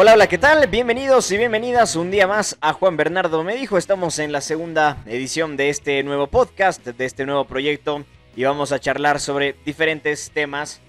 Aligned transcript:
Hola, 0.00 0.12
hola, 0.12 0.28
¿qué 0.28 0.38
tal? 0.38 0.68
Bienvenidos 0.68 1.32
y 1.32 1.36
bienvenidas 1.36 1.96
un 1.96 2.12
día 2.12 2.28
más 2.28 2.56
a 2.60 2.72
Juan 2.72 2.96
Bernardo 2.96 3.42
Me 3.42 3.56
Dijo. 3.56 3.76
Estamos 3.76 4.20
en 4.20 4.30
la 4.30 4.40
segunda 4.40 5.02
edición 5.06 5.56
de 5.56 5.70
este 5.70 6.04
nuevo 6.04 6.28
podcast, 6.28 6.86
de 6.86 7.04
este 7.04 7.26
nuevo 7.26 7.46
proyecto 7.46 8.04
y 8.36 8.44
vamos 8.44 8.70
a 8.70 8.78
charlar 8.78 9.18
sobre 9.18 9.56
diferentes 9.66 10.30
temas 10.30 10.80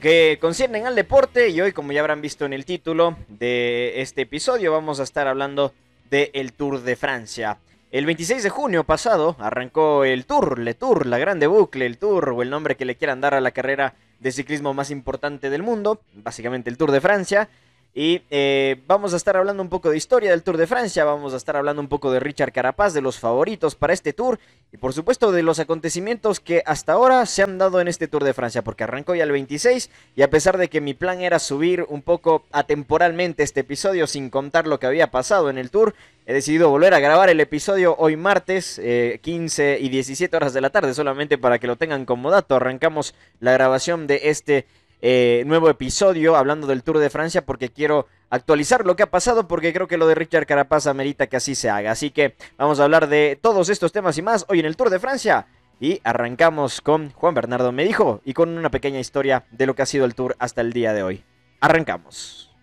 que 0.00 0.38
conciernen 0.40 0.86
al 0.86 0.94
deporte 0.94 1.48
y 1.48 1.60
hoy, 1.60 1.72
como 1.72 1.90
ya 1.90 1.98
habrán 1.98 2.20
visto 2.20 2.44
en 2.44 2.52
el 2.52 2.64
título 2.64 3.16
de 3.26 4.00
este 4.00 4.22
episodio, 4.22 4.70
vamos 4.70 5.00
a 5.00 5.02
estar 5.02 5.26
hablando 5.26 5.74
del 6.08 6.52
Tour 6.52 6.82
de 6.82 6.94
Francia. 6.94 7.58
El 7.90 8.06
26 8.06 8.44
de 8.44 8.50
junio 8.50 8.84
pasado 8.84 9.34
arrancó 9.40 10.04
el 10.04 10.26
Tour, 10.26 10.60
Le 10.60 10.74
Tour, 10.74 11.06
la 11.06 11.18
grande 11.18 11.48
bucle, 11.48 11.86
el 11.86 11.98
Tour 11.98 12.28
o 12.28 12.40
el 12.40 12.50
nombre 12.50 12.76
que 12.76 12.84
le 12.84 12.94
quieran 12.94 13.20
dar 13.20 13.34
a 13.34 13.40
la 13.40 13.50
carrera 13.50 13.94
de 14.20 14.30
ciclismo 14.30 14.74
más 14.74 14.92
importante 14.92 15.50
del 15.50 15.64
mundo, 15.64 16.00
básicamente 16.14 16.70
el 16.70 16.78
Tour 16.78 16.92
de 16.92 17.00
Francia. 17.00 17.48
Y 17.96 18.22
eh, 18.28 18.82
vamos 18.88 19.14
a 19.14 19.16
estar 19.16 19.36
hablando 19.36 19.62
un 19.62 19.68
poco 19.68 19.88
de 19.88 19.96
historia 19.96 20.32
del 20.32 20.42
Tour 20.42 20.56
de 20.56 20.66
Francia, 20.66 21.04
vamos 21.04 21.32
a 21.32 21.36
estar 21.36 21.56
hablando 21.56 21.80
un 21.80 21.86
poco 21.86 22.10
de 22.10 22.18
Richard 22.18 22.50
Carapaz, 22.50 22.92
de 22.92 23.00
los 23.00 23.20
favoritos 23.20 23.76
para 23.76 23.92
este 23.92 24.12
Tour 24.12 24.40
y 24.72 24.78
por 24.78 24.92
supuesto 24.92 25.30
de 25.30 25.44
los 25.44 25.60
acontecimientos 25.60 26.40
que 26.40 26.64
hasta 26.66 26.94
ahora 26.94 27.24
se 27.24 27.44
han 27.44 27.56
dado 27.56 27.80
en 27.80 27.86
este 27.86 28.08
Tour 28.08 28.24
de 28.24 28.34
Francia, 28.34 28.62
porque 28.62 28.82
arrancó 28.82 29.14
ya 29.14 29.22
el 29.22 29.30
26 29.30 29.90
y 30.16 30.22
a 30.22 30.30
pesar 30.30 30.58
de 30.58 30.68
que 30.68 30.80
mi 30.80 30.94
plan 30.94 31.20
era 31.20 31.38
subir 31.38 31.86
un 31.88 32.02
poco 32.02 32.44
atemporalmente 32.50 33.44
este 33.44 33.60
episodio 33.60 34.08
sin 34.08 34.28
contar 34.28 34.66
lo 34.66 34.80
que 34.80 34.86
había 34.86 35.12
pasado 35.12 35.48
en 35.48 35.56
el 35.56 35.70
Tour, 35.70 35.94
he 36.26 36.34
decidido 36.34 36.70
volver 36.70 36.94
a 36.94 36.98
grabar 36.98 37.28
el 37.28 37.38
episodio 37.38 37.94
hoy 37.96 38.16
martes, 38.16 38.80
15 39.20 39.74
eh, 39.74 39.78
y 39.80 39.88
17 39.88 40.36
horas 40.36 40.52
de 40.52 40.60
la 40.60 40.70
tarde, 40.70 40.94
solamente 40.94 41.38
para 41.38 41.60
que 41.60 41.68
lo 41.68 41.76
tengan 41.76 42.06
como 42.06 42.32
dato. 42.32 42.56
Arrancamos 42.56 43.14
la 43.38 43.52
grabación 43.52 44.08
de 44.08 44.22
este 44.24 44.66
eh, 45.06 45.44
nuevo 45.44 45.68
episodio 45.68 46.34
hablando 46.34 46.66
del 46.66 46.82
Tour 46.82 46.96
de 46.96 47.10
Francia 47.10 47.44
porque 47.44 47.68
quiero 47.68 48.06
actualizar 48.30 48.86
lo 48.86 48.96
que 48.96 49.02
ha 49.02 49.10
pasado 49.10 49.46
porque 49.46 49.74
creo 49.74 49.86
que 49.86 49.98
lo 49.98 50.06
de 50.06 50.14
Richard 50.14 50.46
Carapaz 50.46 50.86
amerita 50.86 51.26
que 51.26 51.36
así 51.36 51.54
se 51.54 51.68
haga. 51.68 51.90
Así 51.90 52.10
que 52.10 52.36
vamos 52.56 52.80
a 52.80 52.84
hablar 52.84 53.06
de 53.08 53.38
todos 53.38 53.68
estos 53.68 53.92
temas 53.92 54.16
y 54.16 54.22
más 54.22 54.46
hoy 54.48 54.60
en 54.60 54.66
el 54.66 54.78
Tour 54.78 54.88
de 54.88 54.98
Francia. 54.98 55.46
Y 55.78 56.00
arrancamos 56.04 56.80
con 56.80 57.10
Juan 57.10 57.34
Bernardo 57.34 57.70
me 57.70 57.84
dijo 57.84 58.22
y 58.24 58.32
con 58.32 58.56
una 58.56 58.70
pequeña 58.70 58.98
historia 58.98 59.44
de 59.50 59.66
lo 59.66 59.74
que 59.74 59.82
ha 59.82 59.86
sido 59.86 60.06
el 60.06 60.14
Tour 60.14 60.36
hasta 60.38 60.62
el 60.62 60.72
día 60.72 60.94
de 60.94 61.02
hoy. 61.02 61.22
Arrancamos. 61.60 62.53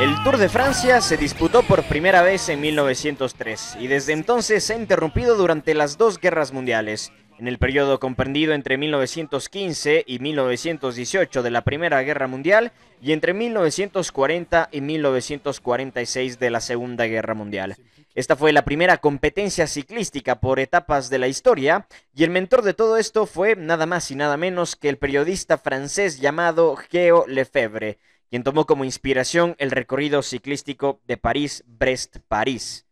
El 0.00 0.22
Tour 0.24 0.38
de 0.38 0.48
Francia 0.48 1.02
se 1.02 1.18
disputó 1.18 1.62
por 1.62 1.82
primera 1.82 2.22
vez 2.22 2.48
en 2.48 2.60
1903 2.60 3.76
y 3.80 3.86
desde 3.88 4.14
entonces 4.14 4.64
se 4.64 4.72
ha 4.72 4.78
interrumpido 4.78 5.36
durante 5.36 5.74
las 5.74 5.98
dos 5.98 6.18
guerras 6.18 6.52
mundiales. 6.52 7.12
En 7.40 7.48
el 7.48 7.56
periodo 7.56 7.98
comprendido 8.00 8.52
entre 8.52 8.76
1915 8.76 10.04
y 10.06 10.18
1918 10.18 11.42
de 11.42 11.50
la 11.50 11.64
Primera 11.64 12.02
Guerra 12.02 12.26
Mundial 12.26 12.70
y 13.00 13.12
entre 13.12 13.32
1940 13.32 14.68
y 14.70 14.82
1946 14.82 16.38
de 16.38 16.50
la 16.50 16.60
Segunda 16.60 17.06
Guerra 17.06 17.32
Mundial. 17.32 17.78
Esta 18.14 18.36
fue 18.36 18.52
la 18.52 18.66
primera 18.66 18.98
competencia 18.98 19.66
ciclística 19.66 20.38
por 20.38 20.60
etapas 20.60 21.08
de 21.08 21.18
la 21.18 21.28
historia 21.28 21.86
y 22.14 22.24
el 22.24 22.30
mentor 22.30 22.60
de 22.60 22.74
todo 22.74 22.98
esto 22.98 23.24
fue 23.24 23.56
nada 23.56 23.86
más 23.86 24.10
y 24.10 24.16
nada 24.16 24.36
menos 24.36 24.76
que 24.76 24.90
el 24.90 24.98
periodista 24.98 25.56
francés 25.56 26.20
llamado 26.20 26.76
Geo 26.76 27.24
Lefebvre, 27.26 27.96
quien 28.28 28.44
tomó 28.44 28.66
como 28.66 28.84
inspiración 28.84 29.56
el 29.56 29.70
recorrido 29.70 30.20
ciclístico 30.20 31.00
de 31.06 31.16
París-Brest-París. 31.16 32.84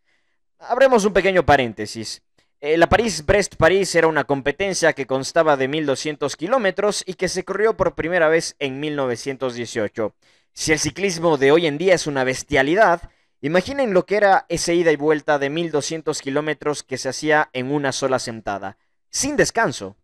Abremos 0.58 1.04
un 1.04 1.12
pequeño 1.12 1.44
paréntesis. 1.44 2.22
Eh, 2.60 2.76
la 2.76 2.88
París-Brest-París 2.88 3.94
era 3.94 4.08
una 4.08 4.24
competencia 4.24 4.92
que 4.92 5.06
constaba 5.06 5.56
de 5.56 5.69
1200 5.69 6.36
kilómetros 6.36 7.04
y 7.06 7.14
que 7.14 7.28
se 7.28 7.44
corrió 7.44 7.76
por 7.76 7.94
primera 7.94 8.28
vez 8.28 8.56
en 8.58 8.80
1918. 8.80 10.14
Si 10.52 10.72
el 10.72 10.78
ciclismo 10.78 11.36
de 11.36 11.52
hoy 11.52 11.66
en 11.66 11.78
día 11.78 11.94
es 11.94 12.06
una 12.06 12.24
bestialidad, 12.24 13.10
Imaginen 13.41 13.94
lo 13.94 14.04
que 14.04 14.16
era 14.16 14.46
esa 14.48 14.72
ida 14.72 14.91
y 14.91 14.96
vuelta 14.96 15.38
de 15.38 15.48
1200 15.48 16.20
kilómetros 16.20 16.82
que 16.82 16.98
se 16.98 17.08
hacía 17.08 17.50
en 17.52 17.70
una 17.70 17.92
sola 17.92 18.19
sentada, 18.19 18.78
sin 19.10 19.36
descanso. 19.36 19.96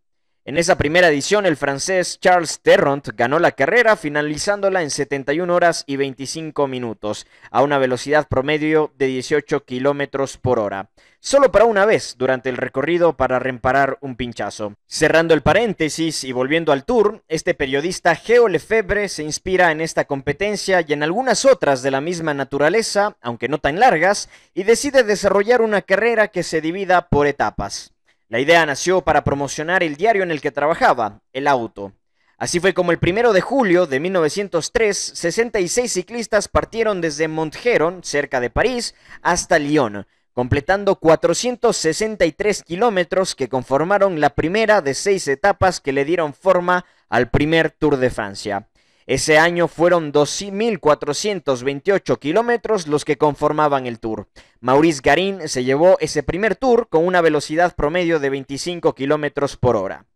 En 0.47 0.59
esa 0.59 0.77
primera 0.77 1.07
edición, 1.07 1.47
el 1.47 1.57
francés 1.57 2.19
Charles 2.19 2.59
Terront 2.61 3.09
ganó 3.15 3.39
la 3.39 3.53
carrera, 3.53 3.95
finalizándola 3.95 4.83
en 4.83 4.91
71 4.91 5.51
horas 5.51 5.83
y 5.87 5.95
25 5.95 6.67
minutos, 6.67 7.25
a 7.49 7.63
una 7.63 7.79
velocidad 7.79 8.27
promedio 8.27 8.93
de 8.95 9.07
18 9.07 9.65
kilómetros 9.65 10.37
por 10.37 10.59
hora. 10.59 10.91
Solo 11.19 11.51
para 11.51 11.65
una 11.65 11.87
vez 11.87 12.13
durante 12.19 12.49
el 12.49 12.57
recorrido 12.57 13.17
para 13.17 13.39
reparar 13.39 13.97
un 14.01 14.15
pinchazo. 14.15 14.75
Cerrando 14.85 15.33
el 15.33 15.41
paréntesis 15.41 16.23
y 16.23 16.31
volviendo 16.31 16.71
al 16.71 16.85
tour, 16.85 17.23
este 17.27 17.55
periodista 17.55 18.13
Geo 18.13 18.47
Lefebvre 18.47 19.09
se 19.09 19.23
inspira 19.23 19.71
en 19.71 19.81
esta 19.81 20.05
competencia 20.05 20.85
y 20.87 20.93
en 20.93 21.01
algunas 21.01 21.45
otras 21.45 21.81
de 21.81 21.89
la 21.89 22.01
misma 22.01 22.35
naturaleza, 22.35 23.17
aunque 23.19 23.49
no 23.49 23.57
tan 23.57 23.79
largas, 23.79 24.29
y 24.53 24.61
decide 24.61 25.01
desarrollar 25.01 25.63
una 25.63 25.81
carrera 25.81 26.27
que 26.27 26.43
se 26.43 26.61
divida 26.61 27.07
por 27.09 27.25
etapas. 27.25 27.94
La 28.27 28.39
idea 28.39 28.65
nació 28.65 29.01
para 29.01 29.23
promocionar 29.23 29.83
el 29.83 29.97
diario 29.97 30.23
en 30.23 30.31
el 30.31 30.41
que 30.41 30.51
trabajaba, 30.51 31.21
El 31.31 31.47
Auto. 31.47 31.93
Así 32.37 32.59
fue 32.59 32.73
como 32.73 32.91
el 32.91 32.97
primero 32.97 33.33
de 33.33 33.41
julio 33.41 33.85
de 33.85 33.99
1903, 33.99 34.97
66 34.97 35.91
ciclistas 35.91 36.47
partieron 36.47 37.01
desde 37.01 37.27
Montgeron, 37.27 38.03
cerca 38.03 38.39
de 38.39 38.49
París, 38.49 38.95
hasta 39.21 39.59
Lyon, 39.59 40.07
completando 40.33 40.95
463 40.95 42.63
kilómetros 42.63 43.35
que 43.35 43.47
conformaron 43.47 44.19
la 44.19 44.31
primera 44.31 44.81
de 44.81 44.95
seis 44.95 45.27
etapas 45.27 45.79
que 45.79 45.93
le 45.93 46.03
dieron 46.03 46.33
forma 46.33 46.83
al 47.09 47.29
primer 47.29 47.69
Tour 47.69 47.97
de 47.97 48.09
Francia. 48.09 48.67
Ese 49.07 49.37
año 49.37 49.67
fueron 49.67 50.11
2.428 50.11 52.17
kilómetros 52.17 52.87
los 52.87 53.05
que 53.05 53.19
conformaban 53.19 53.85
el 53.85 53.99
tour. 53.99 54.27
Maurice 54.61 55.01
Garin 55.03 55.47
se 55.47 55.63
llevó 55.63 55.99
ese 55.99 56.23
primer 56.23 56.55
tour 56.55 56.87
con 56.89 57.05
una 57.05 57.21
velocidad 57.21 57.75
promedio 57.75 58.19
de 58.19 58.31
25 58.31 58.95
kilómetros 58.95 59.57
por 59.57 59.75
hora. 59.75 60.07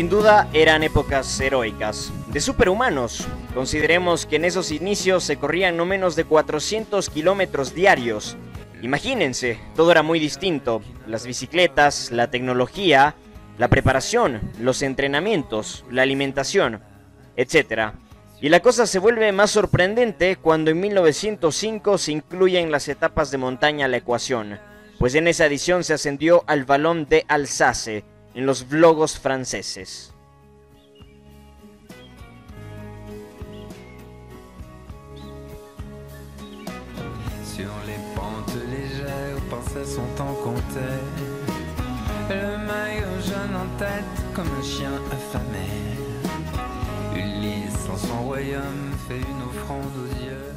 Sin 0.00 0.08
duda 0.08 0.48
eran 0.54 0.82
épocas 0.82 1.38
heroicas, 1.40 2.10
de 2.32 2.40
superhumanos. 2.40 3.28
Consideremos 3.52 4.24
que 4.24 4.36
en 4.36 4.46
esos 4.46 4.72
inicios 4.72 5.24
se 5.24 5.36
corrían 5.36 5.76
no 5.76 5.84
menos 5.84 6.16
de 6.16 6.24
400 6.24 7.10
kilómetros 7.10 7.74
diarios. 7.74 8.38
Imagínense, 8.80 9.60
todo 9.76 9.90
era 9.90 10.02
muy 10.02 10.18
distinto. 10.18 10.80
Las 11.06 11.26
bicicletas, 11.26 12.12
la 12.12 12.30
tecnología, 12.30 13.14
la 13.58 13.68
preparación, 13.68 14.40
los 14.58 14.80
entrenamientos, 14.80 15.84
la 15.90 16.00
alimentación, 16.00 16.80
etc. 17.36 17.92
Y 18.40 18.48
la 18.48 18.60
cosa 18.60 18.86
se 18.86 19.00
vuelve 19.00 19.30
más 19.32 19.50
sorprendente 19.50 20.36
cuando 20.36 20.70
en 20.70 20.80
1905 20.80 21.98
se 21.98 22.12
incluyen 22.12 22.72
las 22.72 22.88
etapas 22.88 23.30
de 23.30 23.36
montaña 23.36 23.84
a 23.84 23.88
la 23.88 23.98
ecuación. 23.98 24.60
pues 24.98 25.14
en 25.14 25.28
esa 25.28 25.44
edición 25.44 25.84
se 25.84 25.92
ascendió 25.92 26.42
al 26.46 26.64
balón 26.64 27.06
de 27.06 27.26
Alsace 27.28 28.02
en 28.34 28.46
los 28.46 28.62
vlogos 28.62 29.16
franceses. 29.16 30.12
Sur 37.44 37.70
les 37.86 37.98
pentes 38.14 38.56
légères, 38.70 39.40
pensées 39.50 39.84
sont 39.84 40.22
en 40.22 40.34
comptait. 40.34 41.00
Le 42.30 42.56
maillot 42.66 43.20
jaune 43.20 43.56
en 43.56 43.78
tête, 43.78 44.34
comme 44.34 44.46
un 44.46 44.62
chien 44.62 44.92
affamé. 45.10 45.66
Ulysse 47.14 47.88
en 47.92 47.96
son 47.96 48.22
royaume 48.22 48.92
fait 49.08 49.18
une 49.18 49.42
offrande 49.48 49.92
aux 49.96 50.14
dieux. 50.14 50.49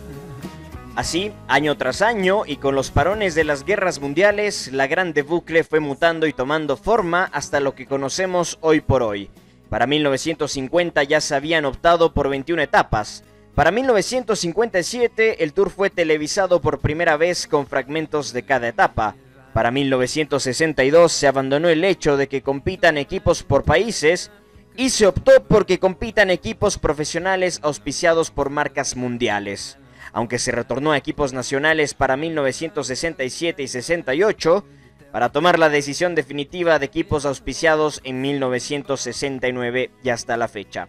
Así, 0.96 1.32
año 1.48 1.76
tras 1.76 2.04
año 2.04 2.44
y 2.46 2.58
con 2.58 2.76
los 2.76 2.92
parones 2.92 3.34
de 3.34 3.44
las 3.44 3.66
guerras 3.66 4.00
mundiales, 4.00 4.72
la 4.72 4.86
grande 4.86 5.24
bucle 5.24 5.64
fue 5.64 5.80
mutando 5.80 6.28
y 6.28 6.34
tomando 6.34 6.78
forma 6.78 7.24
hasta 7.34 7.60
lo 7.60 7.74
que 7.74 7.88
conocemos 7.88 8.60
hoy 8.62 8.80
por 8.80 9.02
hoy. 9.02 9.32
Para 9.70 9.88
1950 9.88 11.02
ya 11.02 11.20
se 11.20 11.34
habían 11.34 11.66
optado 11.66 12.14
por 12.14 12.30
21 12.30 12.62
etapas. 12.62 13.24
Para 13.56 13.72
1957 13.72 15.44
el 15.44 15.54
tour 15.54 15.72
fue 15.72 15.90
televisado 15.90 16.62
por 16.62 16.78
primera 16.78 17.18
vez 17.18 17.48
con 17.48 17.66
fragmentos 17.66 18.32
de 18.32 18.44
cada 18.44 18.68
etapa. 18.68 19.16
Para 19.52 19.72
1962 19.72 21.12
se 21.12 21.26
abandonó 21.26 21.70
el 21.70 21.84
hecho 21.86 22.18
de 22.18 22.28
que 22.28 22.44
compitan 22.44 23.00
equipos 23.00 23.42
por 23.42 23.64
países 23.64 24.30
y 24.78 24.92
se 24.92 25.08
optó 25.08 25.44
por 25.46 25.66
que 25.66 25.80
compitan 25.80 26.30
equipos 26.30 26.78
profesionales 26.78 27.60
auspiciados 27.64 28.30
por 28.30 28.52
marcas 28.52 28.96
mundiales 28.96 29.80
aunque 30.14 30.40
se 30.40 30.52
retornó 30.52 30.92
a 30.92 30.98
equipos 30.98 31.34
nacionales 31.34 31.94
para 31.94 32.16
1967 32.16 33.64
y 33.64 33.68
68, 33.68 34.66
para 35.12 35.30
tomar 35.30 35.60
la 35.60 35.70
decisión 35.70 36.16
definitiva 36.16 36.80
de 36.80 36.86
equipos 36.86 37.26
auspiciados 37.26 38.00
en 38.04 38.22
1969 38.22 39.92
y 40.04 40.10
hasta 40.10 40.38
la 40.38 40.48
fecha. 40.48 40.88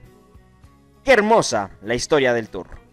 Qué 1.03 1.13
hermosa 1.13 1.71
la 1.83 1.95
historia 1.95 2.33
del 2.33 2.49
Tour. 2.49 2.84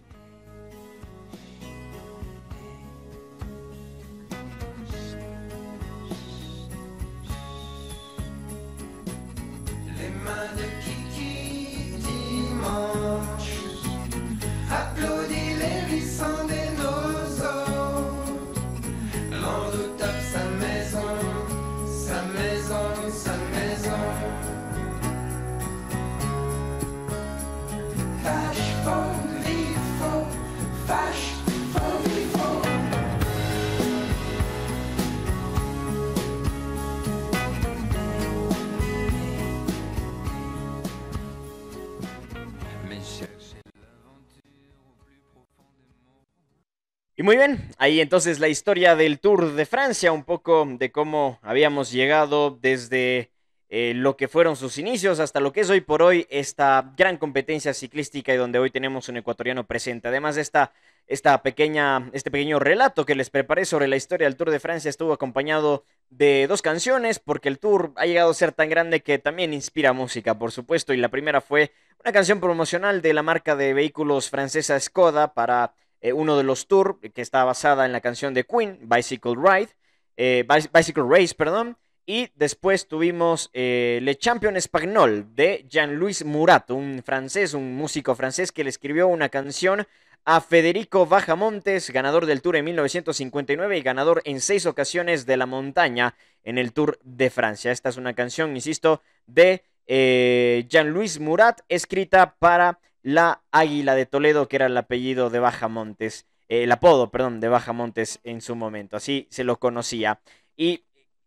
Y 47.22 47.24
muy 47.24 47.36
bien, 47.36 47.68
ahí 47.78 48.00
entonces 48.00 48.40
la 48.40 48.48
historia 48.48 48.96
del 48.96 49.20
Tour 49.20 49.52
de 49.52 49.64
Francia, 49.64 50.10
un 50.10 50.24
poco 50.24 50.66
de 50.68 50.90
cómo 50.90 51.38
habíamos 51.42 51.92
llegado 51.92 52.50
desde 52.60 53.30
eh, 53.68 53.92
lo 53.94 54.16
que 54.16 54.26
fueron 54.26 54.56
sus 54.56 54.76
inicios 54.76 55.20
hasta 55.20 55.38
lo 55.38 55.52
que 55.52 55.60
es 55.60 55.70
hoy 55.70 55.82
por 55.82 56.02
hoy 56.02 56.26
esta 56.30 56.92
gran 56.96 57.18
competencia 57.18 57.74
ciclística 57.74 58.34
y 58.34 58.36
donde 58.36 58.58
hoy 58.58 58.72
tenemos 58.72 59.08
un 59.08 59.18
ecuatoriano 59.18 59.68
presente. 59.68 60.08
Además 60.08 60.34
de 60.34 60.40
esta, 60.40 60.72
esta 61.06 61.40
pequeña, 61.44 62.10
este 62.12 62.32
pequeño 62.32 62.58
relato 62.58 63.06
que 63.06 63.14
les 63.14 63.30
preparé 63.30 63.66
sobre 63.66 63.86
la 63.86 63.94
historia 63.94 64.26
del 64.26 64.34
Tour 64.34 64.50
de 64.50 64.58
Francia 64.58 64.88
estuvo 64.88 65.12
acompañado 65.12 65.84
de 66.10 66.48
dos 66.48 66.60
canciones 66.60 67.20
porque 67.20 67.48
el 67.48 67.60
Tour 67.60 67.92
ha 67.94 68.06
llegado 68.06 68.32
a 68.32 68.34
ser 68.34 68.50
tan 68.50 68.68
grande 68.68 69.04
que 69.04 69.20
también 69.20 69.54
inspira 69.54 69.92
música, 69.92 70.36
por 70.36 70.50
supuesto, 70.50 70.92
y 70.92 70.96
la 70.96 71.08
primera 71.08 71.40
fue 71.40 71.70
una 72.02 72.10
canción 72.10 72.40
promocional 72.40 73.00
de 73.00 73.14
la 73.14 73.22
marca 73.22 73.54
de 73.54 73.74
vehículos 73.74 74.28
francesa 74.28 74.80
Skoda 74.80 75.34
para 75.34 75.72
eh, 76.02 76.12
uno 76.12 76.36
de 76.36 76.42
los 76.42 76.66
tours 76.66 76.96
que 77.14 77.22
está 77.22 77.44
basada 77.44 77.86
en 77.86 77.92
la 77.92 78.00
canción 78.00 78.34
de 78.34 78.44
Queen, 78.44 78.80
Bicycle 78.82 79.36
Ride, 79.36 79.70
eh, 80.16 80.44
Bicycle 80.74 81.04
Race, 81.08 81.34
perdón. 81.34 81.78
Y 82.04 82.30
después 82.34 82.88
tuvimos 82.88 83.48
eh, 83.52 84.00
Le 84.02 84.16
Champion 84.16 84.56
Espagnol 84.56 85.32
de 85.36 85.64
Jean-Louis 85.70 86.24
Murat, 86.24 86.68
un 86.72 87.00
francés, 87.04 87.54
un 87.54 87.76
músico 87.76 88.16
francés 88.16 88.50
que 88.50 88.64
le 88.64 88.70
escribió 88.70 89.06
una 89.06 89.28
canción 89.28 89.86
a 90.24 90.40
Federico 90.40 91.06
Bajamontes, 91.06 91.90
ganador 91.90 92.26
del 92.26 92.42
Tour 92.42 92.56
en 92.56 92.64
1959 92.64 93.78
y 93.78 93.82
ganador 93.82 94.22
en 94.24 94.40
seis 94.40 94.66
ocasiones 94.66 95.24
de 95.24 95.36
la 95.36 95.46
montaña 95.46 96.16
en 96.42 96.58
el 96.58 96.72
Tour 96.72 96.98
de 97.04 97.30
Francia. 97.30 97.70
Esta 97.70 97.90
es 97.90 97.96
una 97.96 98.14
canción, 98.14 98.56
insisto, 98.56 99.02
de 99.26 99.62
Jean-Louis 99.86 101.20
Murat, 101.20 101.60
escrita 101.68 102.34
para 102.40 102.80
la 103.02 103.42
Águila 103.50 103.94
de 103.94 104.06
Toledo, 104.06 104.48
que 104.48 104.56
era 104.56 104.66
el 104.66 104.76
apellido 104.76 105.30
de 105.30 105.38
Bajamontes, 105.40 106.26
eh, 106.48 106.64
el 106.64 106.72
apodo, 106.72 107.10
perdón, 107.10 107.40
de 107.40 107.48
Bajamontes 107.48 108.20
en 108.24 108.40
su 108.40 108.54
momento, 108.56 108.96
así 108.96 109.26
se 109.30 109.44
lo 109.44 109.58
conocía. 109.58 110.20
Y 110.56 110.84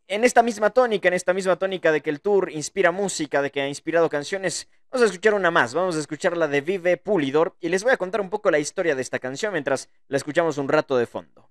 en 0.07 0.23
esta 0.23 0.43
misma 0.43 0.69
tónica, 0.69 1.07
en 1.07 1.15
esta 1.15 1.33
misma 1.33 1.55
tónica 1.57 1.91
de 1.91 2.01
que 2.01 2.09
el 2.09 2.21
tour 2.21 2.51
inspira 2.51 2.91
música, 2.91 3.41
de 3.41 3.51
que 3.51 3.61
ha 3.61 3.67
inspirado 3.67 4.09
canciones, 4.09 4.69
vamos 4.91 5.03
a 5.03 5.11
escuchar 5.11 5.33
una 5.33 5.51
más, 5.51 5.73
vamos 5.73 5.95
a 5.95 5.99
escuchar 5.99 6.37
la 6.37 6.47
de 6.47 6.61
Vive 6.61 6.97
Pulidor 6.97 7.55
y 7.59 7.69
les 7.69 7.83
voy 7.83 7.91
a 7.91 7.97
contar 7.97 8.21
un 8.21 8.29
poco 8.29 8.51
la 8.51 8.59
historia 8.59 8.95
de 8.95 9.01
esta 9.01 9.19
canción 9.19 9.51
mientras 9.51 9.89
la 10.07 10.17
escuchamos 10.17 10.57
un 10.57 10.69
rato 10.69 10.97
de 10.97 11.07
fondo. 11.07 11.49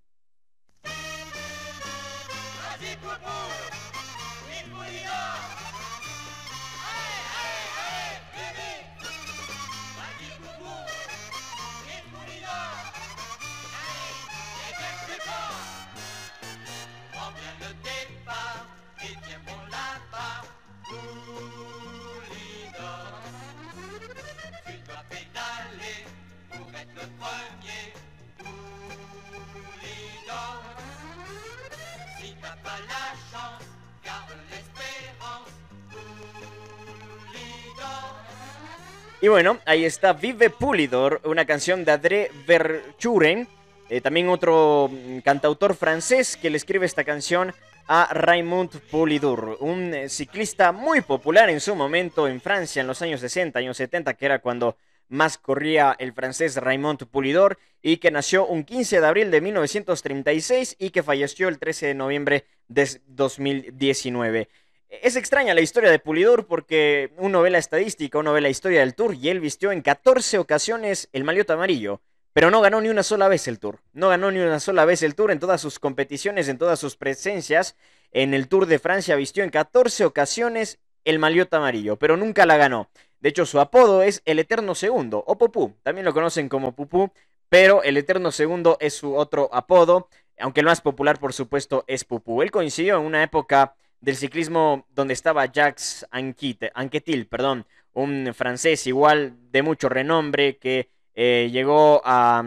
Y 39.25 39.29
bueno, 39.29 39.59
ahí 39.65 39.87
está 39.87 40.13
Vive 40.13 40.51
Pulidor, 40.51 41.23
una 41.25 41.47
canción 41.47 41.83
de 41.83 41.93
André 41.93 42.31
Verchuren, 42.47 43.49
eh, 43.89 44.03
también 44.03 44.29
otro 44.29 44.91
mm, 44.93 45.21
cantautor 45.21 45.75
francés 45.75 46.37
que 46.37 46.51
le 46.51 46.59
escribe 46.59 46.85
esta 46.85 47.05
canción 47.05 47.55
a 47.87 48.13
Raymond 48.13 48.81
Poulidor, 48.91 49.57
un 49.61 49.95
eh, 49.95 50.11
ciclista 50.11 50.73
muy 50.73 51.01
popular 51.01 51.49
en 51.49 51.61
su 51.61 51.75
momento 51.75 52.29
en 52.29 52.39
Francia 52.39 52.83
en 52.83 52.87
los 52.87 53.01
años 53.01 53.21
60, 53.21 53.59
años 53.59 53.79
70, 53.79 54.13
que 54.13 54.27
era 54.27 54.41
cuando 54.41 54.77
más 55.09 55.39
corría 55.39 55.97
el 55.99 56.13
francés 56.13 56.57
Raymond 56.57 57.07
Poulidor 57.07 57.59
y 57.81 57.97
que 57.97 58.11
nació 58.11 58.47
un 58.47 58.65
15 58.65 59.01
de 59.01 59.07
abril 59.07 59.31
de 59.31 59.41
1936 59.41 60.77
y 60.79 60.91
que 60.91 61.03
falleció 61.03 61.49
el 61.49 61.59
13 61.59 61.87
de 61.87 61.95
noviembre 61.95 62.45
de 62.69 63.01
2019. 63.07 64.49
Es 64.89 65.17
extraña 65.17 65.55
la 65.55 65.61
historia 65.61 65.91
de 65.91 65.99
Pulidor 65.99 66.47
porque 66.47 67.13
uno 67.17 67.43
ve 67.43 67.51
la 67.51 67.59
estadística, 67.59 68.19
uno 68.19 68.33
ve 68.33 68.41
la 68.41 68.49
historia 68.49 68.81
del 68.81 68.95
Tour 68.95 69.15
y 69.15 69.29
él 69.29 69.41
vistió 69.41 69.73
en 69.73 69.83
14 69.83 70.39
ocasiones 70.39 71.09
el 71.13 71.25
maillot 71.25 71.51
amarillo, 71.51 72.01
pero 72.33 72.51
no 72.51 72.61
ganó 72.61 72.81
ni 72.81 72.89
una 72.89 73.03
sola 73.03 73.29
vez 73.29 73.49
el 73.49 73.59
Tour. 73.59 73.81
No 73.93 74.09
ganó 74.09 74.31
ni 74.31 74.39
una 74.39 74.61
sola 74.61 74.85
vez 74.85 75.03
el 75.03 75.15
Tour 75.15 75.31
en 75.31 75.41
todas 75.41 75.61
sus 75.61 75.79
competiciones, 75.79 76.49
en 76.49 76.59
todas 76.59 76.79
sus 76.79 76.97
presencias. 76.97 77.77
En 78.13 78.35
el 78.35 78.49
Tour 78.49 78.67
de 78.67 78.79
Francia 78.79 79.17
vistió 79.17 79.43
en 79.43 79.51
14 79.51 80.05
ocasiones 80.05 80.79
el 81.05 81.19
maillot 81.19 81.53
amarillo, 81.55 81.97
pero 81.97 82.17
nunca 82.17 82.47
la 82.47 82.57
ganó. 82.57 82.89
De 83.21 83.31
hecho, 83.31 83.47
su 83.47 83.59
apodo 83.61 84.03
es 84.03 84.23
el 84.27 84.39
Eterno 84.39 84.75
Segundo 84.75 85.25
o 85.27 85.39
Pupú. 85.39 85.75
También 85.83 86.05
lo 86.05 86.13
conocen 86.13 86.49
como 86.49 86.73
Pupú, 86.73 87.11
pero 87.49 87.83
el 87.83 87.97
Eterno 87.97 88.33
Segundo 88.33 88.77
es 88.81 88.95
su 88.95 89.15
otro 89.15 89.49
apodo, 89.53 90.09
aunque 90.39 90.61
el 90.61 90.67
más 90.67 90.81
popular, 90.81 91.19
por 91.19 91.33
supuesto, 91.33 91.85
es 91.87 92.05
Pupú. 92.05 92.43
Él 92.43 92.51
coincidió 92.51 92.99
en 92.99 93.07
una 93.07 93.23
época 93.23 93.75
del 94.01 94.17
ciclismo 94.17 94.87
donde 94.95 95.15
estaba 95.15 95.47
Jacques 95.47 96.07
Anquetil, 96.11 97.27
perdón, 97.27 97.67
un 97.93 98.33
francés 98.35 98.87
igual 98.87 99.37
de 99.51 99.63
mucho 99.63 99.89
renombre 99.89 100.59
que 100.59 100.91
eh, 101.15 101.49
llegó 101.53 102.03
a, 102.05 102.45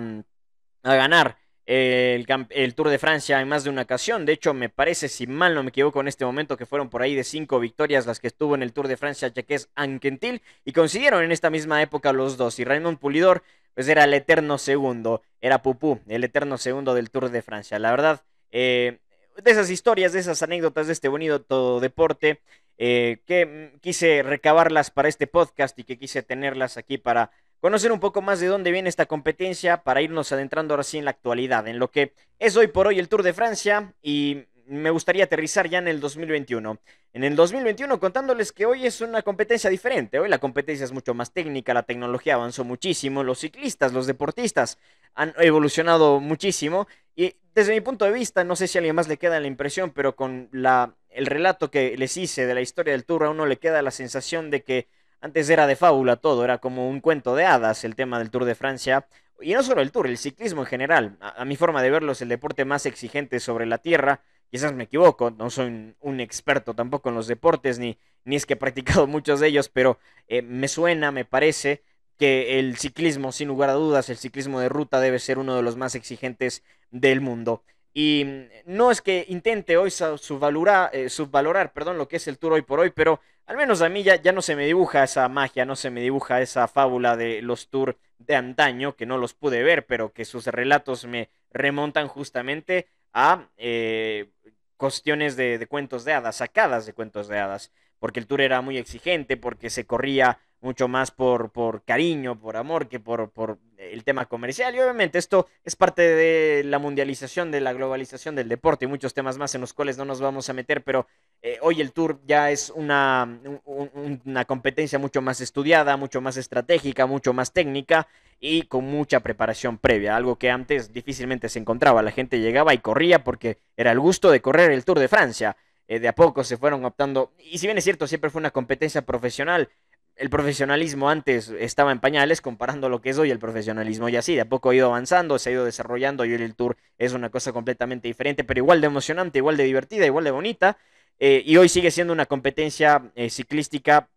a 0.84 0.96
ganar 0.96 1.38
el, 1.68 2.74
Tour 2.76 2.90
de 2.90 2.98
Francia 2.98 3.42
en 3.42 3.48
más 3.50 3.64
de 3.64 3.70
una 3.70 3.82
ocasión. 3.84 4.26
De 4.26 4.34
hecho, 4.34 4.54
me 4.54 4.70
parece, 4.70 5.10
si 5.10 5.28
mal 5.28 5.54
no 5.54 5.64
me 5.64 5.70
equivoco 5.70 6.00
en 6.00 6.08
este 6.08 6.26
momento, 6.26 6.58
que 6.58 6.66
fueron 6.66 6.90
por 6.90 7.02
ahí 7.02 7.14
de 7.14 7.24
cinco 7.24 7.60
victorias 7.60 8.06
las 8.06 8.20
que 8.20 8.28
estuvo 8.28 8.56
en 8.56 8.64
el 8.64 8.74
Tour 8.74 8.88
de 8.88 8.98
Francia 8.98 9.28
Jacques 9.28 9.70
Anquetil 9.76 10.42
y 10.64 10.72
consiguieron 10.72 11.24
en 11.24 11.32
esta 11.32 11.50
misma 11.50 11.82
época 11.82 12.14
los 12.14 12.38
dos. 12.38 12.60
Y 12.60 12.64
Raymond 12.64 13.00
Pulidor, 13.00 13.44
pues 13.78 13.88
era 13.90 14.06
el 14.06 14.14
eterno 14.16 14.58
segundo, 14.58 15.22
era 15.40 15.62
Pupú, 15.62 16.00
el 16.08 16.24
eterno 16.24 16.58
segundo 16.58 16.96
del 16.96 17.12
Tour 17.12 17.30
de 17.30 17.44
Francia. 17.44 17.78
La 17.78 17.92
verdad, 17.92 18.24
eh, 18.50 18.98
de 19.44 19.52
esas 19.52 19.70
historias, 19.70 20.14
de 20.14 20.20
esas 20.20 20.42
anécdotas 20.42 20.88
de 20.88 20.94
este 20.94 21.08
bonito 21.08 21.80
deporte, 21.80 22.42
eh, 22.80 23.20
que 23.28 23.46
mm, 23.46 23.80
quise 23.80 24.24
recabarlas 24.24 24.90
para 24.90 25.10
este 25.10 25.28
podcast 25.28 25.78
y 25.78 25.84
que 25.84 26.00
quise 26.00 26.24
tenerlas 26.24 26.78
aquí 26.78 26.98
para 26.98 27.30
conocer 27.60 27.92
un 27.92 28.00
poco 28.00 28.24
más 28.24 28.40
de 28.40 28.48
dónde 28.48 28.72
viene 28.72 28.90
esta 28.90 29.06
competencia 29.06 29.84
para 29.84 30.02
irnos 30.02 30.32
adentrando 30.32 30.74
ahora 30.74 30.82
sí 30.82 30.98
en 30.98 31.06
la 31.06 31.12
actualidad, 31.12 31.68
en 31.68 31.78
lo 31.78 31.92
que 31.92 32.14
es 32.40 32.58
hoy 32.58 32.66
por 32.66 32.88
hoy 32.88 32.98
el 32.98 33.10
Tour 33.10 33.22
de 33.22 33.34
Francia 33.34 33.94
y 34.02 34.46
me 34.68 34.90
gustaría 34.90 35.24
aterrizar 35.26 35.70
ya 35.70 35.80
en 35.80 35.88
el 35.88 36.00
2021. 36.00 36.80
En 37.14 37.24
el 37.24 37.36
2021 37.36 38.00
contándoles 38.00 38.52
que 38.52 38.66
hoy 38.66 38.86
es 38.86 39.02
una 39.02 39.22
competencia 39.22 39.70
diferente, 39.70 40.20
hoy 40.20 40.30
la 40.30 40.40
competencia 40.40 40.84
es 40.84 40.92
mucho 40.92 41.14
más 41.14 41.32
técnica, 41.32 41.74
la 41.74 41.84
tecnología 41.84 42.36
avanzó 42.36 42.64
muchísimo, 42.64 43.24
los 43.24 43.40
ciclistas, 43.40 43.94
los 43.94 44.08
deportistas 44.08 44.78
han 45.16 45.34
evolucionado 45.38 46.20
muchísimo 46.20 46.88
y 47.16 47.36
desde 47.56 47.74
mi 47.74 47.82
punto 47.82 48.06
de 48.06 48.12
vista, 48.12 48.44
no 48.44 48.56
sé 48.56 48.68
si 48.68 48.78
a 48.78 48.80
alguien 48.80 48.96
más 48.96 49.08
le 49.08 49.18
queda 49.18 49.40
la 49.40 49.48
impresión, 49.48 49.92
pero 49.92 50.16
con 50.16 50.50
la, 50.52 50.96
el 51.10 51.26
relato 51.26 51.72
que 51.72 51.98
les 51.98 52.16
hice 52.18 52.46
de 52.46 52.54
la 52.54 52.62
historia 52.62 52.94
del 52.94 53.06
Tour 53.06 53.24
a 53.24 53.30
uno 53.32 53.48
le 53.48 53.58
queda 53.58 53.82
la 53.82 53.90
sensación 53.90 54.52
de 54.52 54.64
que 54.64 54.88
antes 55.20 55.50
era 55.50 55.66
de 55.66 55.76
fábula 55.76 56.18
todo, 56.18 56.44
era 56.44 56.60
como 56.60 56.90
un 56.90 57.02
cuento 57.02 57.36
de 57.36 57.46
hadas 57.46 57.84
el 57.84 57.96
tema 57.96 58.20
del 58.20 58.30
Tour 58.30 58.46
de 58.46 58.56
Francia. 58.56 59.08
Y 59.42 59.54
no 59.54 59.64
solo 59.64 59.82
el 59.82 59.92
Tour, 59.92 60.08
el 60.08 60.18
ciclismo 60.18 60.62
en 60.62 60.68
general. 60.68 61.18
A, 61.20 61.46
mi 61.46 61.56
forma 61.56 61.82
de 61.82 61.92
verlo 61.92 62.12
es 62.12 62.22
el 62.22 62.30
deporte 62.30 62.66
más 62.66 62.86
exigente 62.86 63.40
sobre 63.40 63.66
la 63.66 63.80
tierra. 63.80 64.22
Quizás 64.50 64.74
me 64.74 64.86
equivoco, 64.86 65.32
no 65.32 65.50
soy 65.50 65.96
un, 66.00 66.20
experto 66.20 66.74
tampoco 66.74 67.10
en 67.10 67.16
los 67.16 67.28
deportes, 67.28 67.80
ni, 67.80 67.98
ni 68.24 68.36
es 68.36 68.46
que 68.46 68.54
he 68.54 68.58
practicado 68.58 69.08
muchos 69.08 69.40
de 69.40 69.48
ellos, 69.48 69.70
pero 69.70 70.00
eh, 70.28 70.42
me 70.42 70.68
suena, 70.68 71.12
me 71.12 71.26
parece 71.26 71.84
que 72.18 72.60
el 72.60 72.78
ciclismo, 72.78 73.32
sin 73.32 73.48
lugar 73.50 73.70
a 73.70 73.74
dudas, 73.74 74.10
el 74.10 74.18
ciclismo 74.18 74.60
de 74.60 74.70
ruta 74.70 75.00
debe 75.00 75.20
ser 75.20 75.38
uno 75.38 75.56
de 75.56 75.62
los 75.62 75.78
más 75.78 75.96
exigentes 75.96 76.64
del 76.92 77.22
mundo. 77.22 77.64
Y 77.94 78.26
mm, 78.26 78.74
no 78.76 78.92
es 78.92 79.02
que 79.02 79.26
intente 79.28 79.78
hoy 79.78 79.92
subvalorar, 79.92 80.90
eh, 80.94 81.10
subvalorar 81.10 81.74
perdón, 81.74 81.98
lo 81.98 82.08
que 82.08 82.18
es 82.18 82.28
el 82.28 82.38
tour 82.38 82.54
hoy 82.54 82.62
por 82.62 82.80
hoy, 82.80 82.92
pero 82.92 83.22
al 83.48 83.58
menos 83.58 83.82
a 83.82 83.90
mí 83.90 84.04
ya, 84.04 84.16
ya 84.22 84.32
no 84.34 84.42
se 84.42 84.56
me 84.56 84.66
dibuja 84.66 85.04
esa 85.04 85.28
magia, 85.30 85.66
no 85.66 85.76
se 85.76 85.90
me 85.90 86.02
dibuja 86.02 86.42
esa 86.42 86.68
fábula 86.68 87.16
de 87.18 87.42
los 87.42 87.70
tours 87.70 87.96
de 88.20 88.36
antaño, 88.36 88.96
que 88.96 89.06
no 89.06 89.18
los 89.18 89.34
pude 89.34 89.64
ver, 89.64 89.86
pero 89.86 90.12
que 90.14 90.26
sus 90.26 90.48
relatos 90.48 91.06
me 91.06 91.30
remontan 91.52 92.08
justamente 92.08 92.88
a 93.20 93.50
eh, 93.58 94.30
cuestiones 94.78 95.36
de, 95.36 95.66
cuentos 95.68 96.06
de 96.06 96.14
hadas, 96.14 96.36
sacadas 96.36 96.86
de 96.86 96.94
cuentos 96.94 97.28
de 97.28 97.40
hadas, 97.40 97.72
porque 97.98 98.20
el 98.20 98.28
tour 98.28 98.42
era 98.42 98.62
muy 98.62 98.78
exigente, 98.78 99.38
porque 99.38 99.72
se 99.72 99.88
corría 99.88 100.38
mucho 100.62 100.88
más 100.88 101.10
por, 101.10 101.50
por 101.50 101.84
cariño, 101.84 102.40
por 102.40 102.58
amor, 102.58 102.88
que 102.88 103.00
por, 103.00 103.32
por 103.32 103.58
el 103.78 104.04
tema 104.04 104.28
comercial. 104.28 104.76
Y 104.76 104.80
obviamente 104.80 105.18
esto 105.18 105.48
es 105.64 105.76
parte 105.76 106.04
de 106.04 106.64
la 106.64 106.78
mundialización, 106.78 107.50
de 107.50 107.60
la 107.60 107.74
globalización 107.74 108.36
del 108.36 108.50
deporte 108.50 108.86
y 108.86 108.88
muchos 108.88 109.16
temas 109.16 109.40
más 109.40 109.56
en 109.56 109.62
los 109.62 109.74
cuales 109.74 109.98
no 109.98 110.06
nos 110.06 110.22
vamos 110.22 110.48
a 110.50 110.54
meter, 110.54 110.84
pero 110.84 111.08
eh, 111.42 111.58
hoy 111.62 111.82
el 111.82 111.92
Tour 111.92 112.20
ya 112.26 112.52
es 112.52 112.72
una, 112.76 113.40
una 113.66 114.46
competencia 114.46 115.00
mucho 115.00 115.22
más 115.22 115.42
estudiada, 115.42 115.98
mucho 115.98 116.22
más 116.22 116.38
estratégica, 116.38 117.06
mucho 117.06 117.34
más 117.34 117.54
técnica 117.54 118.08
y 118.40 118.64
con 118.64 118.86
mucha 118.86 119.22
preparación 119.22 119.78
previa, 119.78 120.16
algo 120.16 120.38
que 120.38 120.50
antes 120.50 120.94
difícilmente 120.94 121.50
se 121.50 121.60
encontraba. 121.60 122.02
La 122.02 122.12
gente 122.12 122.40
llegaba 122.40 122.74
y 122.74 122.80
corría 122.80 123.24
porque 123.24 123.60
era 123.76 123.92
el 123.92 124.00
gusto 124.00 124.32
de 124.32 124.42
correr 124.42 124.72
el 124.72 124.86
Tour 124.86 125.00
de 125.00 125.08
Francia. 125.08 125.58
Eh, 125.88 126.00
de 126.00 126.08
a 126.10 126.16
poco 126.16 126.44
se 126.44 126.58
fueron 126.58 126.84
optando, 126.84 127.32
y 127.40 127.60
si 127.60 127.68
bien 127.68 127.78
es 127.78 127.84
cierto, 127.86 128.08
siempre 128.08 128.30
fue 128.30 128.40
una 128.40 128.52
competencia 128.52 129.04
profesional, 129.04 129.70
el 130.18 130.30
profesionalismo 130.30 131.10
antes 131.10 131.50
estaba 131.60 131.92
en 131.92 132.00
pañales 132.00 132.42
comparando 132.42 132.90
lo 132.90 133.02
que 133.02 133.12
es 133.12 133.18
hoy 133.20 133.32
el 133.32 133.40
profesionalismo 133.40 134.10
y 134.10 134.16
así, 134.16 134.36
de 134.36 134.42
a 134.42 134.50
poco 134.50 134.70
ha 134.70 134.76
ido 134.76 134.88
avanzando, 134.88 135.38
se 135.38 135.50
ha 135.50 135.54
ido 135.54 135.64
desarrollando 135.64 136.26
y 136.26 136.34
hoy 136.34 136.42
el 136.42 136.56
tour 136.56 136.76
es 136.98 137.14
una 137.14 137.30
cosa 137.30 137.54
completamente 137.54 138.08
diferente, 138.08 138.44
pero 138.44 138.60
igual 138.60 138.82
de 138.82 138.88
emocionante, 138.88 139.38
igual 139.38 139.58
de 139.58 139.64
divertida, 139.64 140.06
igual 140.06 140.24
de 140.24 140.32
bonita. 140.32 140.78
Eh, 141.20 141.44
y 141.46 141.58
hoy 141.58 141.70
sigue 141.70 141.92
siendo 141.92 142.14
una 142.14 142.26
competencia 142.26 143.12
eh, 143.16 143.30
ciclística 143.30 144.10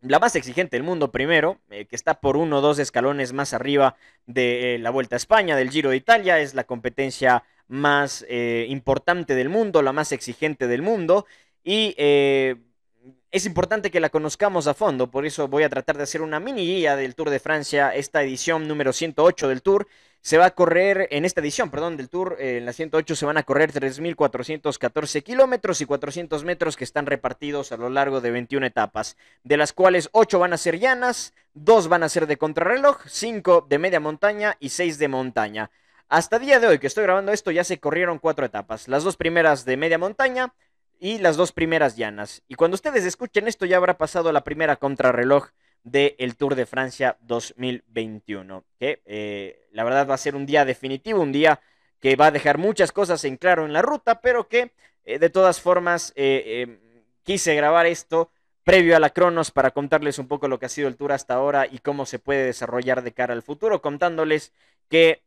la 0.00 0.18
más 0.18 0.34
exigente 0.34 0.76
del 0.76 0.82
mundo 0.82 1.12
primero, 1.12 1.60
eh, 1.68 1.84
que 1.84 1.94
está 1.94 2.20
por 2.20 2.38
uno 2.38 2.58
o 2.58 2.60
dos 2.62 2.78
escalones 2.78 3.34
más 3.34 3.52
arriba 3.52 3.96
de 4.24 4.78
la 4.80 4.88
Vuelta 4.88 5.16
a 5.16 5.18
España, 5.18 5.56
del 5.56 5.70
Giro 5.70 5.90
de 5.90 5.96
Italia, 5.96 6.40
es 6.40 6.54
la 6.54 6.64
competencia 6.64 7.44
más 7.68 8.24
importante 8.66 9.34
del 9.34 9.48
mundo, 9.48 9.82
la 9.82 9.92
más 9.92 10.10
exigente 10.10 10.66
del 10.66 10.82
mundo. 10.82 11.26
Y 11.62 11.94
es 11.98 13.46
importante 13.46 13.90
que 13.90 14.00
la 14.00 14.08
conozcamos 14.08 14.66
a 14.66 14.74
fondo, 14.74 15.10
por 15.10 15.24
eso 15.26 15.46
voy 15.46 15.62
a 15.62 15.68
tratar 15.68 15.96
de 15.96 16.02
hacer 16.02 16.22
una 16.22 16.40
mini 16.40 16.66
guía 16.66 16.96
del 16.96 17.14
Tour 17.14 17.30
de 17.30 17.38
Francia, 17.38 17.94
esta 17.94 18.22
edición 18.22 18.66
número 18.66 18.92
108 18.92 19.48
del 19.48 19.62
Tour. 19.62 19.86
Se 20.22 20.36
va 20.36 20.46
a 20.46 20.50
correr, 20.50 21.08
en 21.12 21.24
esta 21.24 21.40
edición, 21.40 21.70
perdón, 21.70 21.96
del 21.96 22.10
Tour, 22.10 22.36
eh, 22.38 22.58
en 22.58 22.66
la 22.66 22.74
108 22.74 23.16
se 23.16 23.24
van 23.24 23.38
a 23.38 23.42
correr 23.42 23.72
3.414 23.72 25.22
kilómetros 25.22 25.80
y 25.80 25.86
400 25.86 26.44
metros 26.44 26.76
que 26.76 26.84
están 26.84 27.06
repartidos 27.06 27.72
a 27.72 27.78
lo 27.78 27.88
largo 27.88 28.20
de 28.20 28.30
21 28.30 28.66
etapas, 28.66 29.16
de 29.44 29.56
las 29.56 29.72
cuales 29.72 30.10
8 30.12 30.38
van 30.38 30.52
a 30.52 30.58
ser 30.58 30.78
llanas, 30.78 31.32
2 31.54 31.88
van 31.88 32.02
a 32.02 32.10
ser 32.10 32.26
de 32.26 32.36
contrarreloj, 32.36 32.98
5 33.06 33.66
de 33.66 33.78
media 33.78 33.98
montaña 33.98 34.56
y 34.60 34.68
6 34.68 34.98
de 34.98 35.08
montaña. 35.08 35.70
Hasta 36.10 36.38
día 36.38 36.60
de 36.60 36.66
hoy 36.66 36.78
que 36.78 36.88
estoy 36.88 37.04
grabando 37.04 37.32
esto 37.32 37.50
ya 37.50 37.64
se 37.64 37.78
corrieron 37.78 38.18
4 38.18 38.44
etapas, 38.44 38.88
las 38.88 39.04
dos 39.04 39.16
primeras 39.16 39.64
de 39.64 39.78
media 39.78 39.96
montaña, 39.96 40.52
y 41.00 41.18
las 41.18 41.36
dos 41.36 41.52
primeras 41.52 41.96
llanas. 41.96 42.42
Y 42.46 42.54
cuando 42.54 42.74
ustedes 42.74 43.04
escuchen 43.04 43.48
esto 43.48 43.64
ya 43.64 43.78
habrá 43.78 43.96
pasado 43.96 44.30
la 44.32 44.44
primera 44.44 44.76
contrarreloj 44.76 45.48
del 45.82 46.36
Tour 46.36 46.54
de 46.54 46.66
Francia 46.66 47.16
2021. 47.22 48.64
Que 48.78 49.02
eh, 49.06 49.68
la 49.72 49.84
verdad 49.84 50.08
va 50.08 50.14
a 50.14 50.18
ser 50.18 50.34
un 50.36 50.46
día 50.46 50.64
definitivo, 50.64 51.20
un 51.20 51.32
día 51.32 51.60
que 52.00 52.16
va 52.16 52.26
a 52.26 52.30
dejar 52.30 52.58
muchas 52.58 52.92
cosas 52.92 53.24
en 53.24 53.36
claro 53.36 53.64
en 53.66 53.72
la 53.72 53.82
ruta, 53.82 54.20
pero 54.20 54.48
que 54.48 54.72
eh, 55.04 55.18
de 55.18 55.30
todas 55.30 55.60
formas 55.60 56.12
eh, 56.16 56.78
quise 57.22 57.54
grabar 57.54 57.86
esto 57.86 58.30
previo 58.62 58.96
a 58.96 59.00
la 59.00 59.10
Cronos 59.10 59.50
para 59.50 59.70
contarles 59.70 60.18
un 60.18 60.28
poco 60.28 60.48
lo 60.48 60.58
que 60.58 60.66
ha 60.66 60.70
sido 60.70 60.88
el 60.88 60.96
Tour 60.96 61.12
hasta 61.12 61.34
ahora 61.34 61.66
y 61.70 61.78
cómo 61.78 62.06
se 62.06 62.18
puede 62.18 62.44
desarrollar 62.44 63.02
de 63.02 63.12
cara 63.12 63.32
al 63.32 63.42
futuro, 63.42 63.82
contándoles 63.82 64.52
que 64.88 65.22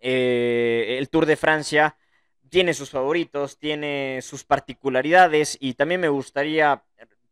el 0.00 1.08
Tour 1.08 1.26
de 1.26 1.36
Francia 1.36 1.96
tiene 2.50 2.74
sus 2.74 2.90
favoritos, 2.90 3.58
tiene 3.58 4.20
sus 4.22 4.44
particularidades 4.44 5.56
y 5.60 5.74
también 5.74 6.00
me 6.00 6.08
gustaría 6.08 6.82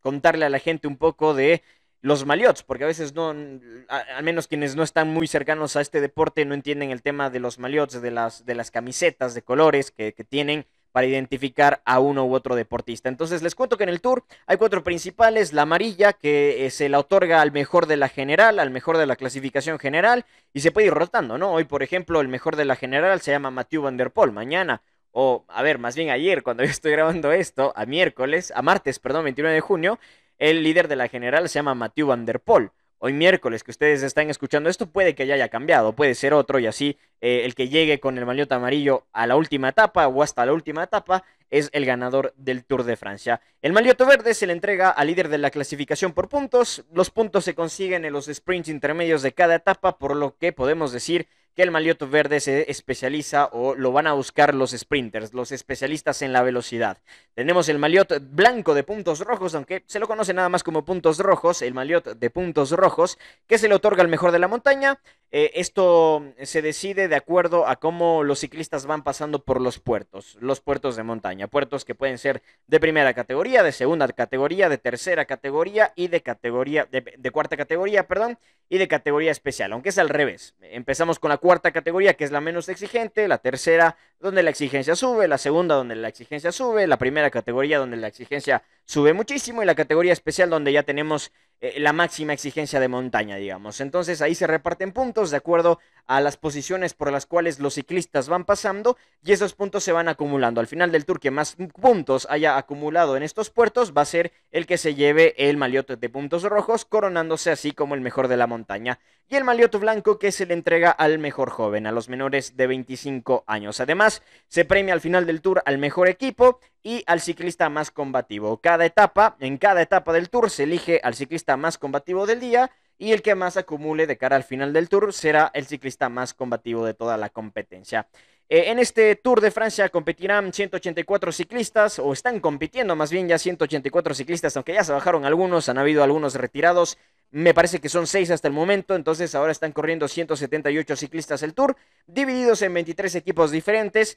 contarle 0.09 0.47
a 0.47 0.49
la 0.49 0.59
gente 0.59 0.89
un 0.89 0.97
poco 0.97 1.35
de 1.35 1.63
los 2.01 2.25
maliots, 2.25 2.63
porque 2.63 2.85
a 2.85 2.87
veces 2.87 3.15
no, 3.15 3.29
al 3.29 4.23
menos 4.23 4.49
quienes 4.49 4.75
no 4.75 4.83
están 4.83 5.11
muy 5.11 5.27
cercanos 5.27 5.77
a 5.77 5.83
este 5.83 6.01
deporte 6.01 6.47
no 6.47 6.55
entienden 6.55 6.91
el 6.91 7.03
tema 7.03 7.29
de 7.29 7.41
los 7.41 7.59
maliots, 7.59 8.01
de 8.01 8.11
las, 8.11 8.47
de 8.47 8.55
las 8.55 8.71
camisetas 8.71 9.35
de 9.35 9.43
colores 9.43 9.91
que, 9.91 10.13
tienen 10.27 10.65
para 10.93 11.07
identificar 11.07 11.83
a 11.85 12.01
uno 12.01 12.25
u 12.25 12.35
otro 12.35 12.57
deportista. 12.57 13.11
Entonces 13.11 13.43
les 13.43 13.55
cuento 13.55 13.77
que 13.77 13.83
en 13.83 13.91
el 13.91 14.01
Tour 14.01 14.25
hay 14.47 14.57
cuatro 14.57 14.83
principales, 14.83 15.53
la 15.53 15.63
amarilla 15.63 16.15
que 16.15 16.65
eh, 16.65 16.71
se 16.71 16.89
la 16.89 17.01
otorga 17.01 17.43
al 17.43 17.53
mejor 17.53 17.87
de 17.87 17.99
la 17.99 18.09
general, 18.09 18.59
al 18.59 18.71
mejor 18.71 18.97
de 18.97 19.05
la 19.05 19.17
clasificación 19.17 19.79
general 19.79 20.25
y 20.55 20.61
se 20.61 20.73
puede 20.73 20.87
ir 20.87 20.95
rotando, 20.95 21.37
¿no? 21.37 21.53
Hoy, 21.53 21.65
por 21.65 21.83
ejemplo, 21.83 22.23
el 22.23 22.29
mejor 22.29 22.57
de 22.57 22.65
la 22.65 22.77
general 22.77 23.21
se 23.21 23.33
llama 23.33 23.51
Mathieu 23.51 23.83
Van 23.83 23.99
Der 23.99 24.11
Poel, 24.11 24.33
mañana 24.33 24.81
o 25.13 25.45
a 25.49 25.63
ver, 25.63 25.79
más 25.79 25.97
bien 25.97 26.11
ayer, 26.11 26.43
cuando 26.43 26.63
yo 26.65 26.71
estoy 26.71 26.93
grabando 26.93 27.33
esto, 27.33 27.73
a 27.77 27.87
miércoles, 27.87 28.53
a 28.55 28.63
martes, 28.63 28.99
perdón, 28.99 29.25
29 29.25 29.55
de 29.55 29.61
junio, 29.61 29.99
el 30.39 30.63
líder 30.63 30.89
de 30.89 30.97
la 30.97 31.09
general 31.09 31.49
se 31.49 31.59
llama 31.59 31.75
Mathieu 31.75 32.07
Van 32.07 32.25
Der 32.27 32.41
Poel. 32.41 32.71
Hoy 33.01 33.13
miércoles 33.13 33.63
que 33.63 33.71
ustedes 33.71 34.03
están 34.03 34.29
escuchando 34.29 34.69
esto 34.69 34.91
puede 34.91 35.15
que 35.15 35.25
ya 35.25 35.35
haya 35.35 35.49
cambiado, 35.49 35.93
puede 35.93 36.17
ser 36.17 36.35
otro 36.35 36.59
y 36.59 36.67
así 36.67 36.99
eh, 37.21 37.43
el 37.45 37.55
que 37.55 37.69
llegue 37.69 38.01
con 38.01 38.19
el 38.19 38.27
maillot 38.27 38.51
amarillo 38.51 39.07
a 39.13 39.29
la 39.29 39.37
última 39.37 39.69
etapa 39.69 40.09
o 40.09 40.21
hasta 40.21 40.45
la 40.45 40.53
última 40.53 40.83
etapa 40.83 41.23
es 41.49 41.71
el 41.73 41.87
ganador 41.87 42.35
del 42.37 42.65
Tour 42.65 42.83
de 42.83 42.97
Francia. 42.97 43.41
El 43.63 43.73
maillot 43.73 44.05
verde 44.05 44.35
se 44.35 44.49
le 44.49 44.53
entrega 44.53 44.91
al 44.91 45.07
líder 45.07 45.29
de 45.29 45.39
la 45.39 45.51
clasificación 45.51 46.13
por 46.13 46.29
puntos. 46.29 46.85
Los 46.93 47.11
puntos 47.11 47.45
se 47.45 47.55
consiguen 47.55 48.05
en 48.05 48.13
los 48.13 48.27
sprints 48.27 48.69
intermedios 48.69 49.23
de 49.23 49.33
cada 49.33 49.55
etapa, 49.55 49.97
por 49.97 50.17
lo 50.17 50.37
que 50.37 50.53
podemos 50.53 50.91
decir 50.91 51.29
que 51.59 51.65
el 51.65 51.73
malioto 51.73 52.09
verde 52.09 52.39
se 52.39 52.71
especializa 52.71 53.47
o 53.47 53.75
lo 53.75 53.91
van 53.91 54.07
a 54.07 54.13
buscar 54.13 54.55
los 54.55 54.71
sprinters, 54.71 55.35
los 55.35 55.51
especialistas 55.51 56.23
en 56.23 56.33
la 56.33 56.45
velocidad. 56.45 56.99
Tenemos 57.35 57.69
el 57.69 57.81
maliot 57.81 58.23
blanco 58.31 58.75
de 58.75 58.85
puntos 58.85 59.19
rojos, 59.23 59.57
aunque 59.57 59.83
se 59.89 59.99
lo 59.99 60.07
conoce 60.07 60.33
nada 60.33 60.49
más 60.49 60.63
como 60.63 60.85
puntos 60.85 61.19
rojos, 61.19 61.63
el 61.63 61.75
maliot 61.75 62.17
de 62.17 62.31
puntos 62.31 62.71
rojos, 62.71 63.19
que 63.49 63.59
se 63.59 63.67
le 63.67 63.75
otorga 63.75 64.03
al 64.05 64.09
mejor 64.09 64.31
de 64.31 64.39
la 64.39 64.47
montaña. 64.47 65.01
eh, 65.33 65.51
esto 65.55 66.23
se 66.43 66.63
decide 66.63 67.09
de 67.09 67.17
acuerdo 67.17 67.67
a 67.67 67.77
cómo 67.77 68.23
los 68.23 68.39
ciclistas 68.39 68.87
van 68.87 69.03
pasando 69.03 69.43
por 69.45 69.61
los 69.61 69.81
puertos, 69.81 70.39
los 70.41 70.61
puertos 70.61 70.95
de 70.95 71.03
montaña, 71.03 71.49
puertos 71.49 71.85
que 71.85 71.97
pueden 71.97 72.19
ser 72.19 72.41
de 72.69 72.79
primera 72.79 73.13
categoría, 73.15 73.65
de 73.65 73.73
segunda 73.73 74.07
categoría, 74.07 74.69
de 74.69 74.79
tercera 74.79 75.25
categoría 75.25 75.93
y 75.97 76.07
de 76.07 76.23
categoría, 76.23 76.87
de, 76.91 77.31
cuarta 77.33 77.57
categoría, 77.57 78.07
perdón, 78.07 78.39
y 78.71 78.79
de 78.79 78.89
categoría 78.89 79.33
especial, 79.33 79.73
aunque 79.73 79.89
es 79.89 79.99
al 79.99 80.09
revés. 80.09 80.55
Empezamos 80.61 81.19
con 81.19 81.29
la 81.31 81.37
cuarta 81.37 81.48
categoría, 81.73 82.15
que 82.15 82.25
es 82.25 82.31
la 82.31 82.41
menos 82.41 82.69
exigente, 82.69 83.27
la 83.29 83.39
tercera, 83.39 83.97
donde 84.21 84.43
la 84.43 84.51
exigencia 84.51 84.95
sube, 84.95 85.27
la 85.29 85.39
segunda, 85.39 85.75
donde 85.75 85.97
la 85.97 86.09
exigencia 86.09 86.53
sube, 86.53 86.87
la 86.87 86.99
primera 86.99 87.31
categoría, 87.31 87.79
donde 87.79 87.97
la 87.97 88.09
exigencia 88.09 88.59
sube 88.59 88.78
muchísimo, 89.15 89.63
y 89.63 89.67
la 89.67 89.75
categoría 89.75 90.13
especial, 90.13 90.51
donde 90.51 90.73
ya 90.73 90.83
tenemos 90.83 91.31
eh, 91.61 91.81
la 91.81 91.93
máxima 91.93 92.33
exigencia 92.33 92.79
de 92.79 92.87
montaña, 92.87 93.35
digamos. 93.37 93.81
Entonces 93.81 94.23
ahí 94.23 94.37
se 94.37 94.47
reparten 94.47 94.93
puntos 94.93 95.33
de 95.33 95.37
acuerdo 95.39 95.81
a 96.07 96.21
las 96.21 96.37
posiciones 96.37 96.95
por 96.95 97.11
las 97.11 97.27
cuales 97.27 97.59
los 97.59 97.75
ciclistas 97.75 98.29
van 98.29 98.45
pasando 98.45 98.97
y 99.25 99.33
esos 99.33 99.55
puntos 99.55 99.83
se 99.83 99.91
van 99.91 100.09
acumulando. 100.09 100.61
Al 100.61 100.69
final 100.69 100.93
del 100.93 101.05
tour 101.05 101.19
que 101.19 101.33
más 101.33 101.57
puntos 101.81 102.29
haya 102.31 102.57
acumulado 102.57 103.17
en 103.17 103.25
estos 103.25 103.51
puertos 103.51 103.93
va 103.93 104.03
a 104.03 104.05
ser 104.05 104.33
el 104.53 104.67
que 104.67 104.79
se 104.79 104.95
lleve 104.95 105.35
el 105.37 105.57
malioto 105.57 105.97
de 105.97 106.09
puntos 106.09 106.45
rojos, 106.45 106.85
coronándose 106.85 107.51
así 107.51 107.73
como 107.73 107.97
el 107.97 108.01
mejor 108.01 108.29
de 108.29 108.37
la 108.37 108.47
montaña. 108.47 109.01
Y 109.29 109.35
el 109.35 109.45
malioto 109.45 109.81
blanco 109.81 110.19
que 110.19 110.33
se 110.33 110.47
le 110.47 110.55
entrega 110.55 110.91
al 110.91 111.19
mejor 111.19 111.51
joven, 111.51 111.87
a 111.87 111.93
los 111.93 112.09
menores 112.09 112.57
de 112.57 112.69
25 112.69 113.45
años. 113.47 113.81
Además, 113.81 114.23
se 114.47 114.65
premia 114.65 114.95
al 114.95 115.03
final 115.03 115.27
del 115.27 115.43
tour 115.43 115.63
al 115.67 115.77
mejor 115.77 116.09
equipo 116.09 116.61
y 116.83 117.03
al 117.07 117.21
ciclista 117.21 117.69
más 117.69 117.91
combativo. 117.91 118.61
Cada 118.61 118.87
etapa, 118.87 119.37
en 119.41 119.59
cada 119.59 119.83
etapa 119.83 120.13
del 120.13 120.31
tour 120.31 120.51
se 120.51 120.65
elige 120.65 121.01
al 121.03 121.15
ciclista 121.15 121.57
más 121.57 121.79
combativo 121.79 122.27
del 122.27 122.41
día 122.41 122.71
y 122.99 123.13
el 123.13 123.23
que 123.23 123.35
más 123.35 123.57
acumule 123.57 124.07
de 124.07 124.19
cara 124.19 124.37
al 124.37 124.45
final 124.45 124.73
del 124.73 124.89
tour 124.89 125.13
será 125.13 125.51
el 125.55 125.67
ciclista 125.67 126.09
más 126.09 126.35
combativo 126.35 126.85
de 126.85 126.95
toda 126.95 127.17
la 127.17 127.31
competencia. 127.31 128.09
Eh, 128.51 128.71
en 128.71 128.79
este 128.79 129.15
Tour 129.15 129.43
de 129.43 129.51
Francia 129.51 129.91
competirán 129.91 130.55
184 130.55 131.33
ciclistas, 131.33 131.99
o 131.99 132.15
están 132.15 132.41
compitiendo 132.41 132.97
más 132.97 133.11
bien 133.11 133.29
ya 133.29 133.39
184 133.39 134.15
ciclistas, 134.15 134.57
aunque 134.57 134.73
ya 134.73 134.85
se 134.85 134.93
bajaron 134.93 135.27
algunos, 135.27 135.69
han 135.69 135.77
habido 135.77 136.03
algunos 136.03 136.35
retirados. 136.35 136.97
Me 137.31 137.53
parece 137.53 137.79
que 137.79 137.91
son 137.91 138.07
6 138.07 138.31
hasta 138.31 138.49
el 138.49 138.55
momento, 138.55 138.95
entonces 138.95 139.35
ahora 139.35 139.53
están 139.53 139.73
corriendo 139.73 140.09
178 140.09 140.97
ciclistas 140.97 141.43
el 141.43 141.53
Tour, 141.53 141.77
divididos 142.07 142.63
en 142.63 142.73
23 142.73 143.17
equipos 143.17 143.51
diferentes. 143.51 144.17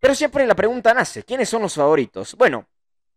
Pero 0.00 0.14
siempre 0.14 0.46
la 0.46 0.54
pregunta 0.54 0.94
nace, 0.94 1.22
¿quiénes 1.22 1.48
son 1.48 1.62
los 1.62 1.74
favoritos? 1.74 2.34
Bueno, 2.36 2.66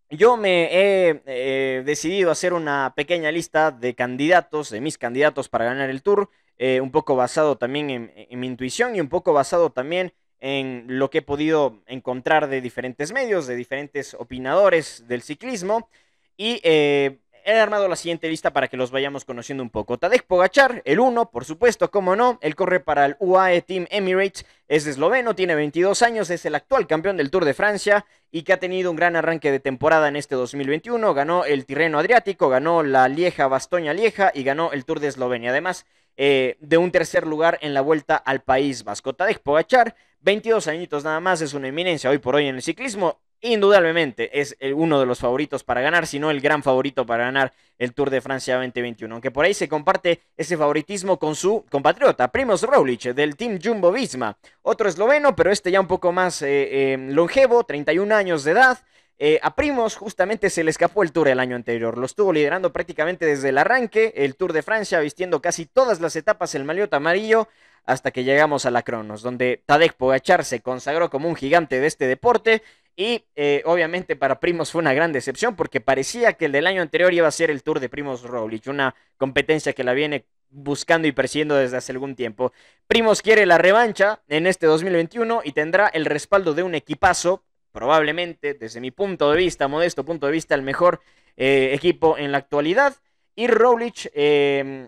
yo 0.10 0.36
me 0.36 0.66
he 0.66 1.24
eh, 1.26 1.84
decidido 1.86 2.30
hacer 2.30 2.54
una 2.54 2.94
pequeña 2.96 3.32
lista 3.32 3.72
de 3.72 3.96
candidatos, 3.96 4.70
de 4.70 4.82
mis 4.82 4.98
candidatos 4.98 5.48
para 5.48 5.66
ganar 5.66 5.90
el 5.90 6.04
tour, 6.04 6.30
eh, 6.58 6.82
un 6.82 6.92
poco 6.92 7.16
basado 7.16 7.58
también 7.58 7.90
en, 7.90 8.40
mi 8.40 8.48
intuición 8.48 8.96
y 8.96 9.02
un 9.02 9.10
poco 9.10 9.34
basado 9.34 9.72
también 9.72 10.14
en 10.40 10.86
lo 10.88 11.10
que 11.10 11.20
he 11.20 11.22
podido 11.22 11.82
encontrar 11.88 12.50
de 12.50 12.60
diferentes 12.60 13.14
medios, 13.14 13.48
de 13.48 13.56
diferentes 13.56 14.14
opinadores 14.14 15.08
del 15.08 15.22
ciclismo. 15.22 15.90
Y 16.36 16.60
eh, 16.64 17.20
he 17.46 17.60
armado 17.60 17.88
la 17.88 17.96
siguiente 17.96 18.30
lista 18.30 18.52
para 18.52 18.68
que 18.68 18.78
los 18.78 18.92
vayamos 18.92 19.26
conociendo 19.26 19.64
un 19.64 19.70
poco. 19.70 19.98
Tadej 19.98 20.24
Pogachar, 20.24 20.82
el 20.86 21.00
1, 21.00 21.32
por 21.32 21.46
supuesto, 21.46 21.92
cómo 21.92 22.16
no. 22.16 22.40
Él 22.42 22.56
corre 22.56 22.80
para 22.80 23.06
el 23.06 23.16
UAE 23.20 23.62
Team 23.62 23.88
Emirates, 23.90 24.46
es 24.68 24.88
esloveno, 24.88 25.36
tiene 25.36 25.56
22 25.56 26.02
años, 26.02 26.30
es 26.30 26.46
el 26.46 26.56
actual 26.56 26.88
campeón 26.88 27.18
del 27.18 27.30
Tour 27.30 27.46
de 27.46 27.54
Francia 27.54 28.06
y 28.32 28.44
que 28.44 28.54
ha 28.54 28.60
tenido 28.60 28.90
un 28.90 28.98
gran 28.98 29.16
arranque 29.16 29.52
de 29.52 29.60
temporada 29.60 30.08
en 30.08 30.16
este 30.16 30.36
2021. 30.36 31.14
Ganó 31.14 31.46
el 31.46 31.66
Tirreno 31.66 32.00
Adriático, 32.00 32.50
ganó 32.50 32.84
la 32.84 33.08
Lieja 33.08 33.48
Bastoña 33.48 33.94
Lieja 33.94 34.32
y 34.34 34.44
ganó 34.44 34.72
el 34.72 34.86
Tour 34.86 35.00
de 35.00 35.08
Eslovenia. 35.08 35.52
Además, 35.52 35.86
eh, 36.16 36.58
de 36.60 36.78
un 36.78 36.92
tercer 36.92 37.26
lugar 37.26 37.58
en 37.62 37.74
la 37.74 37.82
vuelta 37.82 38.16
al 38.16 38.42
País 38.42 38.84
Vasco. 38.84 39.14
Tadej 39.14 39.40
Pogachar, 39.40 39.96
22 40.22 40.68
añitos 40.68 41.04
nada 41.04 41.20
más, 41.20 41.42
es 41.42 41.54
una 41.54 41.68
eminencia 41.68 42.10
hoy 42.10 42.20
por 42.20 42.36
hoy 42.36 42.48
en 42.48 42.56
el 42.56 42.62
ciclismo 42.62 43.20
indudablemente 43.44 44.40
es 44.40 44.56
uno 44.74 45.00
de 45.00 45.06
los 45.06 45.20
favoritos 45.20 45.64
para 45.64 45.82
ganar, 45.82 46.08
si 46.08 46.20
no 46.20 46.32
el 46.32 46.42
gran 46.42 46.64
favorito 46.64 47.06
para 47.06 47.26
ganar 47.26 47.54
el 47.78 47.94
Tour 47.94 48.10
de 48.10 48.22
Francia 48.22 48.56
2021. 48.56 49.14
Aunque 49.14 49.32
por 49.32 49.46
ahí 49.46 49.54
se 49.54 49.68
comparte 49.68 50.22
ese 50.38 50.58
favoritismo 50.58 51.20
con 51.20 51.36
su 51.36 51.66
compatriota, 51.70 52.30
Primoz 52.30 52.64
Roglic, 52.64 53.14
del 53.14 53.36
Team 53.36 53.60
Jumbo 53.62 53.92
Visma. 53.92 54.38
Otro 54.62 54.90
esloveno, 54.90 55.36
pero 55.36 55.52
este 55.52 55.72
ya 55.72 55.80
un 55.80 55.88
poco 55.88 56.12
más 56.12 56.42
eh, 56.42 56.94
eh, 56.94 56.98
longevo, 56.98 57.64
31 57.64 58.16
años 58.16 58.44
de 58.44 58.52
edad. 58.52 58.80
Eh, 59.20 59.40
a 59.44 59.56
Primos 59.56 59.96
justamente 59.96 60.50
se 60.50 60.64
le 60.64 60.72
escapó 60.72 61.04
el 61.04 61.12
Tour 61.12 61.28
el 61.28 61.40
año 61.40 61.56
anterior. 61.56 61.98
Lo 61.98 62.06
estuvo 62.06 62.34
liderando 62.34 62.74
prácticamente 62.74 63.26
desde 63.26 63.50
el 63.50 63.58
arranque, 63.58 64.14
el 64.16 64.36
Tour 64.36 64.54
de 64.54 64.64
Francia, 64.64 65.00
vistiendo 65.00 65.42
casi 65.42 65.66
todas 65.66 66.02
las 66.02 66.16
etapas 66.16 66.56
el 66.56 66.64
maliota 66.64 66.98
amarillo 66.98 67.48
hasta 67.86 68.12
que 68.12 68.24
llegamos 68.24 68.66
a 68.66 68.72
la 68.72 68.82
Cronos, 68.82 69.22
donde 69.22 69.62
Tadej 69.66 69.94
Pogachar 69.94 70.46
se 70.46 70.62
consagró 70.62 71.10
como 71.10 71.28
un 71.28 71.36
gigante 71.36 71.80
de 71.80 71.88
este 71.88 72.08
deporte 72.08 72.64
y 72.96 73.26
eh, 73.36 73.64
obviamente 73.66 74.16
para 74.16 74.40
Primos 74.40 74.72
fue 74.72 74.80
una 74.80 74.94
gran 74.94 75.12
decepción 75.12 75.56
porque 75.56 75.82
parecía 75.82 76.34
que 76.34 76.46
el 76.46 76.52
del 76.52 76.68
año 76.68 76.82
anterior 76.82 77.14
iba 77.14 77.28
a 77.28 77.32
ser 77.32 77.50
el 77.50 77.64
Tour 77.64 77.80
de 77.80 77.90
Primos 77.90 78.22
Roglic, 78.24 78.68
una 78.68 78.94
competencia 79.18 79.74
que 79.74 79.84
la 79.84 79.94
viene 79.94 80.26
buscando 80.54 81.08
y 81.08 81.12
persiguiendo 81.12 81.56
desde 81.56 81.78
hace 81.78 81.92
algún 81.92 82.16
tiempo. 82.16 82.54
Primos 82.88 83.22
quiere 83.22 83.46
la 83.46 83.58
revancha 83.58 84.22
en 84.28 84.46
este 84.48 84.68
2021 84.68 85.42
y 85.44 85.52
tendrá 85.52 85.88
el 85.88 86.06
respaldo 86.06 86.54
de 86.54 86.64
un 86.64 86.76
equipazo, 86.76 87.44
probablemente 87.72 88.54
desde 88.54 88.80
mi 88.80 88.92
punto 88.92 89.32
de 89.32 89.38
vista, 89.38 89.68
modesto 89.68 90.06
punto 90.06 90.28
de 90.28 90.32
vista, 90.32 90.54
el 90.54 90.62
mejor 90.62 91.02
eh, 91.36 91.72
equipo 91.74 92.18
en 92.18 92.32
la 92.32 92.38
actualidad. 92.38 92.96
Y 93.36 93.48
Roglic 93.48 94.12
em, 94.14 94.88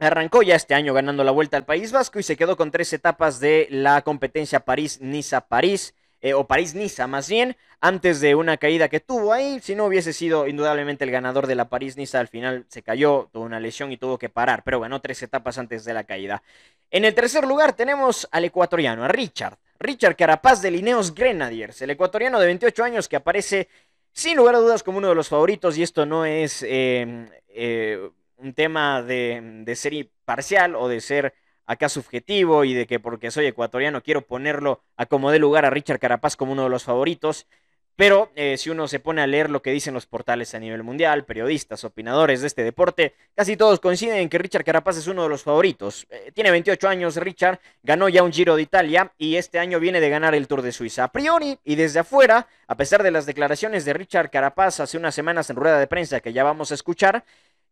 arrancó 0.00 0.42
ya 0.42 0.56
este 0.56 0.74
año 0.74 0.92
ganando 0.92 1.22
la 1.22 1.30
vuelta 1.30 1.56
al 1.56 1.64
País 1.64 1.92
Vasco 1.92 2.18
y 2.18 2.24
se 2.24 2.36
quedó 2.36 2.56
con 2.56 2.72
tres 2.72 2.92
etapas 2.92 3.38
de 3.38 3.68
la 3.70 4.02
competencia 4.02 4.64
París-Niza-París. 4.64 5.94
Eh, 6.20 6.34
o 6.34 6.46
París-Niza 6.48 7.06
más 7.06 7.28
bien, 7.28 7.56
antes 7.80 8.20
de 8.20 8.34
una 8.34 8.56
caída 8.56 8.88
que 8.88 8.98
tuvo 8.98 9.32
ahí, 9.32 9.60
si 9.60 9.76
no 9.76 9.84
hubiese 9.86 10.12
sido 10.12 10.48
indudablemente 10.48 11.04
el 11.04 11.12
ganador 11.12 11.46
de 11.46 11.54
la 11.54 11.68
París-Niza, 11.68 12.18
al 12.18 12.26
final 12.26 12.66
se 12.68 12.82
cayó, 12.82 13.28
tuvo 13.32 13.44
una 13.44 13.60
lesión 13.60 13.92
y 13.92 13.96
tuvo 13.98 14.18
que 14.18 14.28
parar, 14.28 14.64
pero 14.64 14.80
ganó 14.80 15.00
tres 15.00 15.22
etapas 15.22 15.58
antes 15.58 15.84
de 15.84 15.94
la 15.94 16.04
caída. 16.04 16.42
En 16.90 17.04
el 17.04 17.14
tercer 17.14 17.46
lugar 17.46 17.74
tenemos 17.74 18.28
al 18.32 18.44
ecuatoriano, 18.44 19.04
a 19.04 19.08
Richard, 19.08 19.58
Richard 19.78 20.16
Carapaz 20.16 20.60
de 20.60 20.72
Lineos 20.72 21.14
Grenadiers, 21.14 21.80
el 21.82 21.90
ecuatoriano 21.90 22.40
de 22.40 22.46
28 22.46 22.82
años 22.82 23.08
que 23.08 23.16
aparece 23.16 23.68
sin 24.12 24.36
lugar 24.36 24.56
a 24.56 24.58
dudas 24.58 24.82
como 24.82 24.98
uno 24.98 25.10
de 25.10 25.14
los 25.14 25.28
favoritos 25.28 25.78
y 25.78 25.84
esto 25.84 26.04
no 26.04 26.24
es 26.24 26.64
em, 26.66 27.28
eh, 27.48 28.10
un 28.38 28.54
tema 28.54 29.02
de, 29.02 29.40
de 29.64 29.76
ser 29.76 30.08
parcial 30.24 30.74
o 30.74 30.88
de 30.88 31.00
ser 31.00 31.34
acá 31.68 31.88
subjetivo 31.88 32.64
y 32.64 32.74
de 32.74 32.86
que 32.86 32.98
porque 32.98 33.30
soy 33.30 33.46
ecuatoriano 33.46 34.02
quiero 34.02 34.22
ponerlo 34.22 34.80
a 34.96 35.06
como 35.06 35.30
de 35.30 35.38
lugar 35.38 35.64
a 35.66 35.70
Richard 35.70 36.00
Carapaz 36.00 36.34
como 36.34 36.52
uno 36.52 36.64
de 36.64 36.70
los 36.70 36.82
favoritos. 36.82 37.46
Pero 37.94 38.30
eh, 38.36 38.56
si 38.58 38.70
uno 38.70 38.86
se 38.86 39.00
pone 39.00 39.22
a 39.22 39.26
leer 39.26 39.50
lo 39.50 39.60
que 39.60 39.72
dicen 39.72 39.92
los 39.92 40.06
portales 40.06 40.54
a 40.54 40.60
nivel 40.60 40.84
mundial, 40.84 41.24
periodistas, 41.24 41.82
opinadores 41.82 42.40
de 42.40 42.46
este 42.46 42.62
deporte, 42.62 43.16
casi 43.34 43.56
todos 43.56 43.80
coinciden 43.80 44.18
en 44.18 44.28
que 44.28 44.38
Richard 44.38 44.62
Carapaz 44.62 44.98
es 44.98 45.08
uno 45.08 45.24
de 45.24 45.28
los 45.28 45.42
favoritos. 45.42 46.06
Eh, 46.08 46.30
tiene 46.32 46.52
28 46.52 46.88
años 46.88 47.16
Richard, 47.16 47.58
ganó 47.82 48.08
ya 48.08 48.22
un 48.22 48.32
Giro 48.32 48.54
de 48.54 48.62
Italia 48.62 49.12
y 49.18 49.34
este 49.34 49.58
año 49.58 49.80
viene 49.80 50.00
de 50.00 50.10
ganar 50.10 50.36
el 50.36 50.46
Tour 50.46 50.62
de 50.62 50.70
Suiza. 50.70 51.02
A 51.02 51.10
priori 51.10 51.58
y 51.64 51.74
desde 51.74 51.98
afuera, 51.98 52.46
a 52.68 52.76
pesar 52.76 53.02
de 53.02 53.10
las 53.10 53.26
declaraciones 53.26 53.84
de 53.84 53.94
Richard 53.94 54.30
Carapaz 54.30 54.78
hace 54.78 54.96
unas 54.96 55.16
semanas 55.16 55.50
en 55.50 55.56
rueda 55.56 55.80
de 55.80 55.88
prensa 55.88 56.20
que 56.20 56.32
ya 56.32 56.44
vamos 56.44 56.70
a 56.70 56.74
escuchar, 56.74 57.24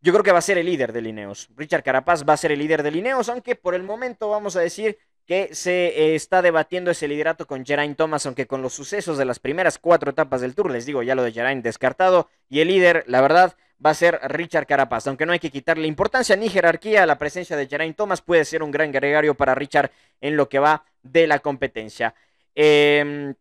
yo 0.06 0.12
creo 0.12 0.22
que 0.22 0.30
va 0.30 0.38
a 0.38 0.42
ser 0.42 0.56
el 0.56 0.66
líder 0.66 0.92
de 0.92 1.02
Lineos. 1.02 1.48
Richard 1.56 1.82
Carapaz 1.82 2.22
va 2.22 2.34
a 2.34 2.36
ser 2.36 2.52
el 2.52 2.60
líder 2.60 2.84
de 2.84 2.92
Lineos, 2.92 3.28
aunque 3.28 3.56
por 3.56 3.74
el 3.74 3.82
momento 3.82 4.30
vamos 4.30 4.54
a 4.54 4.60
decir 4.60 4.98
que 5.26 5.52
se 5.52 5.88
eh, 5.88 6.14
está 6.14 6.42
debatiendo 6.42 6.92
ese 6.92 7.08
liderato 7.08 7.48
con 7.48 7.66
Geraint 7.66 7.96
Thomas, 7.96 8.24
aunque 8.24 8.46
con 8.46 8.62
los 8.62 8.72
sucesos 8.72 9.18
de 9.18 9.24
las 9.24 9.40
primeras 9.40 9.78
cuatro 9.78 10.12
etapas 10.12 10.40
del 10.40 10.54
Tour, 10.54 10.70
les 10.70 10.86
digo 10.86 11.02
ya 11.02 11.16
lo 11.16 11.24
de 11.24 11.32
Geraint 11.32 11.64
descartado, 11.64 12.28
y 12.48 12.60
el 12.60 12.68
líder, 12.68 13.02
la 13.08 13.20
verdad, 13.20 13.56
va 13.84 13.90
a 13.90 13.94
ser 13.94 14.20
Richard 14.22 14.68
Carapaz, 14.68 15.08
aunque 15.08 15.26
no 15.26 15.32
hay 15.32 15.40
que 15.40 15.50
quitarle 15.50 15.88
importancia 15.88 16.36
ni 16.36 16.50
jerarquía 16.50 17.02
a 17.02 17.06
la 17.06 17.18
presencia 17.18 17.56
de 17.56 17.66
Geraint 17.66 17.96
Thomas, 17.96 18.22
puede 18.22 18.44
ser 18.44 18.62
un 18.62 18.70
gran 18.70 18.92
gregario 18.92 19.34
para 19.34 19.56
Richard 19.56 19.90
en 20.20 20.36
lo 20.36 20.48
que 20.48 20.60
va 20.60 20.84
de 21.02 21.26
la 21.26 21.40
competencia. 21.40 22.14
Eh, 22.54 23.34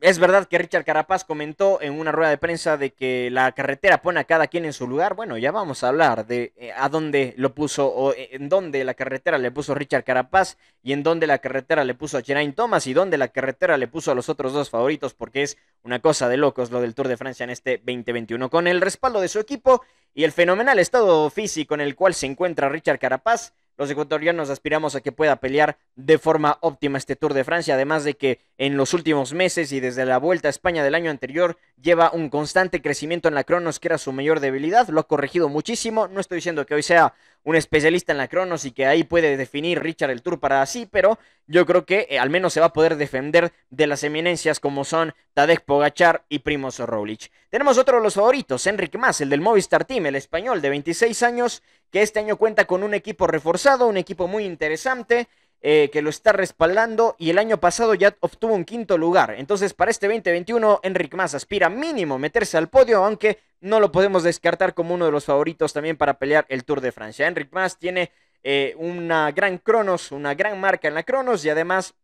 es 0.00 0.18
verdad 0.20 0.46
que 0.46 0.58
Richard 0.58 0.84
Carapaz 0.84 1.24
comentó 1.24 1.80
en 1.82 1.98
una 1.98 2.12
rueda 2.12 2.30
de 2.30 2.38
prensa 2.38 2.76
de 2.76 2.92
que 2.92 3.30
la 3.32 3.50
carretera 3.52 4.00
pone 4.00 4.20
a 4.20 4.24
cada 4.24 4.46
quien 4.46 4.64
en 4.64 4.72
su 4.72 4.86
lugar. 4.86 5.14
Bueno, 5.14 5.36
ya 5.38 5.50
vamos 5.50 5.82
a 5.82 5.88
hablar 5.88 6.26
de 6.26 6.52
eh, 6.56 6.72
a 6.76 6.88
dónde 6.88 7.34
lo 7.36 7.52
puso 7.52 7.88
o 7.88 8.12
eh, 8.12 8.28
en 8.32 8.48
dónde 8.48 8.84
la 8.84 8.94
carretera 8.94 9.38
le 9.38 9.50
puso 9.50 9.74
Richard 9.74 10.04
Carapaz 10.04 10.56
y 10.84 10.92
en 10.92 11.02
dónde 11.02 11.26
la 11.26 11.38
carretera 11.38 11.82
le 11.84 11.94
puso 11.94 12.16
a 12.16 12.22
Geraint 12.22 12.54
Thomas 12.54 12.86
y 12.86 12.94
dónde 12.94 13.18
la 13.18 13.28
carretera 13.28 13.76
le 13.76 13.88
puso 13.88 14.12
a 14.12 14.14
los 14.14 14.28
otros 14.28 14.52
dos 14.52 14.70
favoritos 14.70 15.14
porque 15.14 15.42
es 15.42 15.58
una 15.82 15.98
cosa 15.98 16.28
de 16.28 16.36
locos 16.36 16.70
lo 16.70 16.80
del 16.80 16.94
Tour 16.94 17.08
de 17.08 17.16
Francia 17.16 17.44
en 17.44 17.50
este 17.50 17.78
2021. 17.78 18.50
Con 18.50 18.68
el 18.68 18.80
respaldo 18.80 19.20
de 19.20 19.28
su 19.28 19.40
equipo 19.40 19.82
y 20.14 20.22
el 20.22 20.32
fenomenal 20.32 20.78
estado 20.78 21.28
físico 21.30 21.74
en 21.74 21.80
el 21.80 21.96
cual 21.96 22.14
se 22.14 22.26
encuentra 22.26 22.68
Richard 22.68 23.00
Carapaz, 23.00 23.52
los 23.78 23.88
ecuatorianos 23.90 24.50
aspiramos 24.50 24.96
a 24.96 25.00
que 25.00 25.12
pueda 25.12 25.36
pelear 25.36 25.78
de 25.94 26.18
forma 26.18 26.58
óptima 26.60 26.98
este 26.98 27.16
Tour 27.16 27.32
de 27.32 27.44
Francia, 27.44 27.74
además 27.74 28.02
de 28.02 28.14
que 28.14 28.40
en 28.58 28.76
los 28.76 28.92
últimos 28.92 29.32
meses 29.32 29.70
y 29.72 29.78
desde 29.78 30.04
la 30.04 30.18
vuelta 30.18 30.48
a 30.48 30.50
España 30.50 30.82
del 30.82 30.96
año 30.96 31.10
anterior 31.10 31.56
lleva 31.80 32.10
un 32.12 32.28
constante 32.28 32.82
crecimiento 32.82 33.28
en 33.28 33.34
la 33.34 33.44
Cronos, 33.44 33.78
que 33.78 33.88
era 33.88 33.96
su 33.96 34.12
mayor 34.12 34.40
debilidad, 34.40 34.88
lo 34.88 35.00
ha 35.00 35.06
corregido 35.06 35.48
muchísimo, 35.48 36.08
no 36.08 36.20
estoy 36.20 36.36
diciendo 36.36 36.66
que 36.66 36.74
hoy 36.74 36.82
sea 36.82 37.14
un 37.44 37.56
especialista 37.56 38.12
en 38.12 38.18
la 38.18 38.28
Cronos 38.28 38.64
y 38.64 38.72
que 38.72 38.86
ahí 38.86 39.04
puede 39.04 39.36
definir 39.36 39.82
Richard 39.82 40.10
el 40.10 40.22
Tour 40.22 40.38
para 40.38 40.64
sí, 40.66 40.86
pero 40.90 41.18
yo 41.46 41.64
creo 41.66 41.86
que 41.86 42.06
eh, 42.10 42.18
al 42.18 42.30
menos 42.30 42.52
se 42.52 42.60
va 42.60 42.66
a 42.66 42.72
poder 42.72 42.96
defender 42.96 43.52
de 43.70 43.86
las 43.86 44.02
eminencias 44.02 44.60
como 44.60 44.84
son 44.84 45.14
Tadej 45.34 45.60
Pogachar 45.60 46.24
y 46.28 46.40
Primoz 46.40 46.78
Roglic. 46.78 47.30
Tenemos 47.50 47.78
otro 47.78 47.98
de 47.98 48.02
los 48.02 48.14
favoritos, 48.14 48.66
Enric 48.66 48.96
Mas, 48.96 49.20
el 49.20 49.30
del 49.30 49.40
Movistar 49.40 49.84
Team, 49.84 50.06
el 50.06 50.16
español 50.16 50.60
de 50.60 50.70
26 50.70 51.22
años, 51.22 51.62
que 51.90 52.02
este 52.02 52.20
año 52.20 52.36
cuenta 52.36 52.66
con 52.66 52.82
un 52.82 52.94
equipo 52.94 53.26
reforzado, 53.26 53.86
un 53.86 53.96
equipo 53.96 54.28
muy 54.28 54.44
interesante. 54.44 55.28
Eh, 55.60 55.90
que 55.92 56.02
lo 56.02 56.10
está 56.10 56.30
respaldando 56.30 57.16
y 57.18 57.30
el 57.30 57.38
año 57.38 57.58
pasado 57.58 57.92
ya 57.94 58.16
obtuvo 58.20 58.54
un 58.54 58.64
quinto 58.64 58.96
lugar. 58.96 59.34
Entonces, 59.36 59.74
para 59.74 59.90
este 59.90 60.06
2021, 60.06 60.78
Enric 60.84 61.14
Mas 61.14 61.34
aspira 61.34 61.68
mínimo 61.68 62.16
meterse 62.16 62.56
al 62.56 62.68
podio, 62.68 63.04
aunque 63.04 63.40
no 63.60 63.80
lo 63.80 63.90
podemos 63.90 64.22
descartar 64.22 64.74
como 64.74 64.94
uno 64.94 65.06
de 65.06 65.10
los 65.10 65.24
favoritos 65.24 65.72
también 65.72 65.96
para 65.96 66.14
pelear 66.14 66.46
el 66.48 66.64
Tour 66.64 66.80
de 66.80 66.92
Francia. 66.92 67.26
Enric 67.26 67.48
Mas 67.50 67.76
tiene 67.76 68.12
eh, 68.44 68.74
una 68.78 69.32
gran 69.32 69.58
Cronos, 69.58 70.12
una 70.12 70.34
gran 70.34 70.60
marca 70.60 70.86
en 70.86 70.94
la 70.94 71.02
Cronos 71.02 71.44
y 71.44 71.50
además 71.50 71.94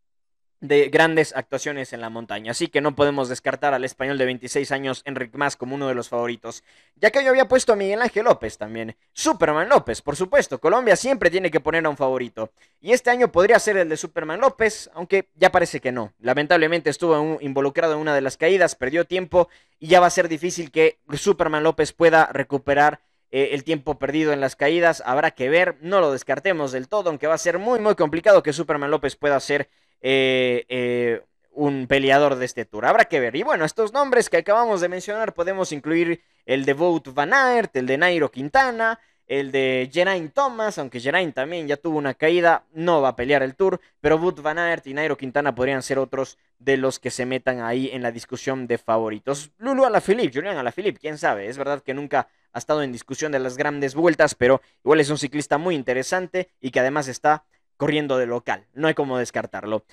de 0.61 0.89
grandes 0.89 1.35
actuaciones 1.35 1.93
en 1.93 2.01
la 2.01 2.09
montaña. 2.09 2.51
Así 2.51 2.67
que 2.67 2.81
no 2.81 2.95
podemos 2.95 3.29
descartar 3.29 3.73
al 3.73 3.83
español 3.83 4.17
de 4.17 4.25
26 4.25 4.71
años, 4.71 5.01
Enric 5.05 5.33
Mas, 5.35 5.55
como 5.55 5.75
uno 5.75 5.87
de 5.87 5.95
los 5.95 6.09
favoritos. 6.09 6.63
Ya 6.95 7.11
que 7.11 7.23
yo 7.23 7.29
había 7.29 7.47
puesto 7.47 7.73
a 7.73 7.75
Miguel 7.75 8.01
Ángel 8.01 8.25
López 8.25 8.57
también. 8.57 8.95
Superman 9.13 9.69
López, 9.69 10.01
por 10.01 10.15
supuesto. 10.15 10.59
Colombia 10.59 10.95
siempre 10.95 11.29
tiene 11.29 11.51
que 11.51 11.59
poner 11.59 11.85
a 11.85 11.89
un 11.89 11.97
favorito. 11.97 12.51
Y 12.81 12.93
este 12.93 13.09
año 13.09 13.31
podría 13.31 13.59
ser 13.59 13.77
el 13.77 13.89
de 13.89 13.97
Superman 13.97 14.41
López, 14.41 14.89
aunque 14.93 15.29
ya 15.35 15.51
parece 15.51 15.79
que 15.79 15.91
no. 15.91 16.13
Lamentablemente 16.19 16.89
estuvo 16.89 17.39
involucrado 17.41 17.93
en 17.93 17.99
una 17.99 18.15
de 18.15 18.21
las 18.21 18.37
caídas, 18.37 18.75
perdió 18.75 19.05
tiempo 19.05 19.49
y 19.79 19.87
ya 19.87 19.99
va 19.99 20.07
a 20.07 20.11
ser 20.11 20.27
difícil 20.29 20.71
que 20.71 20.99
Superman 21.13 21.63
López 21.63 21.93
pueda 21.93 22.27
recuperar 22.31 23.01
eh, 23.31 23.49
el 23.53 23.63
tiempo 23.63 23.99
perdido 23.99 24.31
en 24.33 24.39
las 24.39 24.55
caídas. 24.55 25.03
Habrá 25.05 25.31
que 25.31 25.49
ver, 25.49 25.77
no 25.81 25.99
lo 25.99 26.11
descartemos 26.11 26.71
del 26.71 26.87
todo, 26.87 27.09
aunque 27.09 27.27
va 27.27 27.33
a 27.33 27.39
ser 27.39 27.59
muy, 27.59 27.79
muy 27.79 27.95
complicado 27.95 28.43
que 28.43 28.53
Superman 28.53 28.91
López 28.91 29.15
pueda 29.15 29.39
ser 29.39 29.69
eh, 30.01 30.65
eh, 30.69 31.21
un 31.51 31.87
peleador 31.87 32.35
de 32.35 32.45
este 32.45 32.65
tour. 32.65 32.85
Habrá 32.85 33.05
que 33.05 33.19
ver. 33.19 33.35
Y 33.35 33.43
bueno, 33.43 33.65
estos 33.65 33.93
nombres 33.93 34.29
que 34.29 34.37
acabamos 34.37 34.81
de 34.81 34.89
mencionar 34.89 35.33
podemos 35.33 35.71
incluir 35.71 36.21
el 36.45 36.65
de 36.65 36.73
Vout 36.73 37.13
Van 37.13 37.33
Aert, 37.33 37.75
el 37.75 37.87
de 37.87 37.97
Nairo 37.97 38.29
Quintana, 38.29 38.99
el 39.27 39.51
de 39.51 39.89
Geraint 39.91 40.33
Thomas, 40.33 40.77
aunque 40.77 40.99
Geraint 40.99 41.33
también 41.33 41.67
ya 41.67 41.77
tuvo 41.77 41.97
una 41.97 42.13
caída, 42.13 42.65
no 42.73 43.01
va 43.01 43.09
a 43.09 43.15
pelear 43.15 43.41
el 43.41 43.55
tour, 43.55 43.79
pero 43.99 44.17
Wout 44.17 44.41
Van 44.41 44.59
Aert 44.59 44.85
y 44.87 44.93
Nairo 44.93 45.17
Quintana 45.17 45.55
podrían 45.55 45.81
ser 45.81 45.97
otros 45.97 46.37
de 46.59 46.77
los 46.77 46.99
que 46.99 47.09
se 47.09 47.25
metan 47.25 47.61
ahí 47.61 47.89
en 47.91 48.03
la 48.03 48.11
discusión 48.11 48.67
de 48.67 48.77
favoritos. 48.77 49.51
Lulu 49.57 49.85
Alaphilippe, 49.85 50.33
Julian 50.33 50.57
Alaphilippe, 50.57 50.99
quién 50.99 51.17
sabe, 51.17 51.47
es 51.47 51.57
verdad 51.57 51.81
que 51.81 51.93
nunca 51.93 52.27
ha 52.53 52.59
estado 52.59 52.83
en 52.83 52.91
discusión 52.91 53.31
de 53.31 53.39
las 53.39 53.57
grandes 53.57 53.95
vueltas, 53.95 54.35
pero 54.35 54.61
igual 54.83 54.99
es 54.99 55.09
un 55.09 55.17
ciclista 55.17 55.57
muy 55.57 55.75
interesante 55.75 56.49
y 56.61 56.71
que 56.71 56.79
además 56.79 57.07
está 57.07 57.43
corriendo 57.77 58.17
de 58.17 58.25
local. 58.25 58.65
No 58.73 58.87
hay 58.87 58.93
como 58.93 59.17
descartarlo. 59.17 59.83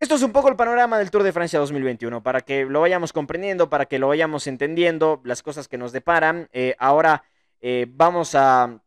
Esto 0.00 0.14
es 0.14 0.22
un 0.22 0.30
poco 0.30 0.48
el 0.48 0.54
panorama 0.54 0.96
del 0.98 1.10
Tour 1.10 1.24
de 1.24 1.32
Francia 1.32 1.58
2021, 1.58 2.22
para 2.22 2.40
que 2.42 2.64
lo 2.64 2.80
vayamos 2.80 3.12
comprendiendo, 3.12 3.68
para 3.68 3.86
que 3.86 3.98
lo 3.98 4.06
vayamos 4.06 4.46
entendiendo, 4.46 5.20
las 5.24 5.42
cosas 5.42 5.66
que 5.66 5.76
nos 5.76 5.90
deparan. 5.90 6.48
Eh, 6.52 6.76
ahora 6.78 7.24
eh, 7.60 7.86
vamos 7.88 8.36
a, 8.36 8.80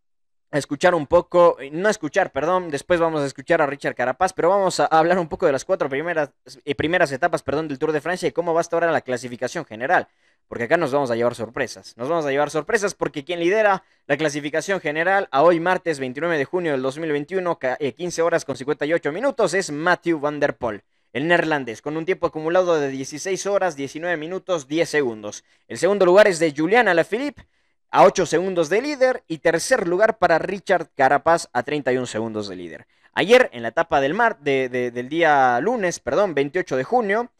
escuchar 0.51 0.95
un 0.95 1.07
poco, 1.07 1.57
eh, 1.59 1.69
no 1.71 1.89
escuchar, 1.89 2.31
perdón, 2.31 2.69
después 2.69 2.99
vamos 2.99 3.21
a 3.21 3.25
escuchar 3.25 3.61
a 3.61 3.65
Richard 3.65 3.95
Carapaz, 3.95 4.31
pero 4.33 4.49
vamos 4.49 4.79
a 4.79 4.85
hablar 4.85 5.19
un 5.19 5.27
poco 5.27 5.45
de 5.45 5.51
las 5.51 5.65
cuatro 5.65 5.89
primeras, 5.89 6.31
primeras 6.77 7.11
etapas 7.11 7.43
perdón, 7.43 7.67
del 7.67 7.79
Tour 7.79 7.91
de 7.91 8.01
Francia 8.01 8.27
y 8.27 8.31
cómo 8.31 8.53
va 8.53 8.59
a 8.59 8.61
estar 8.61 8.81
ahora 8.81 8.93
la 8.93 9.01
clasificación 9.01 9.65
general 9.65 10.07
porque 10.51 10.65
acá 10.65 10.75
nos 10.75 10.91
vamos 10.91 11.09
a 11.09 11.15
llevar 11.15 11.33
sorpresas. 11.33 11.95
Nos 11.95 12.09
vamos 12.09 12.25
a 12.25 12.29
llevar 12.29 12.49
sorpresas 12.49 12.93
porque 12.93 13.23
quien 13.23 13.39
lidera 13.39 13.85
la 14.05 14.17
clasificación 14.17 14.81
general 14.81 15.29
a 15.31 15.43
hoy 15.43 15.61
martes 15.61 15.97
29 15.97 16.37
de 16.37 16.43
junio 16.43 16.73
del 16.73 16.81
2021, 16.81 17.57
15 17.57 18.19
eh, 18.19 18.21
horas 18.21 18.43
con 18.43 18.57
58 18.57 19.13
minutos, 19.13 19.53
es 19.53 19.71
Matthew 19.71 20.19
Van 20.19 20.41
Der 20.41 20.57
Poel, 20.57 20.83
el 21.13 21.29
neerlandés, 21.29 21.81
con 21.81 21.95
un 21.95 22.03
tiempo 22.03 22.27
acumulado 22.27 22.77
de 22.77 22.89
16 22.89 23.45
horas, 23.45 23.77
19 23.77 24.17
minutos, 24.17 24.67
10 24.67 24.89
segundos. 24.89 25.45
El 25.69 25.77
segundo 25.77 26.05
lugar 26.05 26.27
es 26.27 26.37
de 26.39 26.53
Julian 26.53 26.89
Alaphilippe, 26.89 27.47
a 27.89 28.03
8 28.03 28.25
segundos 28.25 28.67
de 28.67 28.81
líder, 28.81 29.23
y 29.29 29.37
tercer 29.37 29.87
lugar 29.87 30.17
para 30.17 30.37
Richard 30.37 30.89
Carapaz, 30.97 31.47
a 31.53 31.63
31 31.63 32.05
segundos 32.07 32.49
de 32.49 32.57
líder. 32.57 32.87
Ayer, 33.13 33.49
en 33.53 33.61
la 33.61 33.69
etapa 33.69 34.01
del 34.01 34.15
mar, 34.15 34.39
del 34.39 35.07
día 35.07 35.61
lunes, 35.61 36.01
perdón, 36.01 36.33
28 36.33 36.75
de 36.75 36.83
junio, 36.83 37.31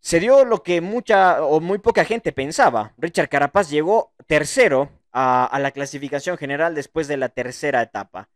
se 0.00 0.20
dio 0.20 0.44
lo 0.44 0.62
que 0.62 0.80
mucha 0.80 1.42
o 1.42 1.60
muy 1.60 1.78
poca 1.78 2.04
gente 2.04 2.32
pensaba. 2.32 2.92
Richard 2.98 3.28
Carapaz 3.28 3.70
llegó 3.70 4.12
tercero 4.26 4.90
a, 5.12 5.58
la 5.60 5.70
clasificación 5.70 6.36
general 6.36 6.74
después 6.74 7.08
de 7.08 7.16
la 7.16 7.28
tercera 7.28 7.82
etapa. 7.82 8.28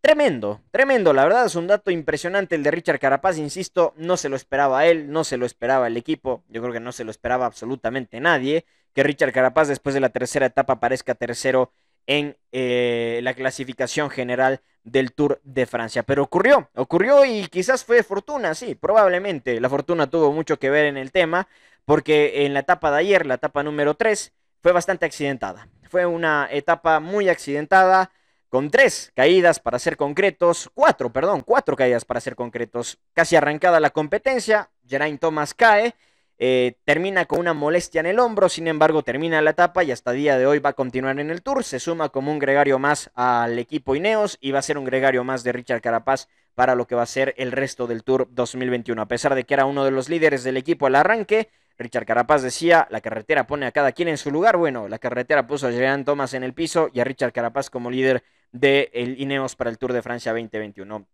Tremendo, 0.00 0.60
tremendo, 0.70 1.12
la 1.12 1.24
verdad 1.24 1.46
es 1.46 1.56
un 1.56 1.66
dato 1.66 1.90
impresionante 1.90 2.54
el 2.54 2.62
de 2.62 2.70
Richard 2.70 3.00
Carapaz, 3.00 3.36
insisto, 3.36 3.94
no 3.96 4.16
se 4.16 4.28
lo 4.28 4.36
esperaba 4.36 4.86
él, 4.86 5.10
no 5.10 5.24
se 5.24 5.36
lo 5.36 5.44
esperaba 5.44 5.88
el 5.88 5.96
equipo, 5.96 6.44
yo 6.48 6.62
creo 6.62 6.72
que 6.72 6.80
no 6.80 6.92
se 6.92 7.02
lo 7.02 7.10
esperaba 7.10 7.46
absolutamente 7.46 8.20
nadie, 8.20 8.64
que 8.94 9.02
Richard 9.02 9.32
Carapaz 9.32 9.66
después 9.66 9.94
de 9.94 10.00
la 10.00 10.10
tercera 10.10 10.46
etapa 10.46 10.74
aparezca 10.74 11.16
tercero 11.16 11.72
en 12.08 12.36
eh, 12.52 13.20
la 13.22 13.34
clasificación 13.34 14.10
general 14.10 14.62
del 14.82 15.12
Tour 15.12 15.40
de 15.44 15.66
Francia. 15.66 16.02
Pero 16.02 16.24
ocurrió, 16.24 16.70
ocurrió 16.74 17.24
y 17.24 17.46
quizás 17.48 17.84
fue 17.84 18.02
fortuna, 18.02 18.54
sí, 18.54 18.74
probablemente. 18.74 19.60
La 19.60 19.68
fortuna 19.68 20.08
tuvo 20.08 20.32
mucho 20.32 20.58
que 20.58 20.70
ver 20.70 20.86
en 20.86 20.96
el 20.96 21.12
tema, 21.12 21.46
porque 21.84 22.46
en 22.46 22.54
la 22.54 22.60
etapa 22.60 22.90
de 22.90 22.98
ayer, 22.98 23.26
la 23.26 23.34
etapa 23.34 23.62
número 23.62 23.94
3, 23.94 24.32
fue 24.62 24.72
bastante 24.72 25.04
accidentada. 25.06 25.68
Fue 25.90 26.06
una 26.06 26.48
etapa 26.50 26.98
muy 26.98 27.28
accidentada, 27.28 28.10
con 28.48 28.70
tres 28.70 29.12
caídas 29.14 29.60
para 29.60 29.78
ser 29.78 29.96
concretos, 29.96 30.70
cuatro, 30.72 31.12
perdón, 31.12 31.42
cuatro 31.42 31.76
caídas 31.76 32.06
para 32.06 32.20
ser 32.20 32.34
concretos. 32.34 32.98
Casi 33.12 33.36
arrancada 33.36 33.80
la 33.80 33.90
competencia, 33.90 34.70
Geraint 34.86 35.20
Thomas 35.20 35.52
cae 35.52 35.94
eh, 36.38 36.76
termina 36.84 37.24
con 37.24 37.40
una 37.40 37.52
molestia 37.52 38.00
en 38.00 38.06
el 38.06 38.20
hombro, 38.20 38.48
sin 38.48 38.68
embargo 38.68 39.02
termina 39.02 39.42
la 39.42 39.50
etapa 39.50 39.82
y 39.82 39.90
hasta 39.90 40.12
día 40.12 40.38
de 40.38 40.46
hoy 40.46 40.60
va 40.60 40.70
a 40.70 40.74
continuar 40.74 41.18
en 41.18 41.30
el 41.30 41.42
Tour, 41.42 41.64
se 41.64 41.80
suma 41.80 42.10
como 42.10 42.30
un 42.30 42.38
gregario 42.38 42.78
más 42.78 43.10
al 43.14 43.58
equipo 43.58 43.96
Ineos 43.96 44.38
y 44.40 44.52
va 44.52 44.60
a 44.60 44.62
ser 44.62 44.78
un 44.78 44.84
gregario 44.84 45.24
más 45.24 45.42
de 45.42 45.52
Richard 45.52 45.80
Carapaz 45.80 46.28
para 46.54 46.74
lo 46.74 46.86
que 46.86 46.94
va 46.94 47.02
a 47.02 47.06
ser 47.06 47.34
el 47.38 47.52
resto 47.52 47.86
del 47.86 48.04
Tour 48.04 48.28
2021. 48.30 49.00
A 49.00 49.06
pesar 49.06 49.34
de 49.34 49.44
que 49.44 49.54
era 49.54 49.64
uno 49.64 49.84
de 49.84 49.90
los 49.90 50.08
líderes 50.08 50.44
del 50.44 50.56
equipo 50.56 50.86
al 50.86 50.96
arranque, 50.96 51.48
Richard 51.78 52.06
Carapaz 52.06 52.42
decía, 52.42 52.88
la 52.90 53.00
carretera 53.00 53.46
pone 53.46 53.66
a 53.66 53.72
cada 53.72 53.92
quien 53.92 54.08
en 54.08 54.18
su 54.18 54.30
lugar. 54.30 54.56
Bueno, 54.56 54.88
la 54.88 54.98
carretera 54.98 55.46
puso 55.46 55.68
a 55.68 55.70
Jean 55.70 56.04
Thomas 56.04 56.34
en 56.34 56.42
el 56.42 56.54
piso 56.54 56.90
y 56.92 57.00
a 57.00 57.04
Richard 57.04 57.32
Carapaz 57.32 57.70
como 57.70 57.90
líder 57.90 58.24
del 58.50 59.20
Ineos 59.20 59.54
para 59.54 59.70
el 59.70 59.78
Tour 59.78 59.92
de 59.92 60.02
Francia 60.02 60.32
2021. 60.32 61.06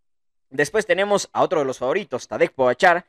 Después 0.49 0.85
tenemos 0.85 1.29
a 1.33 1.43
otro 1.43 1.59
de 1.59 1.65
los 1.65 1.77
favoritos, 1.77 2.27
Tadej 2.27 2.51
Pogacar, 2.51 3.05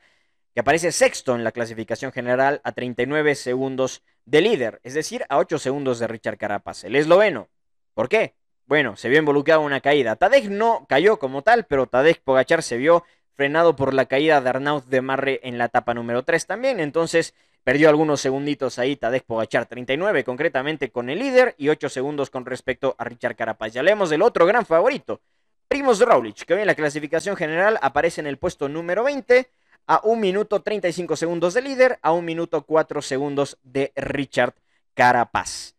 que 0.57 0.61
aparece 0.61 0.91
sexto 0.91 1.35
en 1.35 1.43
la 1.43 1.51
clasificación 1.51 2.11
general 2.11 2.61
a 2.63 2.71
39 2.71 3.35
segundos 3.35 4.01
de 4.25 4.41
líder, 4.41 4.79
es 4.81 4.95
decir, 4.95 5.23
a 5.29 5.37
8 5.37 5.59
segundos 5.59 5.99
de 5.99 6.07
Richard 6.07 6.39
Carapaz, 6.39 6.83
el 6.83 6.95
esloveno. 6.95 7.47
¿Por 7.93 8.09
qué? 8.09 8.33
Bueno, 8.65 8.95
se 8.95 9.07
vio 9.07 9.19
involucrado 9.19 9.61
en 9.61 9.67
una 9.67 9.81
caída. 9.81 10.15
Tadej 10.15 10.49
no 10.49 10.87
cayó 10.89 11.19
como 11.19 11.43
tal, 11.43 11.67
pero 11.67 11.85
Tadej 11.85 12.23
Pogachar 12.23 12.63
se 12.63 12.77
vio 12.77 13.03
frenado 13.35 13.75
por 13.75 13.93
la 13.93 14.07
caída 14.07 14.41
de 14.41 14.49
Arnaud 14.49 14.81
de 14.85 15.01
Marre 15.01 15.39
en 15.43 15.59
la 15.59 15.65
etapa 15.65 15.93
número 15.93 16.23
3 16.23 16.47
también, 16.47 16.79
entonces 16.79 17.35
perdió 17.63 17.87
algunos 17.87 18.19
segunditos 18.19 18.79
ahí 18.79 18.95
Tadej 18.95 19.25
Pogachar, 19.25 19.67
39 19.67 20.23
concretamente 20.23 20.89
con 20.89 21.11
el 21.11 21.19
líder 21.19 21.53
y 21.59 21.69
8 21.69 21.87
segundos 21.87 22.31
con 22.31 22.47
respecto 22.47 22.95
a 22.97 23.03
Richard 23.03 23.35
Carapaz. 23.35 23.73
Ya 23.73 23.81
hablemos 23.81 24.09
del 24.09 24.23
otro 24.23 24.47
gran 24.47 24.65
favorito, 24.65 25.21
Primoz 25.67 25.99
Roglic, 25.99 26.45
que 26.45 26.55
hoy 26.55 26.61
en 26.61 26.67
la 26.67 26.73
clasificación 26.73 27.35
general 27.35 27.77
aparece 27.83 28.21
en 28.21 28.25
el 28.25 28.39
puesto 28.39 28.67
número 28.67 29.03
20 29.03 29.51
a 29.87 30.01
un 30.03 30.19
minuto 30.19 30.61
35 30.61 31.15
segundos 31.15 31.53
de 31.53 31.61
líder, 31.61 31.97
a 32.01 32.11
un 32.11 32.25
minuto 32.25 32.63
4 32.63 33.01
segundos 33.01 33.57
de 33.63 33.93
Richard 33.95 34.53
Carapaz. 34.93 35.75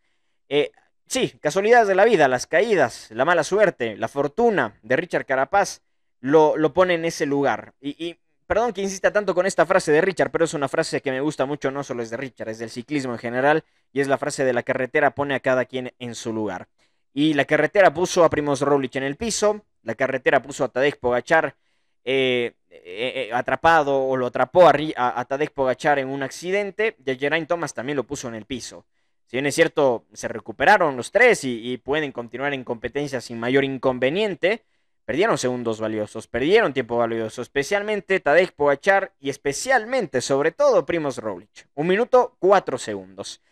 Eh, 0.49 0.73
sí, 1.07 1.35
casualidades 1.41 1.89
de 1.89 1.95
la 1.95 2.07
vida, 2.07 2.27
las 2.27 2.47
caídas, 2.47 3.11
la 3.11 3.27
mala 3.27 3.45
suerte, 3.45 3.97
la 3.97 4.09
fortuna 4.09 4.75
de 4.83 4.97
Richard 4.97 5.27
Carapaz 5.27 5.83
lo, 6.21 6.57
lo 6.57 6.73
pone 6.73 6.95
en 6.95 7.05
ese 7.05 7.27
lugar. 7.27 7.75
Y, 7.81 8.17
perdón 8.47 8.73
que 8.73 8.81
insista 8.81 9.13
tanto 9.13 9.35
con 9.35 9.45
esta 9.45 9.67
frase 9.67 9.93
de 9.93 10.01
Richard, 10.01 10.31
pero 10.31 10.47
es 10.47 10.55
una 10.55 10.69
frase 10.69 11.03
que 11.03 11.11
me 11.11 11.21
gusta 11.21 11.45
mucho, 11.45 11.71
no 11.71 11.85
solo 11.85 12.03
es 12.03 12.09
de 12.09 12.17
Richard, 12.17 12.49
es 12.49 12.59
del 12.59 12.71
ciclismo 12.71 13.13
en 13.13 13.19
general, 13.19 13.65
y 13.93 14.01
es 14.01 14.09
la 14.09 14.17
frase 14.17 14.43
de 14.43 14.55
la 14.55 14.63
carretera 14.63 15.15
pone 15.15 15.35
a 15.35 15.41
cada 15.41 15.67
quien 15.67 15.93
en 15.99 16.15
su 16.15 16.33
lugar. 16.33 16.67
Y 17.13 17.35
la 17.35 17.45
carretera 17.45 17.93
puso 17.93 18.25
a 18.25 18.31
Primoz 18.31 18.63
Roglic 18.63 18.97
en 18.97 19.03
el 19.03 19.17
piso, 19.17 19.65
la 19.83 19.95
carretera 19.95 20.41
puso 20.41 20.65
a 20.65 20.69
Tadej 20.69 20.99
Pogachar 20.99 21.57
eh, 22.05 22.55
eh, 22.71 23.29
eh, 23.29 23.31
atrapado 23.33 23.99
o 23.99 24.17
lo 24.17 24.27
atrapó 24.27 24.69
a, 24.69 24.75
a, 24.97 25.25
Tadej 25.25 25.51
Pogachar 25.51 25.99
en 25.99 26.09
un 26.09 26.23
accidente, 26.23 26.97
y 27.05 27.17
Geraint 27.17 27.49
Thomas 27.49 27.73
también 27.73 27.97
lo 27.97 28.05
puso 28.05 28.29
en 28.29 28.35
el 28.35 28.45
piso. 28.45 28.85
Si 29.27 29.37
bien 29.37 29.47
es 29.47 29.55
cierto, 29.55 30.07
se 30.13 30.29
recuperaron 30.29 30.97
los 30.97 31.11
tres 31.11 31.45
y, 31.45 31.77
pueden 31.79 32.13
continuar 32.13 32.55
en 32.55 32.65
competencia 32.65 33.21
sin 33.21 33.39
mayor 33.39 33.63
inconveniente, 33.65 34.65
perdieron 35.05 35.37
segundos 35.37 35.81
valiosos, 35.81 36.27
perdieron 36.27 36.73
tiempo 36.73 36.97
valioso, 36.97 37.43
especialmente 37.43 38.21
Tadej 38.21 38.53
Pogachar 38.53 39.13
y 39.21 39.29
especialmente, 39.29 40.23
sobre 40.23 40.53
todo, 40.53 40.87
Primoz 40.87 41.19
Roglic. 41.19 41.69
Un 41.75 41.87
minuto, 41.89 42.37
cuatro 42.39 42.79
segundos. 42.79 43.43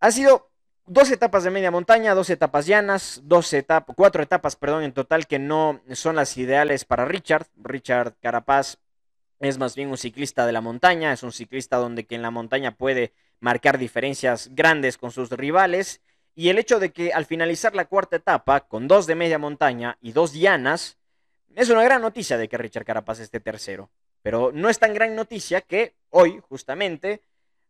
Ha 0.00 0.10
sido 0.10 0.50
dos 0.86 1.10
etapas 1.10 1.44
de 1.44 1.50
media 1.50 1.70
montaña, 1.70 2.14
dos 2.14 2.30
etapas 2.30 2.66
llanas, 2.66 3.20
dos 3.24 3.52
etapas, 3.52 3.94
cuatro 3.96 4.22
etapas, 4.22 4.56
perdón, 4.56 4.84
en 4.84 4.92
total 4.92 5.26
que 5.26 5.38
no 5.38 5.80
son 5.92 6.16
las 6.16 6.36
ideales 6.36 6.84
para 6.84 7.04
Richard. 7.04 7.46
Richard 7.56 8.14
Carapaz 8.20 8.78
es 9.40 9.58
más 9.58 9.74
bien 9.74 9.90
un 9.90 9.98
ciclista 9.98 10.46
de 10.46 10.52
la 10.52 10.60
montaña, 10.60 11.12
es 11.12 11.22
un 11.22 11.32
ciclista 11.32 11.76
donde 11.76 12.06
que 12.06 12.14
en 12.14 12.22
la 12.22 12.30
montaña 12.30 12.76
puede 12.76 13.12
marcar 13.40 13.78
diferencias 13.78 14.50
grandes 14.54 14.96
con 14.96 15.10
sus 15.10 15.30
rivales. 15.30 16.00
Y 16.34 16.50
el 16.50 16.58
hecho 16.58 16.78
de 16.78 16.92
que 16.92 17.12
al 17.12 17.26
finalizar 17.26 17.74
la 17.74 17.86
cuarta 17.86 18.16
etapa, 18.16 18.60
con 18.60 18.88
dos 18.88 19.06
de 19.06 19.14
media 19.14 19.38
montaña 19.38 19.98
y 20.00 20.12
dos 20.12 20.34
llanas, 20.34 20.98
es 21.54 21.70
una 21.70 21.82
gran 21.82 22.02
noticia 22.02 22.36
de 22.38 22.48
que 22.48 22.58
Richard 22.58 22.84
Carapaz 22.84 23.20
esté 23.20 23.40
tercero. 23.40 23.90
Pero 24.22 24.50
no 24.52 24.68
es 24.68 24.78
tan 24.78 24.92
gran 24.92 25.14
noticia 25.16 25.62
que 25.62 25.94
hoy, 26.10 26.40
justamente, 26.48 27.22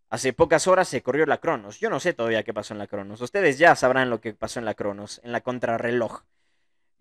hace 0.08 0.32
pocas 0.32 0.66
horas 0.66 0.88
se 0.88 1.02
corrió 1.02 1.26
la 1.26 1.38
Cronos. 1.38 1.80
Yo 1.80 1.90
no 1.90 2.00
sé 2.00 2.12
todavía 2.12 2.42
qué 2.42 2.54
pasó 2.54 2.74
en 2.74 2.78
la 2.78 2.86
Cronos. 2.86 3.20
Ustedes 3.20 3.58
ya 3.58 3.74
sabrán 3.74 4.10
lo 4.10 4.20
que 4.20 4.34
pasó 4.34 4.58
en 4.58 4.64
la 4.64 4.74
Cronos, 4.74 5.20
en 5.24 5.32
la 5.32 5.40
contrarreloj. 5.40 6.22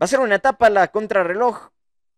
Va 0.01 0.05
a 0.05 0.07
ser 0.07 0.19
una 0.19 0.35
etapa, 0.35 0.69
la 0.69 0.89
contrarreloj, 0.89 1.69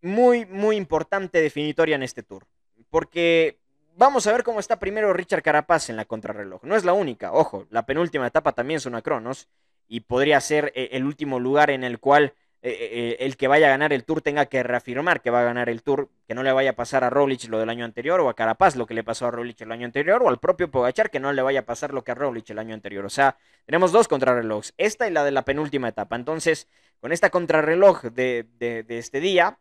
muy, 0.02 0.46
muy 0.46 0.76
importante, 0.76 1.42
definitoria 1.42 1.96
en 1.96 2.04
este 2.04 2.24
tour. 2.24 2.48
Porque 2.90 3.60
vamos 3.96 4.28
a 4.28 4.32
ver 4.32 4.44
cómo 4.44 4.60
está 4.60 4.80
primero 4.80 5.14
Richard 5.14 5.44
Carapaz 5.44 5.90
en 5.90 5.96
la 5.96 6.06
contrarreloj. 6.06 6.64
No 6.64 6.76
es 6.76 6.86
la 6.86 6.94
única, 6.94 7.34
ojo, 7.34 7.68
la 7.70 7.86
penúltima 7.86 8.28
etapa 8.28 8.54
también 8.54 8.78
es 8.78 8.86
una 8.86 9.02
Cronos 9.02 9.48
y 9.88 10.02
podría 10.02 10.40
ser 10.42 10.72
eh, 10.76 10.90
el 10.94 11.06
último 11.06 11.40
lugar 11.40 11.70
en 11.70 11.84
el 11.84 12.00
cual 12.00 12.34
eh, 12.64 12.72
eh, 12.72 13.18
el 13.20 13.38
que 13.38 13.48
vaya 13.48 13.68
a 13.68 13.70
ganar 13.70 13.94
el 13.94 14.04
Tour 14.04 14.22
tenga 14.22 14.48
que 14.48 14.64
reafirmar 14.64 15.22
que 15.22 15.30
va 15.30 15.42
a 15.42 15.44
ganar 15.44 15.70
el 15.70 15.84
Tour, 15.84 16.10
que 16.28 16.34
no 16.34 16.42
le 16.42 16.52
vaya 16.52 16.72
a 16.72 16.76
pasar 16.76 17.04
a 17.04 17.10
Roglic 17.10 17.48
lo 17.50 17.60
del 17.60 17.70
año 17.70 17.86
anterior 17.86 18.20
o 18.20 18.30
a 18.30 18.36
Carapaz 18.36 18.76
lo 18.76 18.88
que 18.88 18.96
le 18.96 19.04
pasó 19.04 19.28
a 19.28 19.32
Roglic 19.32 19.62
el 19.62 19.72
año 19.72 19.86
anterior 19.86 20.24
o 20.24 20.30
al 20.30 20.40
propio 20.40 20.72
Pogachar 20.72 21.12
que 21.12 21.20
no 21.20 21.32
le 21.34 21.42
vaya 21.44 21.62
a 21.62 21.66
pasar 21.66 21.94
lo 21.94 22.04
que 22.04 22.12
a 22.12 22.16
Roglic 22.16 22.50
el 22.50 22.60
año 22.60 22.74
anterior. 22.74 23.06
O 23.06 23.10
sea, 23.10 23.38
tenemos 23.66 23.92
dos 23.92 24.08
contrarrelojes, 24.08 24.74
esta 24.78 25.08
y 25.08 25.12
la 25.12 25.24
de 25.24 25.32
la 25.32 25.44
penúltima 25.46 25.90
etapa. 25.90 26.16
Entonces, 26.16 26.68
con 27.00 27.12
esta 27.12 27.30
contrarreloj 27.30 28.04
de, 28.06 28.48
de 28.58 28.98
este 28.98 29.20
día, 29.20 29.60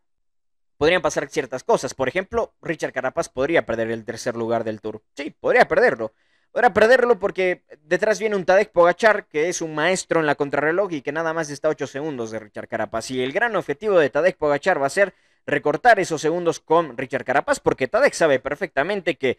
podrían 0.79 1.03
pasar 1.03 1.29
ciertas 1.29 1.65
cosas. 1.65 1.95
Por 1.95 2.09
ejemplo, 2.09 2.55
Richard 2.63 2.93
Carapaz 2.93 3.29
podría 3.29 3.67
perder 3.67 3.91
el 3.91 4.05
tercer 4.05 4.37
lugar 4.37 4.65
del 4.65 4.81
Tour. 4.81 5.03
Sí, 5.15 5.35
podría 5.39 5.69
perderlo. 5.69 6.13
Podría 6.53 6.73
perderlo 6.73 7.19
porque 7.19 7.63
detrás 7.83 8.19
viene 8.19 8.37
un 8.37 8.45
Tadej 8.45 8.71
Pogachar, 8.71 9.27
que 9.27 9.49
es 9.49 9.61
un 9.61 9.75
maestro 9.75 10.21
en 10.21 10.27
la 10.27 10.35
contrarreloj 10.35 10.93
y 10.93 11.03
que 11.03 11.13
nada 11.13 11.35
más 11.35 11.51
está 11.51 11.69
8 11.69 11.87
segundos 11.87 12.31
de 12.31 12.39
Richard 12.39 12.69
Carapaz. 12.69 13.11
Y 13.11 13.23
el 13.23 13.33
gran 13.33 13.55
objetivo 13.57 13.99
de 13.99 14.11
Tadej 14.11 14.37
Pogachar 14.37 14.81
va 14.81 14.87
a 14.87 14.91
ser 14.91 15.15
recortar 15.47 16.01
esos 16.01 16.21
segundos 16.21 16.61
con 16.61 16.97
Richard 16.97 17.25
Carapaz, 17.25 17.61
porque 17.61 17.89
Tadej 17.89 18.15
sabe 18.15 18.41
perfectamente 18.41 19.17
que 19.17 19.39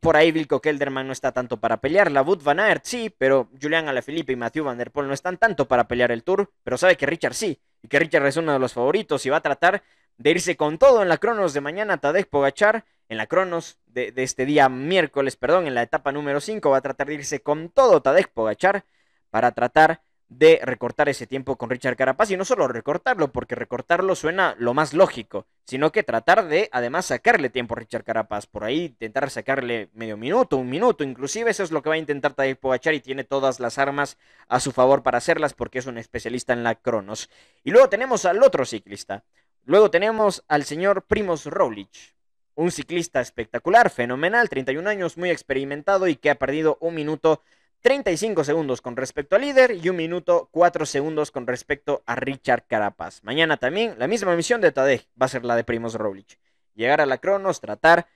por 0.00 0.16
ahí 0.16 0.32
Vilko 0.32 0.60
Kelderman 0.60 1.06
no 1.06 1.12
está 1.12 1.32
tanto 1.32 1.58
para 1.58 1.78
pelear, 1.78 2.10
la 2.10 2.22
Wood 2.22 2.42
Van 2.42 2.60
Aert 2.60 2.84
sí, 2.84 3.14
pero 3.16 3.48
Julian 3.60 3.88
Alaphilippe 3.88 4.32
y 4.32 4.36
Matthew 4.36 4.64
Van 4.64 4.78
Der 4.78 4.90
Poel 4.90 5.08
no 5.08 5.14
están 5.14 5.38
tanto 5.38 5.66
para 5.66 5.88
pelear 5.88 6.10
el 6.10 6.22
Tour, 6.22 6.50
pero 6.62 6.76
sabe 6.76 6.96
que 6.96 7.06
Richard 7.06 7.34
sí, 7.34 7.58
y 7.82 7.88
que 7.88 7.98
Richard 7.98 8.26
es 8.26 8.36
uno 8.36 8.52
de 8.52 8.58
los 8.58 8.72
favoritos 8.72 9.24
y 9.24 9.30
va 9.30 9.38
a 9.38 9.42
tratar 9.42 9.82
de 10.18 10.30
irse 10.30 10.56
con 10.56 10.78
todo 10.78 11.02
en 11.02 11.08
la 11.08 11.18
Cronos 11.18 11.52
de 11.52 11.60
mañana. 11.60 11.98
Tadej 11.98 12.26
Pogachar, 12.26 12.84
en 13.08 13.16
la 13.18 13.26
Cronos 13.26 13.78
de, 13.86 14.12
este 14.16 14.46
día 14.46 14.68
miércoles, 14.68 15.36
perdón, 15.36 15.66
en 15.66 15.74
la 15.74 15.82
etapa 15.82 16.12
número 16.12 16.40
5, 16.40 16.70
va 16.70 16.78
a 16.78 16.82
tratar 16.82 17.06
de 17.08 17.14
irse 17.14 17.40
con 17.40 17.70
todo 17.70 18.02
Tadej 18.02 18.28
Pogachar 18.28 18.84
para 19.30 19.52
tratar 19.52 20.02
de 20.28 20.60
recortar 20.62 21.08
ese 21.08 21.26
tiempo 21.26 21.56
con 21.56 21.70
Richard 21.70 21.96
Carapaz 21.96 22.30
y 22.30 22.36
no 22.36 22.44
solo 22.44 22.66
recortarlo, 22.66 23.30
porque 23.30 23.54
recortarlo 23.54 24.16
suena 24.16 24.56
lo 24.58 24.74
más 24.74 24.92
lógico, 24.92 25.46
sino 25.64 25.92
que 25.92 26.02
tratar 26.02 26.48
de 26.48 26.68
además 26.72 27.06
sacarle 27.06 27.48
tiempo 27.48 27.74
a 27.74 27.78
Richard 27.78 28.02
Carapaz, 28.02 28.46
por 28.46 28.64
ahí 28.64 28.86
intentar 28.86 29.30
sacarle 29.30 29.88
medio 29.94 30.16
minuto, 30.16 30.56
un 30.56 30.68
minuto, 30.68 31.04
inclusive 31.04 31.50
eso 31.50 31.62
es 31.62 31.70
lo 31.70 31.80
que 31.82 31.90
va 31.90 31.94
a 31.94 31.98
intentar 31.98 32.34
Tadej 32.34 32.58
Pogachar 32.58 32.94
y 32.94 33.00
tiene 33.00 33.22
todas 33.22 33.60
las 33.60 33.78
armas 33.78 34.18
a 34.48 34.58
su 34.58 34.72
favor 34.72 35.04
para 35.04 35.18
hacerlas 35.18 35.54
porque 35.54 35.78
es 35.78 35.86
un 35.86 35.98
especialista 35.98 36.52
en 36.52 36.64
la 36.64 36.74
Cronos. 36.74 37.30
Y 37.62 37.70
luego 37.70 37.88
tenemos 37.88 38.24
al 38.24 38.42
otro 38.42 38.64
ciclista, 38.64 39.24
Luego 39.66 39.90
tenemos 39.90 40.44
al 40.46 40.64
señor 40.64 41.02
Primos 41.02 41.44
Roglic, 41.44 42.14
un 42.54 42.70
ciclista 42.70 43.20
espectacular, 43.20 43.90
fenomenal, 43.90 44.48
31 44.48 44.88
años, 44.88 45.18
muy 45.18 45.30
experimentado 45.30 46.06
y 46.06 46.14
que 46.14 46.30
ha 46.30 46.36
perdido 46.36 46.78
un 46.80 46.94
minuto 46.94 47.42
35 47.80 48.44
segundos 48.44 48.80
con 48.80 48.96
respecto 48.96 49.34
al 49.34 49.42
líder 49.42 49.72
y 49.72 49.88
un 49.88 49.96
minuto 49.96 50.48
4 50.52 50.86
segundos 50.86 51.32
con 51.32 51.48
respecto 51.48 52.04
a 52.06 52.14
Richard 52.14 52.64
Carapaz. 52.68 53.24
Mañana 53.24 53.56
también 53.56 53.96
la 53.98 54.06
misma 54.06 54.36
misión 54.36 54.60
de 54.60 54.70
Tadej 54.70 55.08
va 55.20 55.26
a 55.26 55.30
ser 55.30 55.44
la 55.44 55.56
de 55.56 55.64
Primos 55.64 55.94
Roglic. 55.94 56.38
Llegar 56.76 57.00
a 57.00 57.06
la 57.06 57.18
Cronos, 57.18 57.60
tratar 57.60 58.06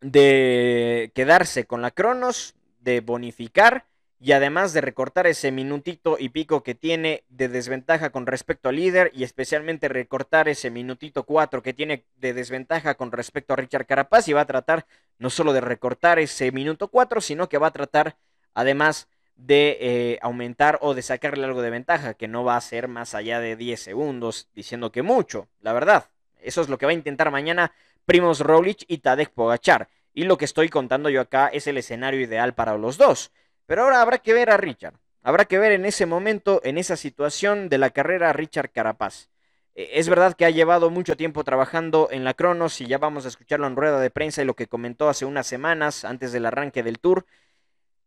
de 0.00 1.12
quedarse 1.14 1.66
con 1.66 1.82
la 1.82 1.92
Cronos, 1.92 2.56
de 2.80 3.00
bonificar 3.00 3.86
y 4.20 4.32
además 4.32 4.72
de 4.72 4.80
recortar 4.80 5.26
ese 5.26 5.52
minutito 5.52 6.16
y 6.18 6.30
pico 6.30 6.62
que 6.62 6.74
tiene 6.74 7.24
de 7.28 7.48
desventaja 7.48 8.10
con 8.10 8.26
respecto 8.26 8.68
al 8.68 8.76
líder 8.76 9.12
y 9.14 9.22
especialmente 9.22 9.88
recortar 9.88 10.48
ese 10.48 10.70
minutito 10.70 11.22
4 11.22 11.62
que 11.62 11.72
tiene 11.72 12.04
de 12.16 12.34
desventaja 12.34 12.96
con 12.96 13.12
respecto 13.12 13.52
a 13.52 13.56
Richard 13.56 13.86
Carapaz 13.86 14.26
y 14.26 14.32
va 14.32 14.40
a 14.40 14.46
tratar 14.46 14.86
no 15.18 15.30
solo 15.30 15.52
de 15.52 15.60
recortar 15.60 16.18
ese 16.18 16.50
minuto 16.50 16.88
4, 16.88 17.20
sino 17.20 17.48
que 17.48 17.58
va 17.58 17.68
a 17.68 17.72
tratar 17.72 18.16
además 18.54 19.08
de 19.36 19.78
eh, 19.80 20.18
aumentar 20.20 20.78
o 20.82 20.94
de 20.94 21.02
sacarle 21.02 21.44
algo 21.44 21.62
de 21.62 21.70
ventaja, 21.70 22.14
que 22.14 22.26
no 22.26 22.42
va 22.42 22.56
a 22.56 22.60
ser 22.60 22.88
más 22.88 23.14
allá 23.14 23.38
de 23.38 23.54
10 23.54 23.80
segundos, 23.80 24.48
diciendo 24.52 24.90
que 24.90 25.02
mucho, 25.02 25.48
la 25.60 25.72
verdad. 25.72 26.10
Eso 26.40 26.60
es 26.60 26.68
lo 26.68 26.76
que 26.76 26.86
va 26.86 26.90
a 26.90 26.94
intentar 26.94 27.30
mañana 27.30 27.72
Primos 28.04 28.40
Roglic 28.40 28.84
y 28.88 28.98
Tadej 28.98 29.30
Pogachar. 29.30 29.88
Y 30.12 30.24
lo 30.24 30.38
que 30.38 30.44
estoy 30.44 30.68
contando 30.68 31.08
yo 31.08 31.20
acá 31.20 31.46
es 31.48 31.68
el 31.68 31.78
escenario 31.78 32.20
ideal 32.20 32.54
para 32.54 32.76
los 32.76 32.98
dos. 32.98 33.30
Pero 33.68 33.82
ahora 33.82 34.00
habrá 34.00 34.16
que 34.16 34.32
ver 34.32 34.48
a 34.48 34.56
Richard. 34.56 34.94
Habrá 35.22 35.44
que 35.44 35.58
ver 35.58 35.72
en 35.72 35.84
ese 35.84 36.06
momento, 36.06 36.62
en 36.64 36.78
esa 36.78 36.96
situación 36.96 37.68
de 37.68 37.76
la 37.76 37.90
carrera 37.90 38.30
a 38.30 38.32
Richard 38.32 38.70
Carapaz. 38.70 39.28
E, 39.74 40.00
es 40.00 40.08
verdad 40.08 40.34
que 40.34 40.46
ha 40.46 40.50
llevado 40.50 40.88
mucho 40.88 41.18
tiempo 41.18 41.44
trabajando 41.44 42.08
en 42.10 42.24
la 42.24 42.32
Cronos 42.32 42.80
y 42.80 42.86
ya 42.86 42.96
vamos 42.96 43.26
a 43.26 43.28
escucharlo 43.28 43.66
en 43.66 43.76
rueda 43.76 44.00
de 44.00 44.08
prensa 44.08 44.40
y 44.40 44.46
lo 44.46 44.56
que 44.56 44.68
comentó 44.68 45.10
hace 45.10 45.26
unas 45.26 45.46
semanas 45.46 46.06
antes 46.06 46.32
del 46.32 46.46
arranque 46.46 46.82
del 46.82 46.98
Tour. 46.98 47.26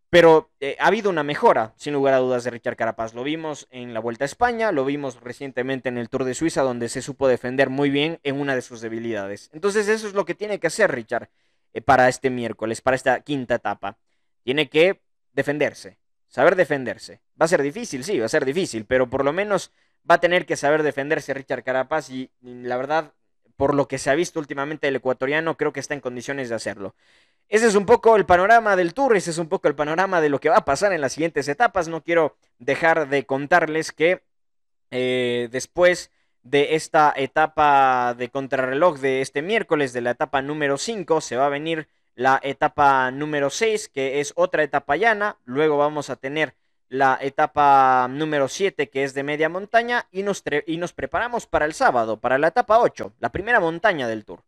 Pero 0.09 0.49
eh, 0.61 0.77
ha 0.79 0.87
habido 0.87 1.11
una 1.11 1.21
mejora, 1.21 1.75
sin 1.77 1.93
lugar 1.93 2.15
a 2.15 2.17
dudas, 2.17 2.43
de 2.43 2.49
Richard 2.49 2.75
Carapaz. 2.75 3.13
Lo 3.13 3.23
vimos 3.23 3.67
en 3.69 3.93
la 3.93 3.99
Vuelta 3.99 4.25
a 4.25 4.33
España, 4.33 4.71
lo 4.71 4.83
vimos 4.83 5.21
recientemente 5.21 5.89
en 5.89 5.99
el 5.99 6.09
Tour 6.09 6.23
de 6.23 6.33
Suiza, 6.33 6.63
donde 6.63 6.89
se 6.89 7.03
supo 7.03 7.27
defender 7.27 7.69
muy 7.69 7.91
bien 7.91 8.19
en 8.23 8.41
una 8.41 8.55
de 8.55 8.63
sus 8.63 8.81
debilidades. 8.81 9.51
Entonces 9.53 9.87
eso 9.87 10.07
es 10.07 10.15
lo 10.15 10.25
que 10.25 10.33
tiene 10.33 10.59
que 10.59 10.67
hacer 10.67 10.89
Richard 10.91 11.29
eh, 11.71 11.81
para 11.81 12.09
este 12.09 12.31
miércoles, 12.31 12.81
para 12.81 12.95
esta 12.95 13.19
quinta 13.19 13.53
etapa. 13.53 13.99
Tiene 14.43 14.67
que 14.67 15.01
defenderse, 15.33 15.97
saber 16.27 16.55
defenderse. 16.55 17.21
Va 17.39 17.45
a 17.45 17.49
ser 17.49 17.61
difícil, 17.61 18.03
sí, 18.03 18.19
va 18.19 18.25
a 18.25 18.29
ser 18.29 18.45
difícil, 18.45 18.85
pero 18.85 19.09
por 19.09 19.25
lo 19.25 19.33
menos 19.33 19.71
va 20.09 20.15
a 20.15 20.19
tener 20.19 20.45
que 20.45 20.55
saber 20.55 20.83
defenderse 20.83 21.33
Richard 21.33 21.63
Carapaz 21.63 22.09
y, 22.09 22.31
la 22.41 22.77
verdad, 22.77 23.13
por 23.55 23.75
lo 23.75 23.87
que 23.87 23.97
se 23.97 24.09
ha 24.09 24.15
visto 24.15 24.39
últimamente 24.39 24.87
el 24.87 24.95
ecuatoriano, 24.95 25.57
creo 25.57 25.73
que 25.73 25.79
está 25.79 25.93
en 25.93 25.99
condiciones 25.99 26.49
de 26.49 26.55
hacerlo. 26.55 26.95
Ese 27.47 27.67
es 27.67 27.75
un 27.75 27.85
poco 27.85 28.15
el 28.15 28.25
panorama 28.25 28.75
del 28.75 28.93
tour, 28.93 29.15
ese 29.15 29.31
es 29.31 29.37
un 29.37 29.49
poco 29.49 29.67
el 29.67 29.75
panorama 29.75 30.21
de 30.21 30.29
lo 30.29 30.39
que 30.39 30.49
va 30.49 30.57
a 30.57 30.65
pasar 30.65 30.93
en 30.93 31.01
las 31.01 31.13
siguientes 31.13 31.47
etapas. 31.47 31.87
No 31.87 32.01
quiero 32.01 32.37
dejar 32.59 33.09
de 33.09 33.25
contarles 33.25 33.91
que 33.91 34.23
eh, 34.89 35.49
después 35.51 36.11
de 36.43 36.75
esta 36.75 37.13
etapa 37.15 38.15
de 38.17 38.29
contrarreloj 38.29 38.99
de 38.99 39.21
este 39.21 39.41
miércoles, 39.41 39.93
de 39.93 40.01
la 40.01 40.11
etapa 40.11 40.41
número 40.41 40.77
5, 40.77 41.21
se 41.21 41.35
va 41.35 41.45
a 41.45 41.49
venir 41.49 41.87
la 42.21 42.39
etapa 42.43 43.09
número 43.09 43.49
6, 43.49 43.89
que 43.89 44.19
es 44.19 44.31
otra 44.35 44.61
etapa 44.61 44.95
llana. 44.95 45.37
Luego 45.45 45.77
vamos 45.77 46.09
a 46.11 46.15
tener 46.15 46.53
la 46.87 47.17
etapa 47.19 48.07
número 48.09 48.47
7, 48.47 48.89
que 48.89 49.03
es 49.03 49.13
de 49.15 49.23
media 49.23 49.49
montaña. 49.49 50.07
Y 50.11 50.21
nos, 50.21 50.43
y 50.67 50.77
nos 50.77 50.93
preparamos 50.93 51.47
para 51.47 51.65
el 51.65 51.73
sábado, 51.73 52.17
para 52.17 52.37
la 52.37 52.49
etapa 52.49 52.79
8, 52.79 53.13
la 53.19 53.31
primera 53.31 53.59
montaña 53.59 54.07
del 54.07 54.23
tour. 54.23 54.43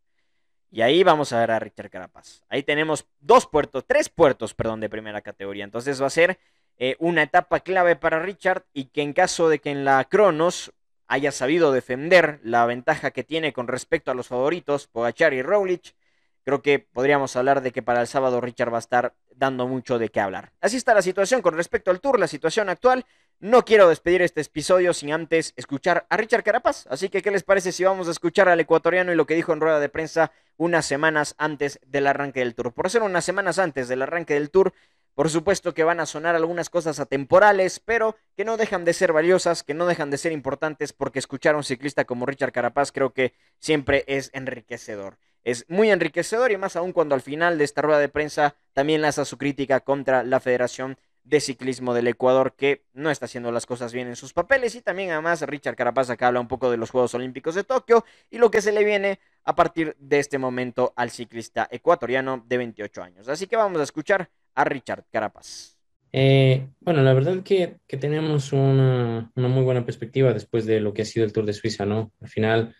Y 0.69 0.81
ahí 0.81 1.03
vamos 1.03 1.33
a 1.33 1.39
ver 1.39 1.51
a 1.51 1.59
Richard 1.59 1.89
Carapaz. 1.89 2.43
Ahí 2.47 2.61
tenemos 2.61 3.07
dos 3.19 3.47
puertos, 3.47 3.85
tres 3.87 4.09
puertos, 4.09 4.53
perdón, 4.53 4.79
de 4.79 4.89
primera 4.89 5.21
categoría. 5.21 5.63
Entonces 5.63 6.01
va 6.01 6.07
a 6.07 6.11
ser 6.11 6.37
eh, 6.77 6.95
una 6.99 7.23
etapa 7.23 7.59
clave 7.61 7.95
para 7.95 8.19
Richard 8.19 8.65
y 8.73 8.85
que 8.85 9.01
en 9.01 9.13
caso 9.13 9.49
de 9.49 9.59
que 9.59 9.71
en 9.71 9.83
la 9.83 10.03
Cronos 10.05 10.73
haya 11.07 11.31
sabido 11.31 11.71
defender 11.71 12.39
la 12.43 12.65
ventaja 12.65 13.11
que 13.11 13.23
tiene 13.23 13.51
con 13.51 13.67
respecto 13.67 14.11
a 14.11 14.15
los 14.15 14.27
favoritos, 14.27 14.87
Pogachar 14.87 15.33
y 15.33 15.41
Roglic, 15.41 15.95
creo 16.43 16.61
que 16.61 16.79
podríamos 16.79 17.35
hablar 17.35 17.61
de 17.61 17.71
que 17.71 17.81
para 17.81 18.01
el 18.01 18.07
sábado 18.07 18.41
Richard 18.41 18.71
va 18.71 18.77
a 18.77 18.79
estar 18.79 19.13
dando 19.35 19.67
mucho 19.67 19.97
de 19.99 20.09
qué 20.09 20.19
hablar. 20.19 20.51
Así 20.61 20.77
está 20.77 20.93
la 20.93 21.01
situación 21.01 21.41
con 21.41 21.55
respecto 21.55 21.91
al 21.91 21.99
tour, 21.99 22.19
la 22.19 22.27
situación 22.27 22.69
actual. 22.69 23.05
No 23.39 23.65
quiero 23.65 23.89
despedir 23.89 24.21
este 24.21 24.41
episodio 24.41 24.93
sin 24.93 25.11
antes 25.11 25.53
escuchar 25.57 26.05
a 26.09 26.15
Richard 26.15 26.43
Carapaz. 26.43 26.87
Así 26.87 27.09
que, 27.09 27.21
¿qué 27.21 27.29
les 27.29 27.43
parece 27.43 27.73
si 27.73 27.83
vamos 27.83 28.07
a 28.07 28.11
escuchar 28.11 28.47
al 28.47 28.59
ecuatoriano 28.59 29.11
y 29.11 29.15
lo 29.15 29.25
que 29.25 29.35
dijo 29.35 29.51
en 29.51 29.59
rueda 29.59 29.81
de 29.81 29.89
prensa 29.89 30.31
unas 30.55 30.85
semanas 30.85 31.35
antes 31.37 31.79
del 31.85 32.07
arranque 32.07 32.39
del 32.39 32.55
tour? 32.55 32.71
Por 32.71 32.89
ser 32.89 33.01
unas 33.01 33.25
semanas 33.25 33.59
antes 33.59 33.89
del 33.89 34.01
arranque 34.01 34.35
del 34.35 34.49
tour, 34.49 34.73
por 35.15 35.29
supuesto 35.29 35.73
que 35.73 35.83
van 35.83 35.99
a 35.99 36.05
sonar 36.05 36.35
algunas 36.35 36.69
cosas 36.69 36.99
atemporales, 36.99 37.79
pero 37.79 38.15
que 38.35 38.45
no 38.45 38.57
dejan 38.57 38.85
de 38.85 38.93
ser 38.93 39.13
valiosas, 39.13 39.63
que 39.63 39.73
no 39.73 39.85
dejan 39.85 40.09
de 40.09 40.17
ser 40.17 40.31
importantes, 40.31 40.93
porque 40.93 41.19
escuchar 41.19 41.55
a 41.55 41.57
un 41.57 41.63
ciclista 41.63 42.05
como 42.05 42.25
Richard 42.25 42.51
Carapaz 42.51 42.91
creo 42.91 43.13
que 43.13 43.33
siempre 43.59 44.03
es 44.07 44.29
enriquecedor 44.33 45.17
es 45.43 45.65
muy 45.67 45.91
enriquecedor 45.91 46.51
y 46.51 46.57
más 46.57 46.75
aún 46.75 46.93
cuando 46.93 47.15
al 47.15 47.21
final 47.21 47.57
de 47.57 47.65
esta 47.65 47.81
rueda 47.81 47.99
de 47.99 48.09
prensa 48.09 48.55
también 48.73 49.01
lanza 49.01 49.25
su 49.25 49.37
crítica 49.37 49.81
contra 49.81 50.23
la 50.23 50.39
Federación 50.39 50.97
de 51.23 51.39
ciclismo 51.39 51.93
del 51.93 52.07
Ecuador 52.07 52.53
que 52.55 52.83
no 52.93 53.09
está 53.09 53.25
haciendo 53.25 53.51
las 53.51 53.65
cosas 53.65 53.93
bien 53.93 54.07
en 54.07 54.15
sus 54.15 54.33
papeles 54.33 54.75
y 54.75 54.81
también 54.81 55.11
además 55.11 55.41
Richard 55.41 55.75
Carapaz 55.75 56.09
acá 56.09 56.27
habla 56.27 56.41
un 56.41 56.49
poco 56.49 56.69
de 56.69 56.77
los 56.77 56.89
Juegos 56.89 57.13
Olímpicos 57.13 57.55
de 57.55 57.63
Tokio 57.63 58.03
y 58.29 58.37
lo 58.37 58.51
que 58.51 58.61
se 58.61 58.73
le 58.73 58.83
viene 58.83 59.19
a 59.45 59.55
partir 59.55 59.95
de 59.99 60.19
este 60.19 60.37
momento 60.37 60.93
al 60.95 61.11
ciclista 61.11 61.67
ecuatoriano 61.71 62.43
de 62.45 62.57
28 62.57 63.03
años. 63.03 63.29
Así 63.29 63.47
que 63.47 63.55
vamos 63.55 63.79
a 63.79 63.83
escuchar 63.83 64.29
a 64.55 64.63
Richard 64.63 65.05
Carapaz. 65.11 65.77
Eh, 66.11 66.67
bueno, 66.79 67.01
la 67.01 67.13
verdad 67.13 67.41
que, 67.41 67.77
que 67.87 67.97
tenemos 67.97 68.53
una, 68.53 69.31
una, 69.35 69.47
muy 69.47 69.63
buena 69.63 69.83
perspectiva 69.83 70.31
después 70.31 70.65
de 70.65 70.79
lo 70.79 70.93
que 70.93 71.01
ha 71.01 71.05
sido 71.05 71.25
el 71.25 71.33
Tour 71.33 71.45
de 71.45 71.53
Suiza, 71.53 71.85
¿no? 71.85 72.11
Al 72.21 72.29
final, 72.29 72.75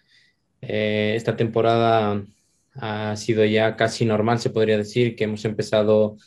eh, 0.61 1.13
esta 1.15 1.35
temporada 1.35 2.23
ha 2.75 3.15
sido 3.15 3.43
ya 3.45 3.75
casi 3.75 4.05
normal, 4.05 4.39
se 4.39 4.51
podría 4.51 4.77
decir, 4.77 5.15
que 5.15 5.23
hemos 5.23 5.45
empezado 5.45 6.17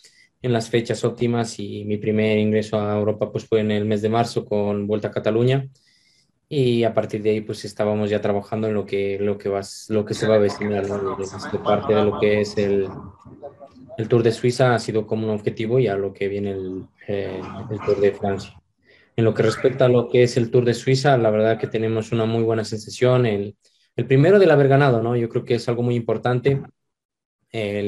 en 0.43 0.53
las 0.53 0.69
fechas 0.69 1.05
óptimas 1.05 1.59
y 1.59 1.85
mi 1.85 1.97
primer 1.97 2.39
ingreso 2.39 2.79
a 2.79 2.97
Europa 2.97 3.33
pues 3.33 3.47
fue 3.47 3.61
en 3.61 3.71
el 3.71 3.85
mes 3.85 4.03
de 4.03 4.09
marzo 4.09 4.45
con 4.45 4.87
Vuelta 4.87 5.09
a 5.09 5.11
Cataluña 5.11 5.69
y 6.49 6.85
a 6.85 6.95
partir 6.95 7.23
de 7.23 7.31
ahí 7.31 7.41
pues 7.41 7.65
estábamos 7.65 8.11
ya 8.11 8.21
trabajando 8.21 8.69
en 8.69 8.75
lo 8.75 8.87
que, 8.87 9.19
lo 9.21 9.39
que, 9.39 9.49
va, 9.49 9.63
lo 9.89 10.05
que 10.05 10.15
se 10.15 10.29
va 10.29 10.37
a 10.37 10.39
vecinar, 10.39 10.89
¿no? 10.89 11.17
Parte 11.65 11.95
de 11.95 12.05
lo 12.05 12.21
que 12.21 12.41
es 12.43 12.57
el, 12.59 12.89
el 13.99 14.09
Tour 14.09 14.23
de 14.23 14.33
Suiza 14.33 14.75
ha 14.75 14.79
sido 14.79 15.07
como 15.07 15.27
un 15.27 15.35
objetivo 15.35 15.79
y 15.79 15.87
a 15.87 15.97
lo 15.97 16.13
que 16.13 16.29
viene 16.29 16.51
el, 16.53 16.87
eh, 17.09 17.41
el 17.71 17.81
Tour 17.81 18.01
de 18.01 18.13
Francia. 18.13 18.61
En 19.17 19.25
lo 19.25 19.33
que 19.33 19.43
respecta 19.43 19.87
a 19.87 19.89
lo 19.89 20.09
que 20.09 20.23
es 20.23 20.37
el 20.37 20.51
Tour 20.51 20.65
de 20.65 20.75
Suiza, 20.75 21.17
la 21.17 21.31
verdad 21.31 21.59
que 21.59 21.67
tenemos 21.67 22.13
una 22.13 22.27
muy 22.27 22.43
buena 22.43 22.65
sensación. 22.65 23.25
El, 23.27 23.57
el 23.97 24.07
primero 24.07 24.39
del 24.39 24.51
haber 24.51 24.69
ganado, 24.69 25.03
¿no? 25.03 25.17
Yo 25.17 25.29
creo 25.29 25.45
que 25.45 25.55
es 25.55 25.69
algo 25.69 25.83
muy 25.83 25.95
importante. 25.95 26.63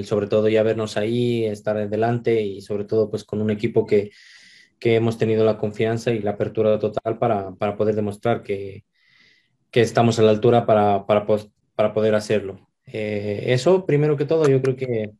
Sobre 0.04 0.28
todo 0.28 0.48
ya 0.48 0.62
vernos 0.62 0.96
ahí, 0.96 1.44
estar 1.44 1.76
adelante 1.76 2.40
y 2.40 2.62
sobre 2.62 2.84
todo 2.84 3.10
pues 3.10 3.24
con 3.24 3.42
un 3.42 3.50
equipo 3.50 3.84
que, 3.84 4.12
que 4.78 4.96
hemos 4.96 5.18
tenido 5.18 5.44
la 5.44 5.58
confianza 5.58 6.10
y 6.12 6.20
la 6.20 6.32
apertura 6.32 6.78
total 6.78 7.18
para, 7.18 7.54
para 7.54 7.76
poder 7.76 7.94
demostrar 7.94 8.42
que, 8.42 8.84
que, 9.70 9.80
estamos 9.82 10.18
a 10.18 10.22
la 10.22 10.30
altura 10.30 10.66
para, 10.66 11.06
para, 11.06 11.26
para 11.74 11.92
poder 11.92 12.14
hacerlo. 12.14 12.68
Eh, 12.86 13.44
eso, 13.48 13.86
primero 13.86 14.16
que 14.16 14.24
todo, 14.24 14.48
yo 14.48 14.62
creo 14.62 14.76
que 14.76 15.12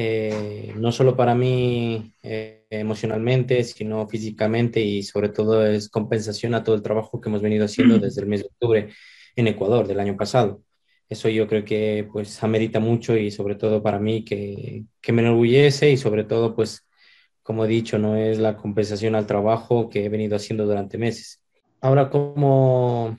eh, 0.00 0.72
no 0.76 0.92
solo 0.92 1.16
para 1.16 1.34
mí 1.34 2.12
eh, 2.22 2.64
emocionalmente, 2.70 3.64
sino 3.64 4.06
físicamente 4.06 4.80
y 4.80 5.02
sobre 5.02 5.28
todo 5.28 5.66
es 5.66 5.88
compensación 5.88 6.54
a 6.54 6.62
todo 6.62 6.76
el 6.76 6.82
trabajo 6.82 7.20
que 7.20 7.28
hemos 7.28 7.42
venido 7.42 7.64
haciendo 7.64 7.98
desde 7.98 8.20
el 8.20 8.28
mes 8.28 8.42
de 8.42 8.46
octubre 8.46 8.90
en 9.34 9.48
Ecuador 9.48 9.88
del 9.88 9.98
año 9.98 10.16
pasado. 10.16 10.62
Eso 11.08 11.28
yo 11.28 11.48
creo 11.48 11.64
que 11.64 12.08
pues 12.12 12.40
amerita 12.44 12.78
mucho 12.78 13.16
y 13.16 13.32
sobre 13.32 13.56
todo 13.56 13.82
para 13.82 13.98
mí 13.98 14.24
que, 14.24 14.84
que 15.00 15.12
me 15.12 15.22
enorgullece 15.22 15.90
y 15.90 15.96
sobre 15.96 16.22
todo 16.22 16.54
pues 16.54 16.86
como 17.42 17.64
he 17.64 17.68
dicho, 17.68 17.98
no 17.98 18.14
es 18.14 18.38
la 18.38 18.56
compensación 18.56 19.16
al 19.16 19.26
trabajo 19.26 19.88
que 19.88 20.04
he 20.04 20.08
venido 20.08 20.36
haciendo 20.36 20.64
durante 20.64 20.96
meses. 20.96 21.42
Ahora 21.80 22.08
como, 22.08 23.18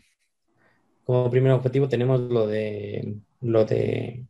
como 1.04 1.30
primer 1.30 1.52
objetivo 1.52 1.90
tenemos 1.90 2.22
lo 2.22 2.48
de 2.48 3.18
lo 3.42 3.66
de 3.66 4.29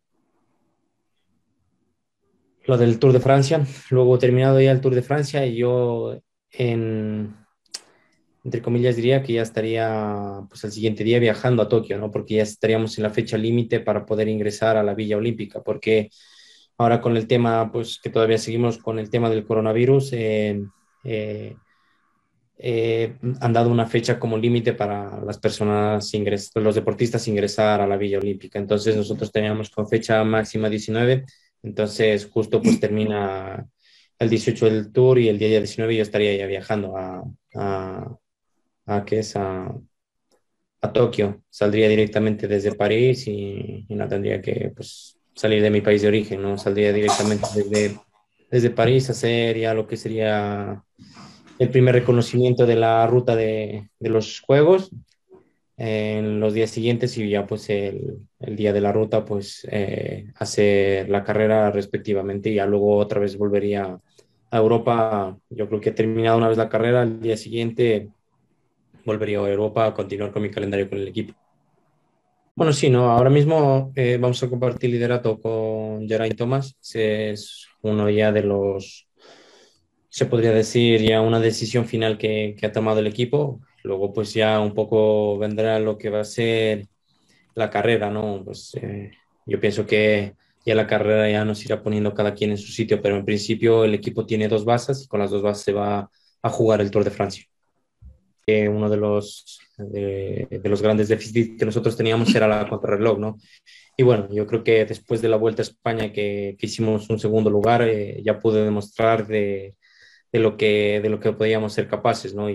lo 2.69 2.77
del 2.77 2.99
Tour 2.99 3.13
de 3.13 3.19
Francia. 3.19 3.65
Luego 3.89 4.19
terminado 4.19 4.61
ya 4.61 4.71
el 4.71 4.79
Tour 4.79 4.93
de 4.93 5.01
Francia, 5.01 5.43
yo 5.47 6.21
en, 6.51 7.35
entre 8.43 8.61
comillas 8.61 8.95
diría 8.95 9.23
que 9.23 9.33
ya 9.33 9.41
estaría 9.41 10.41
pues 10.47 10.63
el 10.65 10.71
siguiente 10.71 11.03
día 11.03 11.17
viajando 11.17 11.63
a 11.63 11.67
Tokio, 11.67 11.97
¿no? 11.97 12.11
Porque 12.11 12.35
ya 12.35 12.43
estaríamos 12.43 12.95
en 12.99 13.05
la 13.05 13.09
fecha 13.09 13.39
límite 13.39 13.79
para 13.79 14.05
poder 14.05 14.27
ingresar 14.27 14.77
a 14.77 14.83
la 14.83 14.93
Villa 14.93 15.17
Olímpica, 15.17 15.63
porque 15.63 16.11
ahora 16.77 17.01
con 17.01 17.17
el 17.17 17.25
tema, 17.25 17.71
pues 17.71 17.99
que 17.99 18.11
todavía 18.11 18.37
seguimos 18.37 18.77
con 18.77 18.99
el 18.99 19.09
tema 19.09 19.31
del 19.31 19.45
coronavirus, 19.45 20.13
eh, 20.13 20.61
eh, 21.05 21.55
eh, 22.61 23.15
han 23.41 23.53
dado 23.53 23.71
una 23.71 23.87
fecha 23.87 24.19
como 24.19 24.37
límite 24.37 24.73
para 24.73 25.19
las 25.21 25.39
personas, 25.39 26.13
ingres 26.13 26.51
los 26.53 26.75
deportistas 26.75 27.27
ingresar 27.27 27.81
a 27.81 27.87
la 27.87 27.97
Villa 27.97 28.19
Olímpica. 28.19 28.59
Entonces 28.59 28.95
nosotros 28.95 29.31
teníamos 29.31 29.71
con 29.71 29.87
fecha 29.87 30.23
máxima 30.23 30.69
19 30.69 31.25
entonces, 31.63 32.25
justo 32.25 32.61
pues 32.61 32.79
termina 32.79 33.67
el 34.17 34.29
18 34.29 34.65
del 34.65 34.91
tour 34.91 35.19
y 35.19 35.29
el 35.29 35.39
día 35.39 35.47
19 35.49 35.95
yo 35.95 36.01
estaría 36.01 36.35
ya 36.35 36.45
viajando 36.45 36.97
a, 36.97 37.23
a, 37.55 38.17
a 38.85 39.05
¿qué 39.05 39.19
es? 39.19 39.35
A, 39.35 39.73
a, 40.81 40.93
Tokio. 40.93 41.43
Saldría 41.49 41.87
directamente 41.87 42.47
desde 42.47 42.75
París 42.75 43.27
y, 43.27 43.85
y, 43.87 43.95
no 43.95 44.07
tendría 44.07 44.41
que 44.41 44.71
pues, 44.75 45.17
salir 45.33 45.61
de 45.61 45.69
mi 45.69 45.81
país 45.81 46.01
de 46.01 46.09
origen, 46.09 46.41
¿no? 46.41 46.57
Saldría 46.57 46.91
directamente 46.91 47.47
desde, 47.55 47.97
desde 48.51 48.69
París 48.71 49.09
a 49.09 49.13
hacer 49.13 49.57
ya 49.57 49.73
lo 49.73 49.87
que 49.87 49.97
sería 49.97 50.83
el 51.59 51.69
primer 51.69 51.95
reconocimiento 51.95 52.65
de 52.65 52.75
la 52.75 53.05
ruta 53.07 53.35
de, 53.35 53.89
de 53.99 54.09
los 54.09 54.41
Juegos 54.41 54.91
en 55.81 56.41
los 56.41 56.53
días 56.53 56.69
siguientes 56.71 57.17
y 57.17 57.29
ya 57.29 57.47
pues 57.47 57.69
el, 57.69 58.17
el 58.41 58.55
día 58.57 58.73
de 58.73 58.81
la 58.81 58.91
ruta 58.91 59.23
pues 59.23 59.65
eh, 59.71 60.25
hacer 60.35 61.07
la 61.07 61.23
carrera 61.23 61.71
respectivamente 61.71 62.49
y 62.49 62.55
ya 62.55 62.65
luego 62.65 62.97
otra 62.97 63.21
vez 63.21 63.37
volvería 63.37 63.97
a 64.51 64.57
Europa. 64.57 65.37
Yo 65.49 65.69
creo 65.69 65.79
que 65.79 65.89
he 65.89 65.93
terminado 65.93 66.37
una 66.37 66.49
vez 66.49 66.57
la 66.57 66.67
carrera, 66.67 67.03
el 67.03 67.21
día 67.21 67.37
siguiente 67.37 68.09
volvería 69.05 69.39
a 69.39 69.49
Europa 69.49 69.85
a 69.85 69.93
continuar 69.93 70.33
con 70.33 70.41
mi 70.41 70.51
calendario 70.51 70.89
con 70.89 70.99
el 70.99 71.07
equipo. 71.07 71.33
Bueno, 72.55 72.73
sí, 72.73 72.89
no, 72.89 73.09
ahora 73.09 73.29
mismo 73.29 73.93
eh, 73.95 74.17
vamos 74.19 74.43
a 74.43 74.49
compartir 74.49 74.89
liderato 74.89 75.39
con 75.39 76.05
Geraint 76.09 76.37
Thomas, 76.37 76.77
es 76.93 77.67
uno 77.83 78.09
ya 78.09 78.33
de 78.33 78.43
los, 78.43 79.07
se 80.09 80.25
podría 80.25 80.51
decir, 80.51 81.01
ya 81.01 81.21
una 81.21 81.39
decisión 81.39 81.85
final 81.85 82.17
que, 82.17 82.57
que 82.59 82.65
ha 82.65 82.73
tomado 82.73 82.99
el 82.99 83.07
equipo 83.07 83.61
Luego 83.89 84.13
pues 84.13 84.35
ya 84.35 84.59
un 84.59 84.75
poco 84.75 85.39
vendrá 85.39 85.79
lo 85.79 85.97
que 85.97 86.11
va 86.11 86.21
a 86.21 86.23
ser 86.23 86.87
la 87.55 87.71
carrera, 87.71 88.11
¿no? 88.11 88.43
Pues 88.45 88.75
eh, 88.75 89.11
yo 89.47 89.59
pienso 89.59 89.87
que 89.87 90.35
ya 90.63 90.75
la 90.75 90.85
carrera 90.85 91.27
ya 91.27 91.43
nos 91.43 91.65
irá 91.65 91.81
poniendo 91.81 92.13
cada 92.13 92.35
quien 92.35 92.51
en 92.51 92.59
su 92.59 92.71
sitio, 92.71 93.01
pero 93.01 93.17
en 93.17 93.25
principio 93.25 93.83
el 93.83 93.95
equipo 93.95 94.27
tiene 94.27 94.47
dos 94.47 94.63
bases 94.63 95.03
y 95.03 95.07
con 95.07 95.19
las 95.19 95.31
dos 95.31 95.41
bases 95.41 95.63
se 95.63 95.73
va 95.73 96.09
a 96.43 96.49
jugar 96.49 96.81
el 96.81 96.91
Tour 96.91 97.03
de 97.03 97.09
Francia. 97.09 97.45
Eh, 98.45 98.69
uno 98.69 98.89
de 98.89 98.97
los, 98.97 99.59
de, 99.77 100.61
los 100.63 100.81
grandes 100.83 101.07
déficits 101.07 101.57
que 101.57 101.65
nosotros 101.65 101.97
teníamos 101.97 102.33
era 102.35 102.47
la 102.47 102.69
contrarreloj, 102.69 103.17
¿no? 103.17 103.37
Y 103.97 104.03
bueno, 104.03 104.29
yo 104.31 104.45
creo 104.45 104.63
que 104.63 104.85
después 104.85 105.21
de 105.21 105.29
la 105.29 105.37
Vuelta 105.37 105.63
a 105.63 105.65
España 105.65 106.13
que, 106.13 106.55
que 106.59 106.65
hicimos 106.67 107.09
un 107.09 107.19
segundo 107.19 107.49
lugar, 107.49 107.81
eh, 107.81 108.21
ya 108.23 108.37
pude 108.39 108.63
demostrar 108.63 109.25
de, 109.25 109.75
de, 110.31 110.39
lo 110.39 110.57
que, 110.57 110.99
de 111.01 111.09
lo 111.09 111.19
que 111.19 111.33
podíamos 111.33 111.73
ser 111.73 111.87
capaces, 111.87 112.35
¿no? 112.35 112.49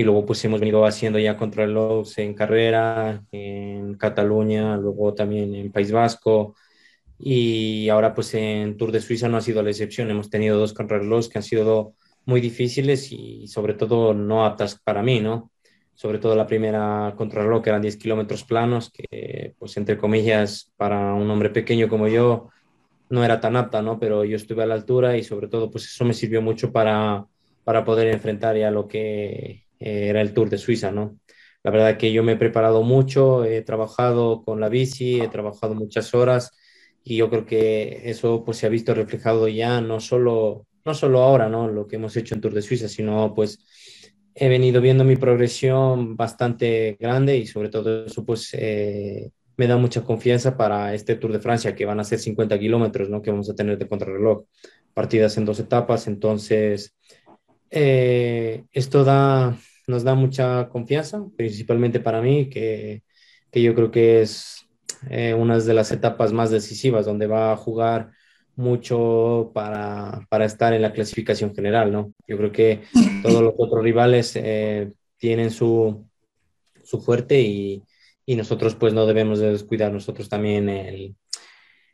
Y 0.00 0.02
luego 0.02 0.24
pues 0.24 0.42
hemos 0.46 0.60
venido 0.60 0.86
haciendo 0.86 1.18
ya 1.18 1.36
contrarreloj 1.36 2.08
en 2.16 2.32
carrera, 2.32 3.22
en 3.32 3.94
Cataluña, 3.96 4.78
luego 4.78 5.12
también 5.12 5.54
en 5.54 5.70
País 5.70 5.92
Vasco 5.92 6.56
y 7.18 7.86
ahora 7.90 8.14
pues 8.14 8.32
en 8.32 8.78
Tour 8.78 8.92
de 8.92 9.02
Suiza 9.02 9.28
no 9.28 9.36
ha 9.36 9.42
sido 9.42 9.62
la 9.62 9.68
excepción, 9.68 10.10
hemos 10.10 10.30
tenido 10.30 10.58
dos 10.58 10.72
contrarrelojes 10.72 11.28
que 11.28 11.36
han 11.36 11.42
sido 11.42 11.92
muy 12.24 12.40
difíciles 12.40 13.12
y 13.12 13.46
sobre 13.48 13.74
todo 13.74 14.14
no 14.14 14.46
aptas 14.46 14.80
para 14.82 15.02
mí, 15.02 15.20
¿no? 15.20 15.50
Sobre 15.92 16.18
todo 16.18 16.34
la 16.34 16.46
primera 16.46 17.12
contrarreloj 17.14 17.62
que 17.62 17.68
eran 17.68 17.82
10 17.82 17.98
kilómetros 17.98 18.44
planos, 18.44 18.90
que 18.90 19.54
pues 19.58 19.76
entre 19.76 19.98
comillas 19.98 20.72
para 20.78 21.12
un 21.12 21.30
hombre 21.30 21.50
pequeño 21.50 21.90
como 21.90 22.08
yo 22.08 22.48
no 23.10 23.22
era 23.22 23.38
tan 23.38 23.54
apta, 23.54 23.82
¿no? 23.82 23.98
Pero 24.00 24.24
yo 24.24 24.36
estuve 24.36 24.62
a 24.62 24.66
la 24.66 24.76
altura 24.76 25.18
y 25.18 25.24
sobre 25.24 25.48
todo 25.48 25.70
pues 25.70 25.84
eso 25.84 26.06
me 26.06 26.14
sirvió 26.14 26.40
mucho 26.40 26.72
para, 26.72 27.26
para 27.64 27.84
poder 27.84 28.08
enfrentar 28.08 28.56
ya 28.56 28.70
lo 28.70 28.88
que 28.88 29.68
eh, 29.80 30.08
era 30.08 30.20
el 30.20 30.32
Tour 30.32 30.50
de 30.50 30.58
Suiza, 30.58 30.92
¿no? 30.92 31.18
La 31.62 31.70
verdad 31.70 31.98
que 31.98 32.12
yo 32.12 32.22
me 32.22 32.32
he 32.32 32.36
preparado 32.36 32.82
mucho, 32.82 33.44
he 33.44 33.62
trabajado 33.62 34.42
con 34.42 34.60
la 34.60 34.68
bici, 34.68 35.20
he 35.20 35.28
trabajado 35.28 35.74
muchas 35.74 36.14
horas 36.14 36.52
y 37.04 37.16
yo 37.16 37.28
creo 37.28 37.46
que 37.46 38.02
eso 38.04 38.44
pues 38.44 38.58
se 38.58 38.66
ha 38.66 38.70
visto 38.70 38.94
reflejado 38.94 39.48
ya 39.48 39.80
no 39.80 40.00
solo, 40.00 40.66
no 40.84 40.94
solo 40.94 41.22
ahora, 41.22 41.48
¿no? 41.48 41.68
Lo 41.68 41.86
que 41.86 41.96
hemos 41.96 42.16
hecho 42.16 42.34
en 42.34 42.40
Tour 42.40 42.54
de 42.54 42.62
Suiza, 42.62 42.88
sino 42.88 43.34
pues 43.34 43.58
he 44.34 44.48
venido 44.48 44.80
viendo 44.80 45.04
mi 45.04 45.16
progresión 45.16 46.16
bastante 46.16 46.96
grande 46.98 47.36
y 47.36 47.46
sobre 47.46 47.68
todo 47.68 48.06
eso 48.06 48.24
pues 48.24 48.54
eh, 48.54 49.30
me 49.56 49.66
da 49.66 49.76
mucha 49.76 50.02
confianza 50.02 50.56
para 50.56 50.94
este 50.94 51.16
Tour 51.16 51.32
de 51.32 51.40
Francia 51.40 51.74
que 51.74 51.84
van 51.84 52.00
a 52.00 52.04
ser 52.04 52.18
50 52.20 52.58
kilómetros, 52.58 53.10
¿no? 53.10 53.20
Que 53.20 53.30
vamos 53.30 53.50
a 53.50 53.54
tener 53.54 53.76
de 53.76 53.86
contrarreloj, 53.88 54.44
partidas 54.94 55.36
en 55.36 55.44
dos 55.44 55.60
etapas, 55.60 56.06
entonces 56.06 56.96
eh, 57.70 58.64
esto 58.72 59.04
da 59.04 59.58
nos 59.90 60.04
da 60.04 60.14
mucha 60.14 60.68
confianza, 60.68 61.24
principalmente 61.36 62.00
para 62.00 62.22
mí, 62.22 62.48
que, 62.48 63.02
que 63.50 63.62
yo 63.62 63.74
creo 63.74 63.90
que 63.90 64.22
es 64.22 64.66
eh, 65.08 65.34
una 65.34 65.58
de 65.58 65.74
las 65.74 65.92
etapas 65.92 66.32
más 66.32 66.50
decisivas, 66.50 67.06
donde 67.06 67.26
va 67.26 67.52
a 67.52 67.56
jugar 67.56 68.10
mucho 68.56 69.50
para, 69.54 70.26
para, 70.28 70.44
estar 70.44 70.72
en 70.72 70.82
la 70.82 70.92
clasificación 70.92 71.54
general, 71.54 71.92
¿no? 71.92 72.12
Yo 72.26 72.36
creo 72.36 72.52
que 72.52 72.82
todos 73.22 73.42
los 73.42 73.54
otros 73.56 73.82
rivales 73.82 74.36
eh, 74.36 74.92
tienen 75.16 75.50
su, 75.50 76.06
su 76.82 77.00
fuerte 77.00 77.40
y, 77.40 77.82
y, 78.26 78.36
nosotros 78.36 78.74
pues 78.74 78.92
no 78.92 79.06
debemos 79.06 79.38
de 79.38 79.52
descuidar 79.52 79.92
nosotros 79.92 80.28
también 80.28 80.68
el, 80.68 81.16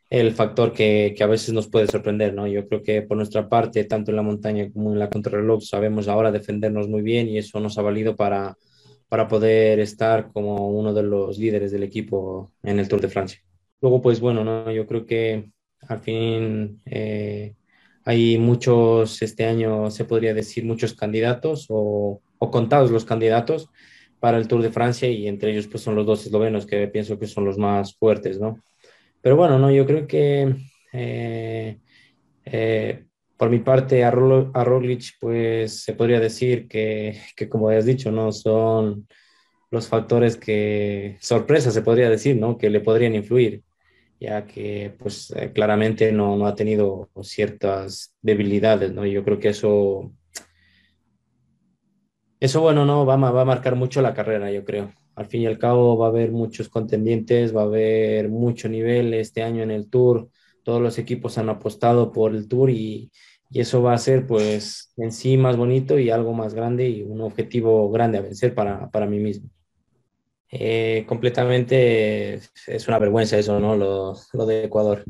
el 0.08 0.32
factor 0.32 0.72
que, 0.72 1.14
que, 1.16 1.24
a 1.24 1.26
veces 1.26 1.52
nos 1.52 1.68
puede 1.68 1.88
sorprender, 1.88 2.34
¿no? 2.34 2.46
Yo 2.46 2.66
creo 2.68 2.82
que 2.82 3.02
por 3.02 3.16
nuestra 3.16 3.48
parte, 3.48 3.84
tanto 3.84 4.10
en 4.10 4.16
la 4.16 4.22
montaña 4.22 4.70
como 4.72 4.92
en 4.92 4.98
la 4.98 5.10
contrarreloj, 5.10 5.62
sabemos 5.62 6.08
ahora 6.08 6.30
defendernos 6.30 6.88
muy 6.88 7.02
bien 7.02 7.28
y 7.28 7.38
eso 7.38 7.58
nos 7.60 7.76
ha 7.78 7.82
valido 7.82 8.14
para, 8.16 8.56
para 9.08 9.28
poder 9.28 9.80
estar 9.80 10.32
como 10.32 10.68
uno 10.70 10.92
de 10.94 11.02
los 11.02 11.38
líderes 11.38 11.72
del 11.72 11.82
equipo 11.82 12.52
en 12.62 12.78
el 12.78 12.88
Tour 12.88 13.00
de 13.00 13.08
Francia. 13.08 13.40
Luego, 13.80 14.00
pues 14.00 14.20
bueno, 14.20 14.44
¿no? 14.44 14.70
yo 14.70 14.86
creo 14.86 15.06
que 15.06 15.50
al 15.82 16.00
fin 16.00 16.80
eh, 16.86 17.54
hay 18.04 18.38
muchos, 18.38 19.22
este 19.22 19.44
año 19.44 19.90
se 19.90 20.04
podría 20.04 20.34
decir 20.34 20.64
muchos 20.64 20.94
candidatos 20.94 21.66
o, 21.68 22.20
o, 22.38 22.50
contados 22.50 22.90
los 22.90 23.04
candidatos 23.04 23.68
para 24.20 24.38
el 24.38 24.48
Tour 24.48 24.62
de 24.62 24.70
Francia 24.70 25.08
y 25.10 25.28
entre 25.28 25.52
ellos 25.52 25.66
pues 25.68 25.82
son 25.82 25.94
los 25.94 26.06
dos 26.06 26.24
eslovenos 26.24 26.66
que 26.66 26.88
pienso 26.88 27.18
que 27.18 27.26
son 27.26 27.44
los 27.44 27.58
más 27.58 27.96
fuertes, 27.96 28.40
¿no? 28.40 28.60
Pero 29.26 29.34
bueno, 29.34 29.58
no, 29.58 29.72
yo 29.72 29.84
creo 29.86 30.06
que 30.06 30.54
eh, 30.92 31.80
eh, 32.44 33.06
por 33.36 33.50
mi 33.50 33.58
parte 33.58 34.04
a, 34.04 34.12
Roglic 34.12 35.14
pues 35.18 35.82
se 35.82 35.94
podría 35.94 36.20
decir 36.20 36.68
que, 36.68 37.20
que, 37.34 37.48
como 37.48 37.68
has 37.70 37.86
dicho, 37.86 38.12
¿no? 38.12 38.30
Son 38.30 39.08
los 39.72 39.88
factores 39.88 40.36
que, 40.36 41.16
sorpresa 41.20 41.72
se 41.72 41.82
podría 41.82 42.08
decir, 42.08 42.36
¿no? 42.36 42.56
Que 42.56 42.70
le 42.70 42.78
podrían 42.78 43.16
influir 43.16 43.64
ya 44.20 44.46
que 44.46 44.94
pues 44.96 45.32
eh, 45.32 45.50
claramente 45.52 46.12
no, 46.12 46.36
no, 46.36 46.46
ha 46.46 46.54
tenido 46.54 47.10
ciertas 47.22 48.14
debilidades, 48.22 48.92
¿no? 48.92 49.04
Yo 49.06 49.24
creo 49.24 49.40
que 49.40 49.48
eso, 49.48 50.12
eso 52.38 52.60
bueno, 52.60 52.84
no, 52.84 53.04
va, 53.04 53.16
va 53.16 53.42
a 53.42 53.44
marcar 53.44 53.74
mucho 53.74 54.00
la 54.02 54.14
carrera, 54.14 54.52
yo 54.52 54.64
creo. 54.64 54.92
Al 55.16 55.26
fin 55.26 55.42
y 55.42 55.46
al 55.46 55.58
cabo 55.58 55.96
va 55.96 56.06
a 56.06 56.10
haber 56.10 56.30
muchos 56.30 56.68
contendientes, 56.68 57.56
va 57.56 57.62
a 57.62 57.64
haber 57.64 58.28
mucho 58.28 58.68
nivel 58.68 59.14
este 59.14 59.42
año 59.42 59.62
en 59.62 59.70
el 59.70 59.88
Tour, 59.88 60.28
todos 60.62 60.82
los 60.82 60.98
equipos 60.98 61.38
han 61.38 61.48
apostado 61.48 62.12
por 62.12 62.34
el 62.34 62.48
Tour 62.48 62.70
y, 62.70 63.10
eso 63.52 63.80
va 63.80 63.94
a 63.94 63.98
ser 63.98 64.26
pues 64.26 64.92
en 64.96 65.12
sí 65.12 65.36
más 65.36 65.56
bonito 65.56 65.98
y 66.00 66.10
algo 66.10 66.34
más 66.34 66.52
grande 66.52 66.88
y 66.88 67.02
un 67.02 67.20
objetivo 67.20 67.88
grande 67.90 68.18
a 68.18 68.20
vencer 68.20 68.54
para, 68.54 68.90
para 68.90 69.06
mí 69.06 69.18
mismo. 69.20 69.48
Eh, 70.50 71.04
completamente 71.08 72.34
es 72.66 72.88
una 72.88 72.98
vergüenza 72.98 73.38
eso, 73.38 73.60
¿no? 73.60 73.76
Lo, 73.76 74.14
lo, 74.32 74.46
de 74.46 74.64
Ecuador, 74.64 75.04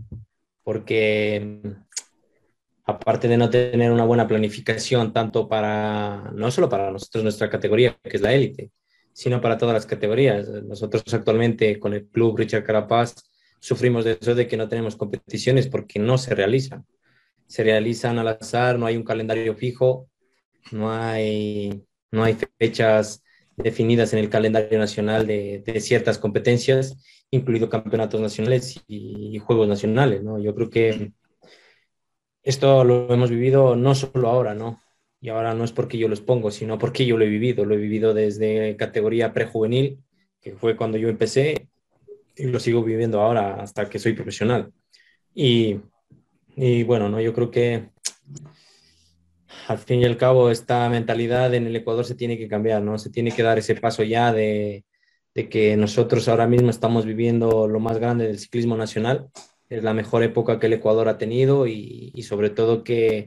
porque 0.63 1.61
aparte 2.85 3.27
de 3.27 3.37
no 3.37 3.51
tener 3.51 3.91
una 3.91 4.05
buena 4.05 4.29
planificación, 4.29 5.13
tanto 5.13 5.49
para, 5.49 6.31
no 6.35 6.51
solo 6.51 6.69
para 6.69 6.91
nosotros, 6.91 7.25
nuestra 7.25 7.51
categoría, 7.51 7.99
que 8.03 8.17
es 8.17 8.23
la 8.23 8.35
élite, 8.35 8.71
sino 9.17 9.41
para 9.41 9.57
todas 9.57 9.73
las 9.73 9.87
categorías. 9.87 10.47
Nosotros 10.65 11.03
actualmente 11.15 11.79
con 11.81 11.95
el 11.95 12.07
club 12.07 12.37
Richard 12.37 12.65
Carapaz 12.65 13.15
sufrimos 13.61 14.05
de 14.05 14.19
eso 14.21 14.35
de 14.35 14.47
que 14.47 14.59
no 14.59 14.69
tenemos 14.69 14.95
competiciones 14.95 15.69
porque 15.69 15.99
no 15.99 16.19
se 16.19 16.35
realizan. 16.35 16.85
Se 17.47 17.65
realizan 17.65 18.19
al 18.19 18.29
azar, 18.29 18.79
no 18.79 18.85
hay 18.85 18.95
un 18.95 19.05
calendario 19.05 19.55
fijo, 19.55 20.11
no 20.71 20.93
hay, 20.93 21.83
no 22.11 22.25
hay 22.25 22.37
fechas 22.59 23.23
definidas 23.57 24.13
en 24.13 24.19
el 24.19 24.29
calendario 24.29 24.79
nacional 24.79 25.27
de, 25.27 25.63
de 25.65 25.81
ciertas 25.81 26.19
competencias, 26.19 26.95
incluido 27.31 27.71
campeonatos 27.71 28.21
nacionales 28.21 28.85
y, 28.87 29.39
juegos 29.39 29.67
nacionales, 29.67 30.23
¿no? 30.25 30.39
Yo 30.39 30.55
creo 30.55 30.69
que 30.69 31.13
esto 32.43 32.85
lo 32.85 33.11
hemos 33.15 33.31
vivido 33.31 33.77
no 33.77 33.95
solo 33.95 34.29
ahora, 34.29 34.55
¿no? 34.55 34.79
Y 35.21 35.31
ahora 35.31 35.55
no 35.55 35.65
es 35.65 35.73
porque 35.73 35.99
yo 35.99 36.09
lo 36.09 36.15
expongo, 36.15 36.51
sino 36.51 36.79
porque 36.79 37.07
yo 37.07 37.17
lo 37.17 37.25
he 37.25 37.29
vivido. 37.29 37.65
Lo 37.65 37.75
he 37.75 37.79
vivido 37.79 38.15
desde 38.15 38.77
categoría 38.77 39.33
prejuvenil, 39.33 39.99
que 40.41 40.53
fue 40.53 40.77
cuando 40.77 40.99
yo 40.99 41.09
empecé, 41.09 41.69
y 42.37 42.45
lo 42.45 42.61
sigo 42.61 42.85
viviendo 42.85 43.21
ahora 43.21 43.57
hasta 43.57 43.89
que 43.89 43.99
soy 43.99 44.13
profesional. 44.13 44.73
Y, 45.35 45.81
y 46.55 46.83
bueno, 46.85 47.09
¿no? 47.09 47.21
Yo 47.21 47.33
creo 47.33 47.51
que 47.51 47.89
al 49.69 49.79
fin 49.79 50.01
y 50.01 50.05
al 50.05 50.17
cabo 50.17 50.51
esta 50.51 50.89
mentalidad 50.89 51.55
en 51.55 51.67
el 51.67 51.77
Ecuador 51.77 52.05
se 52.05 52.15
tiene 52.15 52.39
que 52.39 52.49
cambiar, 52.49 52.83
¿no? 52.83 52.99
Se 52.99 53.11
tiene 53.11 53.33
que 53.33 53.43
dar 53.43 53.59
ese 53.59 53.75
paso 53.75 54.03
ya 54.03 54.33
de, 54.33 54.85
de 55.35 55.49
que 55.49 55.77
nosotros 55.77 56.29
ahora 56.29 56.47
mismo 56.47 56.71
estamos 56.71 57.05
viviendo 57.05 57.67
lo 57.67 57.81
más 57.81 57.99
grande 57.99 58.27
del 58.27 58.39
ciclismo 58.39 58.77
nacional. 58.77 59.29
Es 59.69 59.83
la 59.83 59.95
mejor 59.95 60.23
época 60.23 60.61
que 60.61 60.67
el 60.67 60.75
Ecuador 60.75 61.09
ha 61.09 61.19
tenido 61.19 61.67
y, 61.67 62.13
y 62.15 62.23
sobre 62.23 62.51
todo 62.51 62.85
que, 62.85 63.27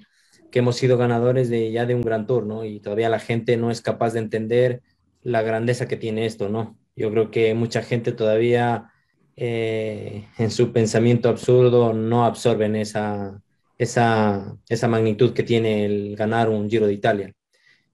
que, 0.52 0.60
hemos 0.60 0.78
sido 0.78 0.98
ganadores 0.98 1.50
de 1.50 1.72
ya 1.72 1.86
de 1.86 1.96
un 1.96 2.02
gran 2.02 2.28
tour, 2.28 2.46
¿no? 2.46 2.66
Y 2.66 2.80
todavía 2.80 3.10
la 3.10 3.20
gente 3.20 3.58
no 3.58 3.72
es 3.72 3.82
capaz 3.82 4.14
de 4.14 4.20
entender 4.20 4.82
la 5.22 5.42
grandeza 5.42 5.88
que 5.88 5.98
tiene 5.98 6.26
esto, 6.26 6.50
¿no? 6.50 6.78
Yo 6.96 7.12
creo 7.12 7.32
que 7.32 7.54
mucha 7.54 7.82
gente 7.82 8.12
todavía 8.12 8.92
eh, 9.36 10.28
en 10.38 10.52
su 10.52 10.74
pensamiento 10.74 11.30
absurdo 11.30 11.94
no 11.94 12.26
absorben 12.26 12.76
esa, 12.76 13.42
esa, 13.78 14.58
esa 14.70 14.88
magnitud 14.88 15.34
que 15.34 15.44
tiene 15.44 15.86
el 15.86 16.16
ganar 16.16 16.50
un 16.50 16.70
Giro 16.70 16.88
de 16.88 16.94
Italia. 16.94 17.34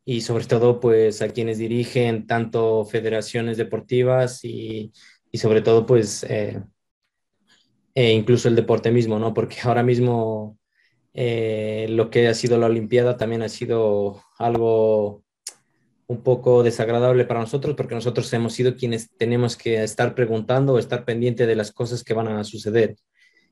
Y 0.05 0.21
sobre 0.21 0.45
todo, 0.45 0.79
pues 0.79 1.21
a 1.21 1.29
quienes 1.29 1.57
dirigen 1.57 2.27
tanto 2.27 2.85
federaciones 2.85 3.57
deportivas 3.57 4.43
y, 4.43 4.91
y 5.31 5.37
sobre 5.39 5.61
todo, 5.61 5.85
pues, 5.85 6.23
eh, 6.29 6.61
e 7.95 8.11
incluso 8.13 8.47
el 8.47 8.55
deporte 8.55 8.91
mismo, 8.91 9.19
¿no? 9.19 9.33
Porque 9.33 9.57
ahora 9.63 9.83
mismo 9.83 10.57
eh, 11.15 11.87
lo 11.89 12.09
que 12.09 12.27
ha 12.27 12.33
sido 12.33 12.57
la 12.57 12.67
Olimpiada 12.67 13.17
también 13.17 13.41
ha 13.41 13.49
sido 13.49 14.21
algo 14.37 15.23
un 16.07 16.21
poco 16.21 16.61
desagradable 16.61 17.25
para 17.25 17.39
nosotros 17.39 17.75
porque 17.75 17.95
nosotros 17.95 18.31
hemos 18.33 18.53
sido 18.53 18.75
quienes 18.75 19.09
tenemos 19.17 19.57
que 19.57 19.83
estar 19.83 20.13
preguntando 20.13 20.73
o 20.73 20.79
estar 20.79 21.05
pendiente 21.05 21.47
de 21.47 21.55
las 21.55 21.71
cosas 21.71 22.03
que 22.03 22.13
van 22.13 22.27
a 22.27 22.43
suceder. 22.43 22.95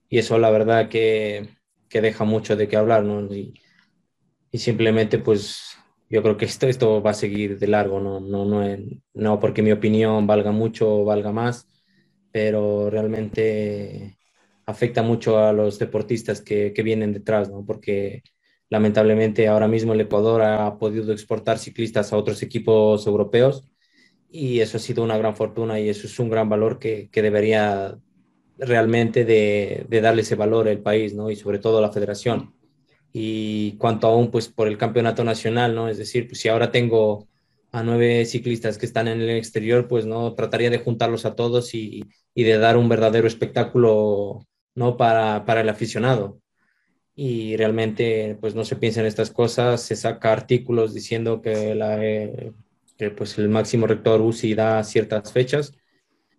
Y 0.09 0.19
eso 0.19 0.37
la 0.37 0.51
verdad 0.51 0.89
que 0.89 1.49
que 1.93 2.01
deja 2.01 2.25
mucho 2.25 2.55
de 2.55 2.67
qué 2.67 2.75
hablar, 2.75 3.03
¿no? 3.03 3.21
Y, 3.33 3.53
y, 4.51 4.57
simplemente, 4.57 5.19
pues, 5.19 5.77
yo 6.09 6.23
creo 6.23 6.37
que 6.37 6.45
esto, 6.45 6.67
esto 6.67 7.03
va 7.03 7.11
a 7.11 7.13
seguir 7.13 7.59
de 7.59 7.67
largo, 7.67 7.99
¿no? 7.99 8.19
No, 8.19 8.45
no, 8.45 8.63
no 9.13 9.39
porque 9.39 9.61
mi 9.61 9.71
opinión 9.71 10.25
valga 10.27 10.51
mucho 10.51 11.01
o 11.01 11.05
valga 11.05 11.31
más, 11.31 11.67
pero 12.31 12.89
realmente 12.89 14.17
afecta 14.65 15.03
mucho 15.03 15.37
a 15.39 15.53
los 15.53 15.79
deportistas 15.79 16.41
que, 16.41 16.73
que 16.73 16.83
vienen 16.83 17.13
detrás, 17.13 17.49
¿no? 17.49 17.65
Porque 17.65 18.23
lamentablemente 18.69 19.47
ahora 19.47 19.67
mismo 19.67 19.93
el 19.93 20.01
Ecuador 20.01 20.41
ha 20.41 20.77
podido 20.77 21.11
exportar 21.11 21.59
ciclistas 21.59 22.11
a 22.11 22.17
otros 22.17 22.41
equipos 22.41 23.05
europeos 23.05 23.69
y 24.33 24.61
eso 24.61 24.77
ha 24.77 24.79
sido 24.79 25.03
una 25.03 25.17
gran 25.17 25.35
fortuna 25.35 25.79
y 25.79 25.89
eso 25.89 26.07
es 26.07 26.19
un 26.19 26.29
gran 26.29 26.49
valor 26.49 26.79
que, 26.79 27.07
que 27.11 27.21
debería 27.21 27.95
realmente 28.57 29.25
de, 29.25 29.85
de, 29.87 30.01
darle 30.01 30.23
ese 30.23 30.35
valor 30.35 30.67
al 30.67 30.79
país, 30.79 31.13
¿no? 31.13 31.29
Y 31.29 31.35
sobre 31.35 31.59
todo 31.59 31.81
la 31.81 31.91
federación. 31.91 32.55
Y 33.11 33.73
cuanto 33.77 34.07
aún, 34.07 34.31
pues, 34.31 34.47
por 34.47 34.67
el 34.67 34.77
campeonato 34.77 35.23
nacional, 35.23 35.75
¿no? 35.75 35.87
Es 35.87 35.99
decir, 35.99 36.27
pues 36.27 36.39
si 36.39 36.49
ahora 36.49 36.71
tengo 36.71 37.27
a 37.71 37.83
nueve 37.83 38.25
ciclistas 38.25 38.77
que 38.79 38.87
están 38.87 39.07
en 39.07 39.21
el 39.21 39.29
exterior, 39.31 39.87
pues, 39.87 40.05
¿no? 40.07 40.33
Trataría 40.33 40.71
de 40.71 40.79
juntarlos 40.79 41.25
a 41.25 41.35
todos 41.35 41.75
y, 41.75 42.03
y 42.33 42.43
de 42.43 42.57
dar 42.57 42.77
un 42.77 42.89
verdadero 42.89 43.27
espectáculo, 43.27 44.47
¿no? 44.75 44.97
Para, 44.97 45.45
para 45.45 45.61
el 45.61 45.69
aficionado. 45.69 46.39
Y 47.15 47.55
realmente, 47.57 48.37
pues, 48.41 48.55
no 48.55 48.65
se 48.65 48.75
piensa 48.75 49.01
en 49.01 49.07
estas 49.07 49.31
cosas, 49.31 49.81
se 49.83 49.95
saca 49.95 50.31
artículos 50.31 50.93
diciendo 50.93 51.41
que, 51.41 51.75
la, 51.75 52.03
eh, 52.03 52.53
pues, 53.15 53.37
el 53.37 53.49
máximo 53.49 53.87
rector 53.87 54.21
UCI 54.21 54.55
da 54.55 54.83
ciertas 54.83 55.31
fechas, 55.31 55.73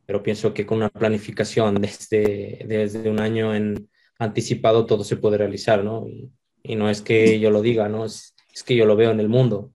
pero 0.07 0.23
pienso 0.23 0.55
que 0.55 0.67
con 0.67 0.79
una 0.79 0.91
planificación 0.91 1.77
desde, 1.81 2.65
desde 2.67 3.11
un 3.11 3.21
año 3.21 3.55
en 3.55 3.89
anticipado 4.19 4.87
todo 4.87 5.05
se 5.05 5.17
puede 5.17 5.39
realizar, 5.39 5.85
¿no? 5.85 6.07
Y, 6.09 6.31
y 6.63 6.77
no 6.77 6.91
es 6.91 7.03
que 7.03 7.41
yo 7.41 7.51
lo 7.51 7.63
diga, 7.63 7.89
¿no? 7.89 8.05
Es, 8.05 8.35
es, 8.53 8.63
que 8.63 8.77
yo 8.77 8.87
lo 8.87 8.97
veo 8.97 9.11
en 9.11 9.21
el 9.21 9.29
mundo. 9.29 9.73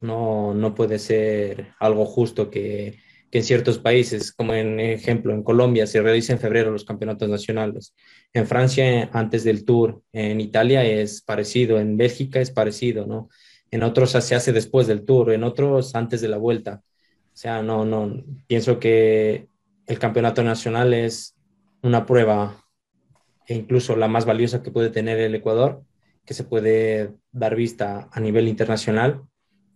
No, 0.00 0.54
no 0.54 0.74
puede 0.74 0.98
ser 0.98 1.74
algo 1.80 2.04
justo 2.06 2.50
que, 2.50 2.98
que 3.36 3.40
en 3.40 3.44
ciertos 3.44 3.78
países, 3.78 4.32
como 4.32 4.54
en 4.54 4.80
ejemplo 4.80 5.34
en 5.34 5.42
Colombia, 5.42 5.86
se 5.86 6.00
realicen 6.00 6.36
en 6.36 6.40
febrero 6.40 6.70
los 6.70 6.86
campeonatos 6.86 7.28
nacionales. 7.28 7.94
En 8.32 8.46
Francia, 8.46 9.10
antes 9.12 9.44
del 9.44 9.66
Tour, 9.66 10.00
en 10.14 10.40
Italia 10.40 10.82
es 10.82 11.20
parecido, 11.20 11.78
en 11.78 11.98
Bélgica 11.98 12.40
es 12.40 12.50
parecido, 12.50 13.04
¿no? 13.04 13.28
En 13.70 13.82
otros 13.82 14.12
se 14.12 14.34
hace 14.34 14.54
después 14.54 14.86
del 14.86 15.04
Tour, 15.04 15.32
en 15.32 15.44
otros 15.44 15.94
antes 15.94 16.22
de 16.22 16.28
la 16.28 16.38
vuelta. 16.38 16.80
O 17.26 17.36
sea, 17.36 17.62
no, 17.62 17.84
no, 17.84 18.24
pienso 18.46 18.78
que 18.78 19.48
el 19.86 19.98
campeonato 19.98 20.42
nacional 20.42 20.94
es 20.94 21.36
una 21.82 22.06
prueba 22.06 22.64
e 23.46 23.54
incluso 23.54 23.96
la 23.96 24.08
más 24.08 24.24
valiosa 24.24 24.62
que 24.62 24.70
puede 24.70 24.88
tener 24.88 25.20
el 25.20 25.34
Ecuador, 25.34 25.82
que 26.24 26.32
se 26.32 26.44
puede 26.44 27.12
dar 27.32 27.54
vista 27.54 28.08
a 28.12 28.18
nivel 28.18 28.48
internacional, 28.48 29.24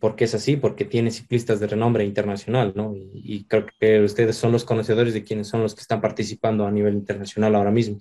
porque 0.00 0.24
es 0.24 0.34
así, 0.34 0.56
porque 0.56 0.84
tiene 0.86 1.10
ciclistas 1.10 1.60
de 1.60 1.66
renombre 1.66 2.04
internacional, 2.04 2.72
¿no? 2.74 2.94
Y, 2.94 3.44
creo 3.44 3.66
que 3.78 4.00
ustedes 4.00 4.36
son 4.36 4.52
los 4.52 4.64
conocedores 4.64 5.14
de 5.14 5.24
quienes 5.24 5.48
son 5.48 5.62
los 5.62 5.74
que 5.74 5.82
están 5.82 6.00
participando 6.00 6.66
a 6.66 6.70
nivel 6.70 6.94
internacional 6.94 7.54
ahora 7.54 7.70
mismo, 7.70 8.00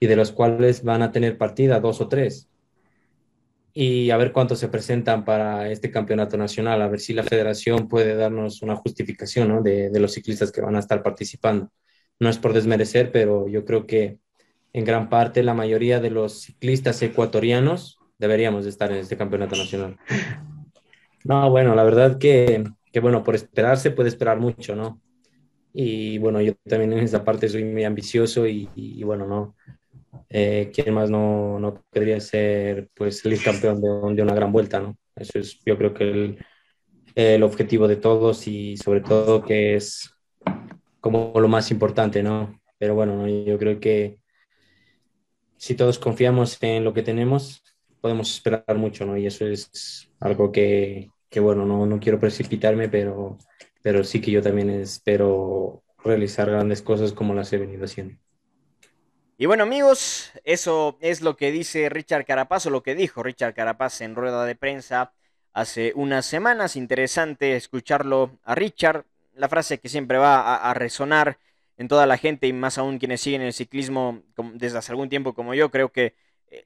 y 0.00 0.06
de 0.06 0.16
los 0.16 0.32
cuales 0.32 0.82
van 0.82 1.02
a 1.02 1.12
tener 1.12 1.38
partida 1.38 1.80
dos 1.80 2.00
o 2.00 2.08
tres 2.08 2.48
y 3.72 4.10
a 4.10 4.16
ver 4.16 4.32
cuántos 4.32 4.58
se 4.58 4.68
presentan 4.68 5.24
para 5.24 5.70
este 5.70 5.90
campeonato 5.90 6.36
nacional, 6.36 6.82
a 6.82 6.88
ver 6.88 6.98
si 6.98 7.12
la 7.12 7.22
federación 7.22 7.88
puede 7.88 8.16
darnos 8.16 8.60
una 8.62 8.74
justificación 8.74 9.48
¿no? 9.48 9.62
de, 9.62 9.90
de, 9.90 10.00
los 10.00 10.14
ciclistas 10.14 10.50
que 10.50 10.60
van 10.60 10.74
a 10.74 10.80
estar 10.80 11.02
participando. 11.02 11.70
No 12.18 12.28
es 12.28 12.38
por 12.38 12.52
desmerecer, 12.54 13.12
pero 13.12 13.46
yo 13.46 13.64
creo 13.64 13.86
que 13.86 14.18
en 14.72 14.84
gran 14.84 15.08
parte 15.08 15.44
la 15.44 15.54
mayoría 15.54 16.00
de 16.00 16.10
los 16.10 16.40
ciclistas 16.40 17.00
ecuatorianos 17.02 18.00
deberíamos 18.18 18.66
estar 18.66 18.90
en 18.90 18.98
este 18.98 19.16
campeonato 19.16 19.54
nacional. 19.54 19.96
No, 21.24 21.50
bueno, 21.50 21.74
la 21.74 21.84
verdad 21.84 22.18
que, 22.18 22.64
que 22.92 23.00
bueno, 23.00 23.22
por 23.22 23.34
esperarse 23.34 23.90
puede 23.90 24.08
esperar 24.08 24.38
mucho, 24.38 24.74
¿no? 24.76 25.00
Y 25.72 26.18
bueno, 26.18 26.40
yo 26.40 26.54
también 26.66 26.92
en 26.92 27.00
esa 27.00 27.24
parte 27.24 27.48
soy 27.48 27.64
muy 27.64 27.84
ambicioso 27.84 28.46
y, 28.46 28.68
y 28.74 29.02
bueno, 29.04 29.26
no, 29.26 29.54
eh, 30.30 30.70
¿quién 30.74 30.92
más 30.94 31.10
no, 31.10 31.58
no 31.58 31.84
querría 31.90 32.20
ser 32.20 32.90
pues 32.94 33.24
el 33.24 33.42
campeón 33.42 33.80
de, 33.80 34.14
de, 34.14 34.22
una 34.22 34.34
gran 34.34 34.52
vuelta, 34.52 34.80
¿no? 34.80 34.96
Eso 35.16 35.38
es 35.38 35.58
yo 35.64 35.76
creo 35.78 35.94
que 35.94 36.04
el, 36.04 36.38
el, 37.14 37.42
objetivo 37.42 37.88
de 37.88 37.96
todos 37.96 38.46
y 38.46 38.76
sobre 38.76 39.00
todo 39.00 39.42
que 39.42 39.74
es 39.74 40.10
como 41.00 41.32
lo 41.34 41.48
más 41.48 41.70
importante, 41.70 42.22
¿no? 42.22 42.60
Pero 42.78 42.94
bueno, 42.94 43.26
yo 43.26 43.58
creo 43.58 43.80
que 43.80 44.18
si 45.56 45.74
todos 45.74 45.98
confiamos 45.98 46.62
en 46.62 46.84
lo 46.84 46.92
que 46.92 47.02
tenemos, 47.02 47.62
podemos 48.00 48.32
esperar 48.32 48.76
mucho, 48.76 49.06
¿no? 49.06 49.16
Y 49.16 49.26
eso 49.26 49.46
es 49.46 50.10
algo 50.20 50.52
que, 50.52 51.10
que 51.30 51.40
bueno, 51.40 51.64
no, 51.66 51.86
no 51.86 52.00
quiero 52.00 52.18
precipitarme, 52.18 52.88
pero, 52.88 53.38
pero 53.82 54.04
sí 54.04 54.20
que 54.20 54.30
yo 54.30 54.42
también 54.42 54.70
espero 54.70 55.82
realizar 56.04 56.50
grandes 56.50 56.82
cosas 56.82 57.12
como 57.12 57.34
las 57.34 57.52
he 57.52 57.58
venido 57.58 57.84
haciendo. 57.84 58.16
Y 59.36 59.46
bueno 59.46 59.62
amigos, 59.62 60.32
eso 60.44 60.98
es 61.00 61.20
lo 61.22 61.36
que 61.36 61.52
dice 61.52 61.88
Richard 61.88 62.24
Carapaz 62.24 62.66
o 62.66 62.70
lo 62.70 62.82
que 62.82 62.96
dijo 62.96 63.22
Richard 63.22 63.54
Carapaz 63.54 64.00
en 64.00 64.16
rueda 64.16 64.44
de 64.44 64.56
prensa 64.56 65.12
hace 65.52 65.92
unas 65.94 66.26
semanas. 66.26 66.74
Interesante 66.74 67.54
escucharlo 67.54 68.38
a 68.42 68.54
Richard, 68.56 69.04
la 69.34 69.48
frase 69.48 69.78
que 69.78 69.88
siempre 69.88 70.18
va 70.18 70.40
a, 70.40 70.70
a 70.70 70.74
resonar 70.74 71.38
en 71.76 71.86
toda 71.86 72.06
la 72.06 72.18
gente 72.18 72.48
y 72.48 72.52
más 72.52 72.78
aún 72.78 72.98
quienes 72.98 73.20
siguen 73.20 73.42
el 73.42 73.52
ciclismo 73.52 74.22
desde 74.54 74.78
hace 74.78 74.90
algún 74.92 75.08
tiempo 75.08 75.34
como 75.34 75.54
yo. 75.54 75.70
Creo 75.70 75.92
que 75.92 76.14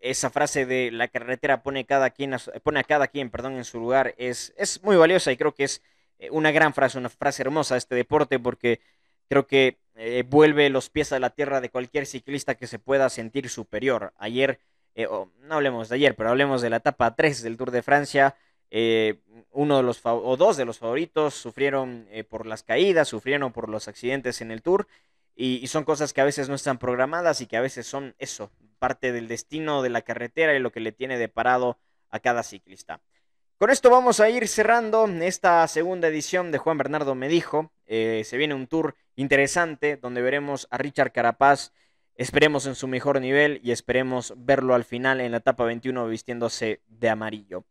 esa 0.01 0.31
frase 0.31 0.67
de 0.67 0.91
la 0.91 1.09
carretera 1.09 1.63
pone, 1.63 1.85
cada 1.85 2.11
quien 2.11 2.35
a, 2.35 2.39
pone 2.63 2.81
a 2.81 2.85
cada 2.85 3.09
quien 3.09 3.31
perdón, 3.31 3.57
en 3.57 3.65
su 3.65 3.79
lugar 3.79 4.15
es, 4.19 4.53
es 4.57 4.83
muy 4.83 4.97
valiosa 4.97 5.33
y 5.33 5.37
creo 5.37 5.55
que 5.55 5.65
es 5.65 5.83
eh, 6.19 6.31
una 6.31 6.53
gran 6.53 6.75
frase, 6.75 6.99
una 6.99 7.09
frase 7.09 7.43
hermosa 7.43 7.75
de 7.75 7.79
este 7.79 7.95
deporte 7.95 8.39
porque 8.39 8.81
creo 9.29 9.47
que 9.47 9.79
eh, 9.97 10.25
vuelve 10.27 10.71
los 10.71 10.91
pies 10.91 11.13
a 11.13 11.19
la 11.19 11.31
tierra 11.31 11.61
de 11.61 11.71
cualquier 11.71 12.07
ciclista 12.07 12.55
que 12.55 12.67
se 12.67 12.79
pueda 12.79 13.09
sentir 13.11 13.49
superior. 13.49 14.13
Ayer, 14.17 14.61
eh, 14.95 15.07
no 15.41 15.55
hablemos 15.55 15.89
de 15.89 15.97
ayer, 15.97 16.17
pero 16.17 16.31
hablemos 16.31 16.63
de 16.63 16.71
la 16.71 16.77
etapa 16.77 17.15
3 17.15 17.43
del 17.43 17.57
Tour 17.57 17.71
de 17.71 17.83
Francia. 17.83 18.37
Eh, 18.75 19.21
uno 19.51 19.77
de 19.77 19.83
los 19.83 20.01
o 20.03 20.37
dos 20.39 20.57
de 20.57 20.65
los 20.65 20.79
favoritos 20.79 21.35
sufrieron 21.35 22.07
eh, 22.11 22.25
por 22.25 22.47
las 22.47 22.63
caídas, 22.63 23.07
sufrieron 23.07 23.53
por 23.53 23.69
los 23.69 23.87
accidentes 23.87 24.41
en 24.41 24.51
el 24.51 24.63
Tour 24.63 24.89
y, 25.37 25.67
son 25.67 25.85
cosas 25.85 26.15
que 26.15 26.23
a 26.23 26.25
veces 26.25 26.49
no 26.49 26.55
están 26.55 26.79
programadas 26.79 27.43
y 27.43 27.47
que 27.47 27.59
a 27.59 27.61
veces 27.61 27.87
son 27.87 28.15
eso, 28.19 28.51
parte 28.83 29.13
del 29.13 29.29
destino 29.29 29.81
de 29.81 29.91
la 29.91 30.03
carretera 30.03 30.57
y 30.57 30.59
lo 30.59 30.73
que 30.73 30.81
le 30.81 30.91
tiene 30.91 31.19
deparado 31.19 31.79
a 32.11 32.19
cada 32.19 32.43
ciclista. 32.43 33.01
Con 33.59 33.71
esto 33.71 33.91
vamos 33.91 34.19
a 34.19 34.29
ir 34.29 34.49
cerrando 34.49 35.07
esta 35.07 35.69
segunda 35.69 36.09
edición 36.09 36.51
de 36.51 36.59
Juan 36.59 36.79
Bernardo 36.79 37.15
Me 37.15 37.29
Dijo. 37.29 37.71
Eh, 37.87 38.23
se 38.25 38.37
viene 38.37 38.55
un 38.55 38.67
tour 38.67 38.97
interesante 39.15 39.97
donde 39.97 40.21
veremos 40.21 40.67
a 40.73 40.79
Richard 40.79 41.13
Carapaz, 41.13 41.71
esperemos 42.17 42.67
en 42.67 42.75
su 42.75 42.89
mejor 42.89 43.21
nivel 43.21 43.61
y 43.63 43.71
esperemos 43.71 44.35
verlo 44.37 44.75
al 44.75 44.83
final 44.83 45.21
en 45.21 45.31
la 45.31 45.37
etapa 45.37 45.63
21 45.63 46.09
vistiéndose 46.09 46.81
de 46.89 47.09
amarillo. 47.09 47.65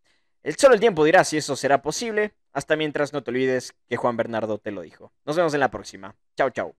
El 0.44 0.56
solo 0.56 0.76
el 0.76 0.80
tiempo 0.80 1.04
dirá 1.04 1.26
si 1.26 1.36
eso 1.36 1.58
será 1.58 1.82
posible. 1.82 2.36
Hasta 2.54 2.78
mientras 2.78 3.12
no 3.12 3.22
te 3.22 3.32
olvides 3.32 3.74
que 3.90 3.98
Juan 3.98 4.16
Bernardo 4.16 4.60
te 4.60 4.72
lo 4.72 4.82
dijo. 4.82 5.12
Nos 5.26 5.36
vemos 5.36 5.54
en 5.54 5.60
la 5.60 5.72
próxima. 5.72 6.16
Chao, 6.38 6.52
chao. 6.52 6.74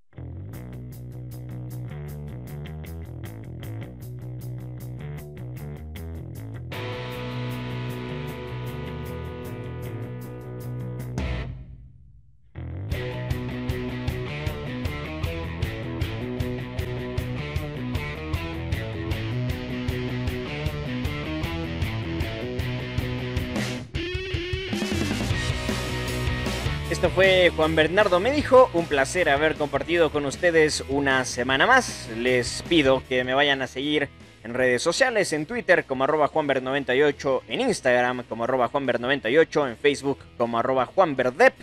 Esto 27.02 27.16
fue 27.16 27.50
Juan 27.56 27.74
Bernardo 27.74 28.20
Me 28.20 28.30
Dijo, 28.30 28.70
un 28.74 28.86
placer 28.86 29.28
haber 29.28 29.56
compartido 29.56 30.12
con 30.12 30.24
ustedes 30.24 30.84
una 30.88 31.24
semana 31.24 31.66
más. 31.66 32.08
Les 32.16 32.62
pido 32.68 33.02
que 33.08 33.24
me 33.24 33.34
vayan 33.34 33.60
a 33.60 33.66
seguir 33.66 34.08
en 34.44 34.54
redes 34.54 34.82
sociales, 34.82 35.32
en 35.32 35.46
Twitter 35.46 35.84
como 35.84 36.04
arroba 36.04 36.30
juanber98, 36.30 37.40
en 37.48 37.60
Instagram 37.60 38.22
como 38.28 38.44
arroba 38.44 38.70
juanber98, 38.70 39.70
en 39.70 39.76
Facebook 39.78 40.20
como 40.38 40.60
arroba 40.60 40.86
juanberdep 40.86 41.54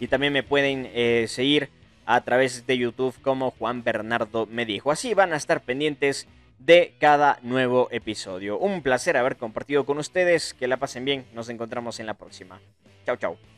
y 0.00 0.06
también 0.06 0.32
me 0.32 0.42
pueden 0.42 0.90
eh, 0.94 1.26
seguir 1.28 1.68
a 2.06 2.22
través 2.22 2.66
de 2.66 2.78
YouTube 2.78 3.20
como 3.20 3.50
Juan 3.50 3.84
Bernardo 3.84 4.46
Me 4.46 4.64
Dijo. 4.64 4.90
Así 4.90 5.12
van 5.12 5.34
a 5.34 5.36
estar 5.36 5.60
pendientes 5.60 6.26
de 6.58 6.94
cada 6.98 7.38
nuevo 7.42 7.88
episodio. 7.90 8.58
Un 8.58 8.80
placer 8.80 9.18
haber 9.18 9.36
compartido 9.36 9.84
con 9.84 9.98
ustedes, 9.98 10.54
que 10.54 10.66
la 10.66 10.78
pasen 10.78 11.04
bien, 11.04 11.26
nos 11.34 11.50
encontramos 11.50 12.00
en 12.00 12.06
la 12.06 12.14
próxima. 12.14 12.62
Chao, 13.04 13.16
chao. 13.16 13.55